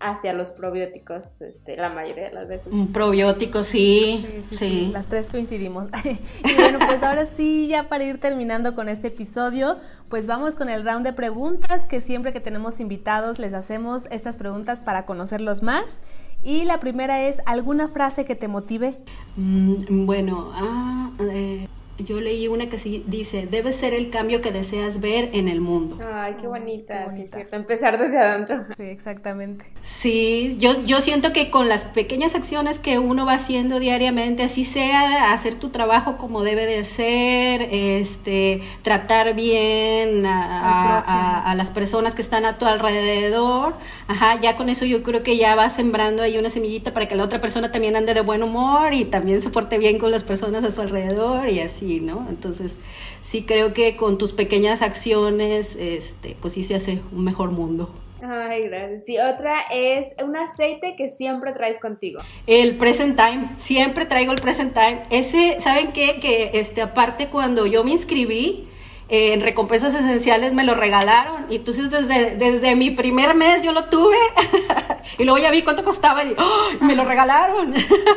hacia 0.00 0.32
los 0.32 0.52
probióticos 0.52 1.22
este, 1.40 1.76
la 1.76 1.88
mayoría 1.88 2.28
de 2.28 2.34
las 2.34 2.48
veces. 2.48 2.72
Un 2.72 2.92
probiótico, 2.92 3.64
sí 3.64 4.26
sí, 4.52 4.90
Las 4.92 5.06
tres 5.06 5.30
coincidimos. 5.30 5.88
y 6.44 6.54
bueno, 6.54 6.78
pues 6.86 7.02
ahora 7.02 7.26
sí, 7.26 7.68
ya 7.68 7.88
para 7.88 8.04
ir 8.04 8.18
terminando 8.18 8.74
con 8.74 8.88
este 8.88 9.08
episodio, 9.08 9.78
pues 10.08 10.26
vamos 10.26 10.54
con 10.54 10.68
el 10.68 10.84
round 10.84 11.04
de 11.06 11.12
preguntas 11.12 11.86
que 11.86 12.00
siempre 12.00 12.32
que 12.32 12.40
tenemos 12.40 12.80
invitados 12.80 13.38
les 13.38 13.54
hacemos 13.54 14.06
estas 14.10 14.36
preguntas 14.36 14.82
para 14.82 15.06
conocerlos 15.06 15.62
más. 15.62 16.00
Y 16.42 16.64
la 16.64 16.78
primera 16.78 17.22
es, 17.22 17.42
¿alguna 17.46 17.88
frase 17.88 18.24
que 18.24 18.36
te 18.36 18.46
motive? 18.46 18.98
Mm, 19.36 20.06
bueno, 20.06 20.50
ah, 20.54 21.10
eh, 21.20 21.66
yo 21.98 22.20
leí 22.20 22.46
una 22.48 22.68
que 22.68 22.76
dice, 23.06 23.46
debe 23.50 23.72
ser 23.72 23.94
el 23.94 24.10
cambio 24.10 24.42
que 24.42 24.52
deseas 24.52 25.00
ver 25.00 25.30
en 25.32 25.48
el 25.48 25.60
mundo. 25.60 25.98
Ay, 26.12 26.34
qué 26.38 26.46
bonita, 26.46 27.06
empezar 27.52 27.98
desde 27.98 28.18
adentro. 28.18 28.64
Sí, 28.76 28.82
exactamente. 28.82 29.64
Sí, 29.82 30.56
yo, 30.58 30.72
yo 30.84 31.00
siento 31.00 31.32
que 31.32 31.50
con 31.50 31.68
las 31.68 31.84
pequeñas 31.84 32.34
acciones 32.34 32.78
que 32.78 32.98
uno 32.98 33.24
va 33.24 33.34
haciendo 33.34 33.80
diariamente, 33.80 34.42
así 34.42 34.64
sea 34.64 35.32
hacer 35.32 35.56
tu 35.56 35.70
trabajo 35.70 36.18
como 36.18 36.42
debe 36.42 36.66
de 36.66 36.84
ser, 36.84 37.62
este, 37.70 38.60
tratar 38.82 39.34
bien 39.34 40.26
a, 40.26 41.50
a, 41.50 41.54
las 41.54 41.70
personas 41.70 42.14
que 42.14 42.22
están 42.22 42.44
a 42.44 42.58
tu 42.58 42.66
alrededor, 42.66 43.74
ajá, 44.06 44.40
ya 44.40 44.56
con 44.56 44.68
eso 44.68 44.84
yo 44.84 45.02
creo 45.02 45.22
que 45.22 45.38
ya 45.38 45.54
vas 45.54 45.74
sembrando 45.74 46.22
ahí 46.22 46.36
una 46.36 46.50
semillita 46.50 46.92
para 46.92 47.08
que 47.08 47.16
la 47.16 47.24
otra 47.24 47.40
persona 47.40 47.72
también 47.72 47.96
ande 47.96 48.12
de 48.12 48.20
buen 48.20 48.42
humor 48.42 48.92
y 48.92 49.06
también 49.06 49.40
se 49.40 49.48
porte 49.48 49.78
bien 49.78 49.98
con 49.98 50.10
las 50.10 50.24
personas 50.24 50.64
a 50.64 50.70
su 50.70 50.82
alrededor 50.82 51.48
y 51.48 51.60
así. 51.60 51.85
¿No? 52.00 52.26
Entonces, 52.28 52.76
sí 53.22 53.44
creo 53.44 53.72
que 53.72 53.96
con 53.96 54.18
tus 54.18 54.32
pequeñas 54.32 54.82
acciones, 54.82 55.76
este, 55.76 56.36
pues 56.40 56.54
sí 56.54 56.64
se 56.64 56.74
hace 56.74 57.00
un 57.12 57.24
mejor 57.24 57.50
mundo. 57.50 57.94
Ay, 58.22 58.68
gracias. 58.68 59.08
Y 59.08 59.18
otra 59.18 59.60
es 59.70 60.06
un 60.24 60.36
aceite 60.36 60.96
que 60.96 61.10
siempre 61.10 61.52
traes 61.52 61.78
contigo. 61.78 62.22
El 62.46 62.76
present 62.76 63.16
time, 63.16 63.50
siempre 63.56 64.06
traigo 64.06 64.32
el 64.32 64.40
present 64.40 64.72
time. 64.74 65.02
Ese, 65.10 65.60
¿saben 65.60 65.92
qué? 65.92 66.18
Que 66.20 66.50
este, 66.54 66.82
aparte 66.82 67.28
cuando 67.28 67.66
yo 67.66 67.84
me 67.84 67.92
inscribí, 67.92 68.68
en 69.08 69.40
recompensas 69.40 69.94
esenciales 69.94 70.52
me 70.52 70.64
lo 70.64 70.74
regalaron 70.74 71.46
y 71.48 71.56
entonces 71.56 71.90
desde, 71.90 72.34
desde 72.36 72.74
mi 72.74 72.90
primer 72.90 73.36
mes 73.36 73.62
yo 73.62 73.70
lo 73.70 73.84
tuve 73.84 74.16
y 75.18 75.24
luego 75.24 75.38
ya 75.38 75.52
vi 75.52 75.62
cuánto 75.62 75.84
costaba 75.84 76.24
y 76.24 76.34
¡oh! 76.36 76.84
me 76.84 76.96
lo 76.96 77.04
regalaron 77.04 77.72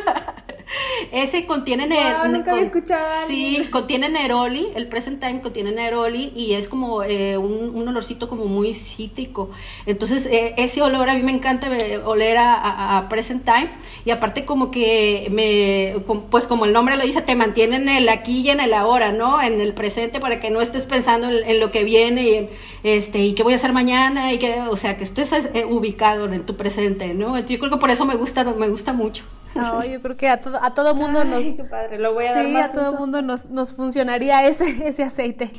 Ese 1.12 1.46
contiene 1.46 1.88
wow, 1.88 2.32
nunca 2.32 2.52
había 2.52 2.64
escuchado. 2.64 3.04
Sí, 3.28 3.62
contiene 3.72 4.10
neroli, 4.10 4.68
el 4.76 4.88
present 4.88 5.20
time 5.20 5.42
contiene 5.42 5.72
neroli 5.72 6.32
y 6.36 6.54
es 6.54 6.68
como 6.68 7.04
eh, 7.04 7.38
un, 7.38 7.88
olorcito 7.88 8.30
como 8.30 8.46
muy 8.46 8.74
cítrico. 8.74 9.50
Entonces, 9.86 10.28
eh, 10.28 10.54
ese 10.58 10.82
olor 10.82 11.10
a 11.10 11.16
mí 11.16 11.24
me 11.24 11.32
encanta 11.32 11.76
eh, 11.76 11.98
oler 11.98 12.38
a, 12.40 13.08
present 13.10 13.44
time 13.44 13.72
y 14.06 14.12
aparte 14.12 14.46
como 14.46 14.70
que 14.70 15.28
me, 15.32 16.02
pues 16.30 16.46
como 16.46 16.66
el 16.66 16.74
nombre 16.74 16.96
lo 16.96 17.04
dice, 17.04 17.22
te 17.22 17.36
mantiene 17.36 17.78
en 17.78 17.90
el 17.90 18.10
aquí 18.10 18.42
y 18.42 18.50
en 18.50 18.60
el 18.60 18.74
ahora, 18.74 19.12
¿no? 19.12 19.42
En 19.42 19.62
el 19.62 19.74
presente 19.74 20.20
para 20.20 20.40
que 20.40 20.52
no 20.52 20.62
estés 20.62 20.86
pensando 20.86 21.30
en, 21.30 21.60
lo 21.60 21.72
que 21.72 21.84
viene 21.84 22.30
y, 22.30 22.50
este, 22.84 23.20
y 23.20 23.34
qué 23.34 23.44
voy 23.44 23.54
a 23.54 23.56
hacer 23.56 23.74
mañana 23.74 24.32
y 24.34 24.38
que, 24.38 24.62
o 24.62 24.78
sea, 24.78 24.98
que 24.98 25.04
estés 25.04 25.32
ubicado 25.68 26.32
en 26.32 26.46
tu 26.46 26.56
presente, 26.56 27.14
¿no? 27.14 27.40
yo 27.40 27.60
creo 27.60 27.72
que 27.72 27.78
por 27.78 27.90
eso 27.90 28.06
me 28.06 28.16
gusta, 28.16 28.44
me 28.44 28.70
gusta 28.70 28.94
mucho. 28.94 29.24
No, 29.56 29.84
yo 29.84 30.02
creo 30.02 30.16
que 30.16 30.28
a 30.30 30.42
todo, 30.42 30.60
a 30.64 30.74
todo 30.74 30.94
mundo 30.96 31.24
nos. 31.26 31.44
Qué 31.56 31.64
padre, 31.64 31.98
lo 32.00 32.14
voy 32.14 32.26
a 32.26 32.34
dar 32.34 32.46
sí, 32.46 32.52
más 32.52 32.66
a 32.66 32.72
todo 32.72 32.90
uso. 32.92 33.00
mundo 33.00 33.22
nos, 33.22 33.50
nos 33.50 33.74
funcionaría 33.74 34.46
ese, 34.48 34.88
ese 34.88 35.04
aceite. 35.04 35.52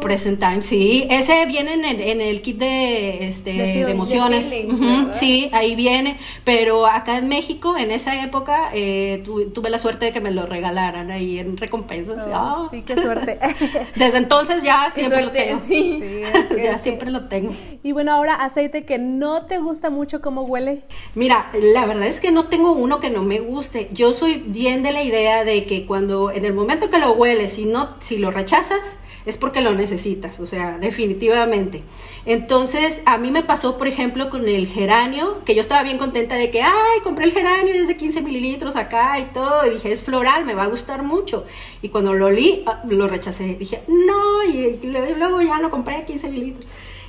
Presentar, 0.00 0.62
sí. 0.62 1.06
Ese 1.10 1.44
viene 1.46 1.74
en 1.74 1.84
el, 1.84 2.00
en 2.00 2.20
el 2.20 2.42
kit 2.42 2.58
de, 2.58 3.28
este, 3.28 3.52
De 3.52 3.56
de, 3.58 3.64
feeling, 3.72 3.84
de 3.86 3.92
emociones. 3.92 4.46
feeling, 4.48 4.72
Ujú, 4.74 4.84
¿verdad? 4.84 5.12
sí, 5.12 5.50
ahí 5.52 5.74
viene. 5.76 6.18
Pero 6.44 6.86
acá 6.86 7.18
en 7.18 7.28
México, 7.28 7.76
en 7.76 7.90
esa 7.90 8.22
época, 8.22 8.70
eh, 8.72 9.22
tu- 9.24 9.50
tuve 9.50 9.70
la 9.70 9.78
suerte 9.78 10.06
de 10.06 10.12
que 10.12 10.20
me 10.20 10.30
lo 10.30 10.46
regalaran 10.46 11.10
ahí 11.10 11.38
en 11.38 11.56
recompensas. 11.56 12.16
Oh, 12.26 12.30
Ah. 12.36 12.68
Sí, 12.70 12.82
qué 12.82 13.00
suerte. 13.00 13.38
Desde 13.96 14.18
entonces 14.18 14.62
ya 14.62 14.88
siempre 14.92 15.22
lo 15.22 15.32
tengo. 15.32 15.60
sí. 15.62 16.00
Sí, 16.00 16.22
ok, 16.52 16.56
ya 16.62 16.72
ok. 16.76 16.78
siempre 16.82 17.10
lo 17.10 17.28
tengo. 17.28 17.54
Y 17.82 17.92
bueno, 17.92 18.12
ahora 18.12 18.34
aceite 18.34 18.84
que 18.84 18.98
no 18.98 19.46
te 19.46 19.58
gusta 19.58 19.90
mucho 19.90 20.20
cómo 20.20 20.42
huele. 20.42 20.82
Mira, 21.14 21.50
la 21.54 21.86
verdad 21.86 22.06
es 22.08 22.20
que 22.20 22.30
no 22.30 22.48
tengo 22.48 22.72
uno 22.86 23.00
que 23.00 23.10
no 23.10 23.22
me 23.24 23.40
guste. 23.40 23.88
Yo 23.92 24.12
soy 24.12 24.44
bien 24.46 24.84
de 24.84 24.92
la 24.92 25.02
idea 25.02 25.44
de 25.44 25.66
que 25.66 25.86
cuando 25.86 26.30
en 26.30 26.44
el 26.44 26.54
momento 26.54 26.88
que 26.88 27.00
lo 27.00 27.14
hueles 27.14 27.58
y 27.58 27.64
no, 27.64 27.96
si 28.02 28.16
lo 28.16 28.30
rechazas, 28.30 28.80
es 29.26 29.36
porque 29.36 29.60
lo 29.60 29.72
necesitas, 29.74 30.38
o 30.38 30.46
sea, 30.46 30.78
definitivamente. 30.78 31.82
Entonces, 32.26 33.02
a 33.04 33.18
mí 33.18 33.32
me 33.32 33.42
pasó, 33.42 33.76
por 33.76 33.88
ejemplo, 33.88 34.30
con 34.30 34.48
el 34.48 34.68
geranio, 34.68 35.44
que 35.44 35.56
yo 35.56 35.60
estaba 35.62 35.82
bien 35.82 35.98
contenta 35.98 36.36
de 36.36 36.52
que, 36.52 36.62
ay, 36.62 37.00
compré 37.02 37.24
el 37.24 37.32
geranio 37.32 37.74
y 37.74 37.78
es 37.78 37.88
de 37.88 37.96
15 37.96 38.22
mililitros 38.22 38.76
acá 38.76 39.18
y 39.18 39.24
todo, 39.34 39.66
y 39.66 39.70
dije, 39.70 39.90
es 39.90 40.04
floral, 40.04 40.44
me 40.44 40.54
va 40.54 40.62
a 40.62 40.68
gustar 40.68 41.02
mucho. 41.02 41.44
Y 41.82 41.88
cuando 41.88 42.14
lo 42.14 42.26
olí, 42.26 42.62
ah, 42.66 42.84
lo 42.88 43.08
rechacé. 43.08 43.56
Dije, 43.56 43.82
no, 43.88 44.44
y, 44.44 44.78
y 44.80 44.86
luego 44.86 45.42
ya 45.42 45.58
lo 45.58 45.70
compré 45.72 46.04
15 46.04 46.28
mililitros. 46.28 46.66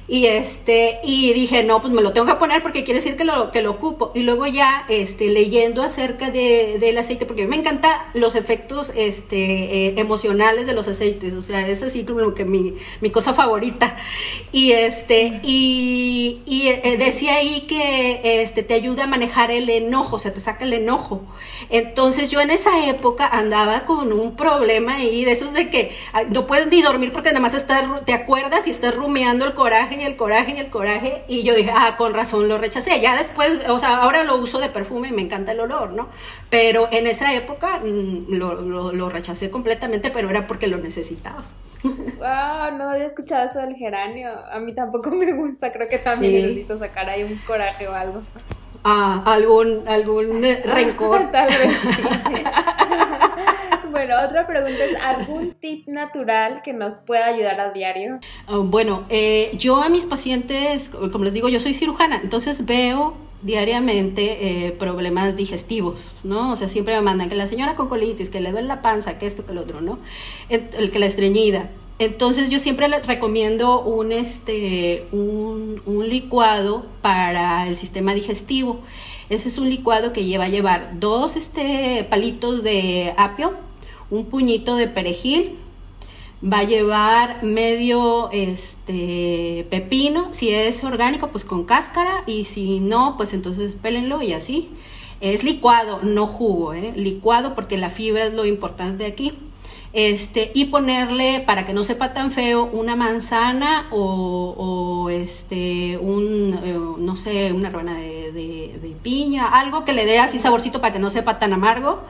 Y 0.10 0.26
este, 0.26 1.00
y 1.04 1.34
dije, 1.34 1.64
no, 1.64 1.82
pues 1.82 1.92
me 1.94 2.02
lo 2.02 2.14
tengo 2.14 2.28
que 2.28 2.36
poner 2.36 2.62
porque 2.62 2.86
quiere 2.86 3.02
decir 3.02 3.18
que 3.18 3.26
lo, 3.26 3.52
que 3.52 3.62
lo 3.62 3.72
ocupo. 3.72 4.12
Y 4.16 4.22
luego 4.22 4.48
ya, 4.48 4.86
este, 4.88 5.28
leyendo 5.28 5.84
acerca 5.84 6.32
de, 6.32 6.78
del 6.80 6.98
aceite, 6.98 7.26
porque 7.26 7.42
a 7.42 7.46
mí 7.46 7.50
me 7.50 7.58
encantan 7.58 8.00
los 8.14 8.36
efectos, 8.36 8.94
este, 8.96 9.88
eh, 9.88 9.94
emocionales 9.98 10.66
de 10.66 10.74
los 10.74 10.88
aceites. 10.88 11.34
O 11.34 11.42
sea, 11.42 11.68
es 11.68 11.84
así 11.84 12.06
como 12.06 12.34
que 12.34 12.46
mi, 12.46 12.76
mi 13.02 13.12
cosa 13.12 13.34
favorita. 13.34 13.98
Y 14.54 14.72
este, 14.72 15.42
y, 15.44 16.42
y, 16.46 16.68
eh, 16.70 16.96
decía 16.98 17.36
ahí 17.36 17.62
que, 17.68 18.42
este, 18.42 18.64
te 18.64 18.76
ayuda 18.76 19.04
a 19.04 19.08
manejar 19.08 19.52
el 19.52 19.70
enojo, 19.70 20.16
o 20.16 20.20
sea, 20.20 20.34
te 20.34 20.40
saca 20.40 20.64
el 20.64 20.74
enojo. 20.74 21.22
Entonces 21.70 22.32
yo 22.32 22.40
en 22.40 22.52
esa 22.52 22.88
época 22.88 23.28
andaba 23.28 23.86
con 23.86 24.14
un 24.14 24.38
problema 24.38 24.96
ahí, 24.96 25.26
de 25.26 25.32
esos 25.34 25.52
de 25.52 25.70
que 25.70 25.92
no 26.30 26.48
puedes 26.48 26.68
ni 26.68 26.82
dormir 26.82 27.12
porque 27.12 27.30
nada 27.30 27.42
más 27.42 27.54
estás, 27.54 28.06
te 28.06 28.14
acuerdas 28.14 28.68
y 28.68 28.72
estás 28.72 28.96
rumiando 28.96 29.46
el 29.46 29.54
coraje 29.54 29.97
y 30.02 30.06
el 30.06 30.16
coraje 30.16 30.54
y 30.56 30.60
el 30.60 30.70
coraje. 30.70 31.24
Y 31.28 31.44
yo 31.44 31.54
dije, 31.56 31.72
ah, 31.76 31.96
con 31.98 32.14
razón 32.14 32.48
lo 32.48 32.58
rechacé. 32.58 33.00
Ya 33.02 33.16
después, 33.16 33.60
o 33.68 33.80
sea, 33.80 33.98
ahora 33.98 34.24
lo 34.24 34.38
uso 34.38 34.60
de 34.60 34.70
perfume 34.70 35.10
y 35.10 35.12
me 35.12 35.22
encanta 35.22 35.52
el 35.52 35.60
olor, 35.60 35.94
¿no? 35.94 36.08
Pero 36.50 36.88
en 36.92 37.08
esa 37.08 37.34
época 37.34 37.80
mm, 37.84 38.32
lo, 38.34 38.56
lo, 38.62 38.92
lo 38.94 39.10
rechacé 39.10 39.50
completamente, 39.52 40.10
pero 40.12 40.30
era 40.30 40.48
porque 40.48 40.68
lo 40.68 40.78
necesitaba. 40.78 41.44
Wow, 41.84 42.78
no 42.78 42.90
había 42.90 43.06
escuchado 43.06 43.46
eso 43.46 43.60
del 43.60 43.76
geranio. 43.76 44.30
A 44.52 44.60
mí 44.60 44.74
tampoco 44.74 45.12
me 45.16 45.32
gusta, 45.34 45.72
creo 45.72 45.88
que 45.88 45.98
también 46.00 46.34
Sí. 46.34 46.42
necesito 46.42 46.78
sacar 46.78 47.10
ahí 47.10 47.24
un 47.24 47.38
coraje 47.46 47.88
o 47.88 47.94
algo. 47.94 48.22
Ah, 48.84 49.22
algún, 49.26 49.88
algún 49.88 50.44
eh, 50.44 50.62
rencor. 50.66 51.32
Tal 51.32 51.48
vez 51.50 51.72
sí. 51.84 52.04
bueno, 53.92 54.16
otra 54.24 54.46
pregunta 54.48 54.84
es, 54.86 54.94
¿algún 55.00 55.54
tip 55.54 55.88
natural 55.88 56.62
que 56.64 56.74
nos 56.74 57.00
pueda 57.00 57.28
ayudar 57.28 57.60
a 57.60 57.72
diario? 57.72 58.20
Ah, 58.46 58.58
Bueno, 58.64 59.06
eh, 59.10 59.52
yo 59.54 59.82
a 59.82 59.90
mis 59.90 60.06
pacientes, 60.06 60.90
como 60.90 61.24
les 61.26 61.34
digo, 61.34 61.50
yo 61.50 61.60
soy 61.60 61.74
cirujana, 61.74 62.20
entonces 62.24 62.66
veo 62.66 63.18
diariamente 63.42 64.68
eh, 64.68 64.72
problemas 64.72 65.36
digestivos, 65.36 66.18
¿no? 66.24 66.52
O 66.54 66.56
sea, 66.56 66.70
siempre 66.70 66.96
me 66.96 67.02
mandan 67.02 67.30
que 67.30 67.36
la 67.36 67.48
señora 67.48 67.76
con 67.76 67.88
colitis, 67.90 68.30
que 68.30 68.42
le 68.42 68.52
duele 68.52 68.68
la 68.68 68.82
panza, 68.82 69.18
que 69.20 69.28
esto, 69.28 69.46
que 69.46 69.54
lo 69.54 69.62
otro, 69.62 69.82
¿no? 69.82 70.00
El, 70.50 70.70
el 70.78 70.92
que 70.92 71.00
la 71.00 71.06
estreñida. 71.06 71.70
Entonces 72.00 72.50
yo 72.50 72.60
siempre 72.60 72.88
les 72.90 73.06
recomiendo 73.08 73.82
un, 73.82 74.12
este, 74.12 75.08
un, 75.12 75.82
un 75.86 76.10
licuado 76.10 76.86
para 77.02 77.68
el 77.68 77.76
sistema 77.76 78.14
digestivo. 78.14 78.82
Ese 79.30 79.48
es 79.50 79.58
un 79.58 79.70
licuado 79.70 80.14
que 80.14 80.26
lleva 80.26 80.46
a 80.46 80.50
llevar 80.50 81.00
dos 81.00 81.36
este, 81.36 82.06
palitos 82.10 82.64
de 82.64 83.14
apio, 83.18 83.54
un 84.10 84.26
puñito 84.26 84.76
de 84.76 84.88
perejil, 84.88 85.58
va 86.44 86.60
a 86.60 86.64
llevar 86.64 87.44
medio 87.44 88.30
este 88.32 89.66
pepino, 89.70 90.34
si 90.34 90.50
es 90.50 90.84
orgánico 90.84 91.30
pues 91.30 91.44
con 91.44 91.64
cáscara 91.66 92.24
y 92.28 92.46
si 92.46 92.80
no 92.80 93.16
pues 93.18 93.34
entonces 93.34 93.76
pélenlo 93.76 94.22
y 94.22 94.34
así. 94.34 94.70
Es 95.20 95.44
licuado, 95.44 96.00
no 96.04 96.28
jugo, 96.28 96.74
¿eh? 96.76 96.92
licuado 96.96 97.56
porque 97.56 97.76
la 97.78 97.90
fibra 97.90 98.26
es 98.26 98.34
lo 98.34 98.46
importante 98.46 99.06
aquí. 99.06 99.34
Este, 99.94 100.52
y 100.54 100.66
ponerle, 100.66 101.40
para 101.48 101.66
que 101.66 101.74
no 101.74 101.84
sepa 101.84 102.14
tan 102.14 102.32
feo, 102.32 102.66
una 102.66 102.96
manzana 102.96 103.88
o, 103.90 105.10
este, 105.10 105.98
un, 105.98 106.60
eh, 106.64 106.78
no 107.00 107.16
sé, 107.18 107.52
una 107.52 107.72
ruana 107.72 107.98
de- 107.98 108.32
de 108.32 108.96
piña, 109.02 109.48
algo 109.48 109.86
que 109.86 109.94
le 109.94 110.06
dé 110.06 110.20
así 110.20 110.38
saborcito 110.38 110.82
para 110.82 110.94
que 110.94 111.00
no 111.00 111.10
sepa 111.10 111.40
tan 111.40 111.54
amargo 111.54 112.02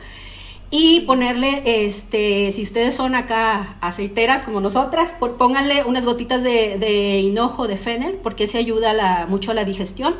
y 0.69 1.01
ponerle, 1.01 1.61
este, 1.87 2.51
si 2.51 2.61
ustedes 2.63 2.95
son 2.95 3.15
acá 3.15 3.77
aceiteras 3.81 4.43
como 4.43 4.59
nosotras, 4.59 5.09
pónganle 5.37 5.83
unas 5.85 6.05
gotitas 6.05 6.43
de, 6.43 6.77
de 6.77 7.19
hinojo 7.19 7.67
de 7.67 7.77
fennel, 7.77 8.15
porque 8.21 8.43
ese 8.45 8.57
ayuda 8.57 8.93
la- 8.93 9.27
mucho 9.27 9.51
a 9.51 9.53
la 9.53 9.63
digestión 9.63 10.15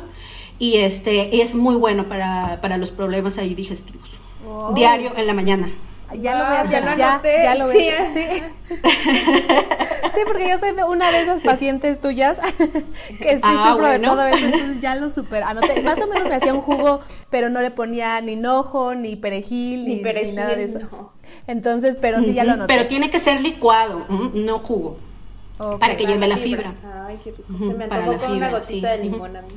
y 0.58 0.76
este 0.78 1.42
es 1.42 1.54
muy 1.54 1.76
bueno 1.76 2.04
para, 2.04 2.60
para 2.62 2.78
los 2.78 2.90
problemas 2.90 3.36
ahí 3.38 3.54
digestivos. 3.54 4.08
Oh. 4.48 4.72
Diario 4.74 5.12
en 5.16 5.26
la 5.26 5.34
mañana. 5.34 5.70
Ya 6.14 6.38
lo 6.38 6.46
voy 6.46 6.56
a 6.56 6.60
Ah, 6.60 6.64
ya 6.64 7.22
ya, 7.42 7.54
lo 7.56 7.66
voy 7.66 7.78
sí. 7.80 7.88
a 7.90 8.02
hacer. 8.02 8.30
Sí. 8.68 8.74
Sí, 10.14 10.24
porque 10.26 10.48
yo 10.48 10.58
soy 10.58 10.74
de 10.74 10.82
una 10.84 11.12
de 11.12 11.20
esas 11.22 11.40
pacientes 11.42 12.00
tuyas 12.00 12.38
que 13.20 13.34
sí 13.36 13.40
Ah, 13.42 13.68
sufro 13.70 13.86
de 13.88 13.98
todo 14.00 14.26
eso, 14.26 14.44
entonces 14.44 14.80
ya 14.80 14.94
lo 14.96 15.10
super 15.10 15.44
anoté. 15.44 15.80
Más 15.82 16.00
o 16.00 16.06
menos 16.08 16.28
me 16.28 16.34
hacía 16.34 16.52
un 16.54 16.62
jugo, 16.62 17.00
pero 17.30 17.50
no 17.50 17.60
le 17.60 17.70
ponía 17.70 18.20
ni 18.20 18.32
hinojo, 18.32 18.94
ni 18.96 19.14
perejil, 19.16 19.84
ni, 19.84 19.96
Ni 19.96 20.02
perejil, 20.02 20.30
ni 20.30 20.36
nada 20.36 20.56
de 20.56 20.64
eso. 20.64 20.78
no. 20.80 21.12
Entonces, 21.46 21.96
pero 22.00 22.18
sí 22.20 22.32
ya 22.34 22.42
lo 22.44 22.52
anoté. 22.52 22.74
Pero 22.74 22.88
tiene 22.88 23.10
que 23.10 23.20
ser 23.20 23.40
licuado, 23.40 24.06
no 24.08 24.58
jugo. 24.60 24.98
Para 25.78 25.96
que 25.96 26.06
lleve 26.06 26.26
la 26.26 26.36
fibra. 26.38 26.74
Ay, 27.06 27.18
qué 27.22 27.30
rico. 27.30 27.42
Ujú, 27.52 27.68
Se 27.70 27.74
me 27.76 27.86
para 27.86 28.04
antojó 28.04 28.12
la 28.12 28.18
con 28.18 28.36
una 28.36 28.46
fibra, 28.46 28.58
gotita 28.60 28.92
sí. 28.94 28.98
de 28.98 29.04
limón 29.04 29.36
a 29.36 29.42
mí. 29.42 29.48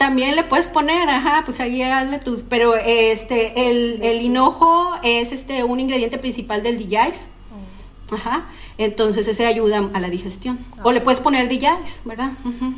También 0.00 0.34
le 0.34 0.44
puedes 0.44 0.66
poner, 0.66 1.10
ajá, 1.10 1.42
pues 1.44 1.60
ahí 1.60 1.82
hazle 1.82 2.20
tus, 2.20 2.42
pero 2.42 2.74
este, 2.74 3.68
el, 3.68 4.00
el 4.02 4.22
hinojo 4.22 4.92
es 5.02 5.30
este 5.30 5.62
un 5.62 5.78
ingrediente 5.78 6.16
principal 6.16 6.62
del 6.62 6.78
DJs, 6.78 7.26
ajá, 8.10 8.46
entonces 8.78 9.28
ese 9.28 9.44
ayuda 9.44 9.90
a 9.92 10.00
la 10.00 10.08
digestión. 10.08 10.58
O 10.84 10.92
le 10.92 11.02
puedes 11.02 11.20
poner 11.20 11.50
DJs, 11.50 12.00
¿verdad? 12.06 12.32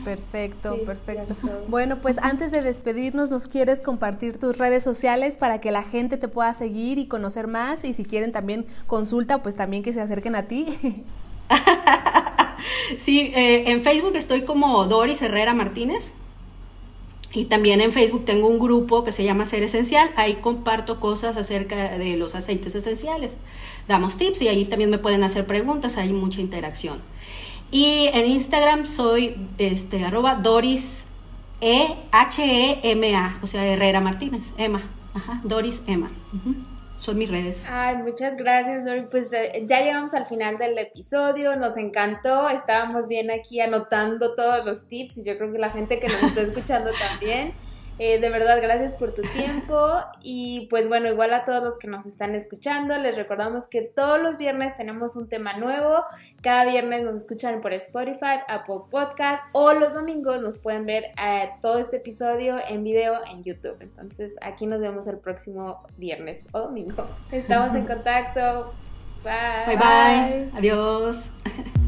Perfecto, 0.05 0.75
Sí, 0.75 0.85
perfecto. 0.85 1.37
Bueno, 1.69 2.01
pues 2.03 2.19
antes 2.19 2.51
de 2.51 2.61
despedirnos, 2.61 3.31
¿nos 3.31 3.47
quieres 3.47 3.81
compartir 3.81 4.41
tus 4.41 4.59
redes 4.59 4.83
sociales 4.83 5.39
para 5.39 5.61
que 5.61 5.71
la 5.71 5.85
gente 5.85 6.17
te 6.17 6.27
pueda 6.27 6.53
seguir 6.55 6.99
y 6.99 7.07
conocer 7.07 7.47
más? 7.47 7.85
Y 7.85 7.95
si 7.95 8.05
quieren 8.05 8.33
también 8.33 8.67
consulta, 8.89 9.45
pues 9.45 9.55
también 9.55 9.85
que 9.85 9.93
se 9.93 10.01
acerquen 10.01 10.35
a 10.35 10.49
ti. 10.49 10.67
Sí, 12.99 13.33
eh, 13.35 13.65
en 13.73 13.83
Facebook 13.83 14.15
estoy 14.15 14.45
como 14.45 14.85
Doris 14.85 15.21
Herrera 15.21 15.53
Martínez. 15.53 16.13
Y 17.35 17.47
también 17.47 17.81
en 17.81 17.93
Facebook 17.93 18.25
tengo 18.25 18.47
un 18.49 18.59
grupo 18.59 19.05
que 19.05 19.13
se 19.13 19.25
llama 19.25 19.47
Ser 19.47 19.63
Esencial. 19.63 20.11
Ahí 20.17 20.37
comparto 20.37 21.01
cosas 21.01 21.37
acerca 21.37 21.97
de 21.97 22.17
los 22.17 22.35
aceites 22.35 22.75
esenciales. 22.75 23.33
Damos 23.89 24.19
tips 24.19 24.43
y 24.43 24.49
ahí 24.49 24.67
también 24.67 24.91
me 24.91 24.99
pueden 24.99 25.23
hacer 25.23 25.47
preguntas. 25.47 25.97
Hay 25.97 26.13
mucha 26.13 26.41
interacción. 26.41 26.99
Y 27.71 28.09
en 28.13 28.31
Instagram 28.31 28.85
soy 28.85 29.35
este, 29.57 30.05
arroba 30.05 30.35
Doris 30.35 31.05
E 31.63 31.95
H 32.11 32.43
E 32.45 32.81
M 32.91 33.17
A, 33.17 33.39
o 33.41 33.47
sea 33.47 33.65
Herrera 33.65 34.01
Martínez, 34.01 34.53
Emma. 34.59 34.83
Ajá, 35.15 35.41
Doris 35.45 35.83
Emma. 35.87 36.11
Son 37.03 37.19
mis 37.19 37.29
redes. 37.29 37.61
Ay, 37.69 37.97
muchas 37.97 38.37
gracias, 38.37 38.85
Dori. 38.85 39.07
Pues 39.11 39.33
eh, 39.33 39.65
ya 39.67 39.81
llegamos 39.81 40.15
al 40.15 40.25
final 40.25 40.57
del 40.57 40.79
episodio, 40.79 41.57
nos 41.57 41.77
encantó, 41.77 42.49
estábamos 42.49 43.09
bien 43.09 43.29
aquí 43.33 43.61
anotando 43.61 44.37
todos 44.37 44.65
los 44.65 44.87
tips 44.87 45.19
y 45.19 45.25
yo 45.25 45.37
creo 45.37 45.51
que 45.51 45.59
la 45.59 45.71
gente 45.71 45.99
que 45.99 46.07
nos 46.07 46.23
está 46.23 46.43
escuchando 46.43 46.93
también. 47.11 47.55
Eh, 47.99 48.21
de 48.21 48.31
verdad, 48.31 48.61
gracias 48.61 48.95
por 48.95 49.15
tu 49.15 49.23
tiempo 49.35 49.77
y 50.23 50.67
pues 50.71 50.89
bueno, 50.89 51.09
igual 51.09 51.33
a 51.35 51.45
todos 51.45 51.63
los 51.63 51.79
que 51.79 51.89
nos 51.89 52.07
están 52.07 52.35
escuchando, 52.35 52.97
les 52.99 53.17
recordamos 53.17 53.69
que 53.69 53.83
todos 53.83 54.21
los 54.21 54.39
viernes 54.39 54.77
tenemos 54.77 55.17
un 55.17 55.29
tema 55.29 55.57
nuevo, 55.59 56.05
cada 56.43 56.65
viernes 56.65 57.05
nos 57.05 57.17
escuchan 57.17 57.61
por 57.61 57.73
Spotify, 57.75 58.41
Apple 58.49 58.83
Podcast 58.91 59.45
o 59.53 59.73
los 59.73 59.95
domingos 59.95 60.41
nos 60.41 60.59
pueden 60.59 60.87
ver 60.87 61.05
eh, 61.23 61.51
todo 61.61 61.79
este 61.79 61.97
episodio 61.99 62.57
en 62.69 62.83
video 62.83 63.15
en 63.31 63.43
YouTube. 63.43 63.77
Entonces 63.81 64.35
aquí 64.41 64.67
nos 64.67 64.81
vemos 64.81 65.07
el 65.07 65.19
próximo 65.19 65.83
viernes 65.97 66.41
o 66.53 66.61
domingo. 66.61 67.07
Estamos 67.31 67.75
en 67.75 67.87
contacto. 67.87 68.73
Bye. 69.23 69.67
Bye 69.67 69.77
bye. 69.77 70.59
Adiós. 70.59 71.31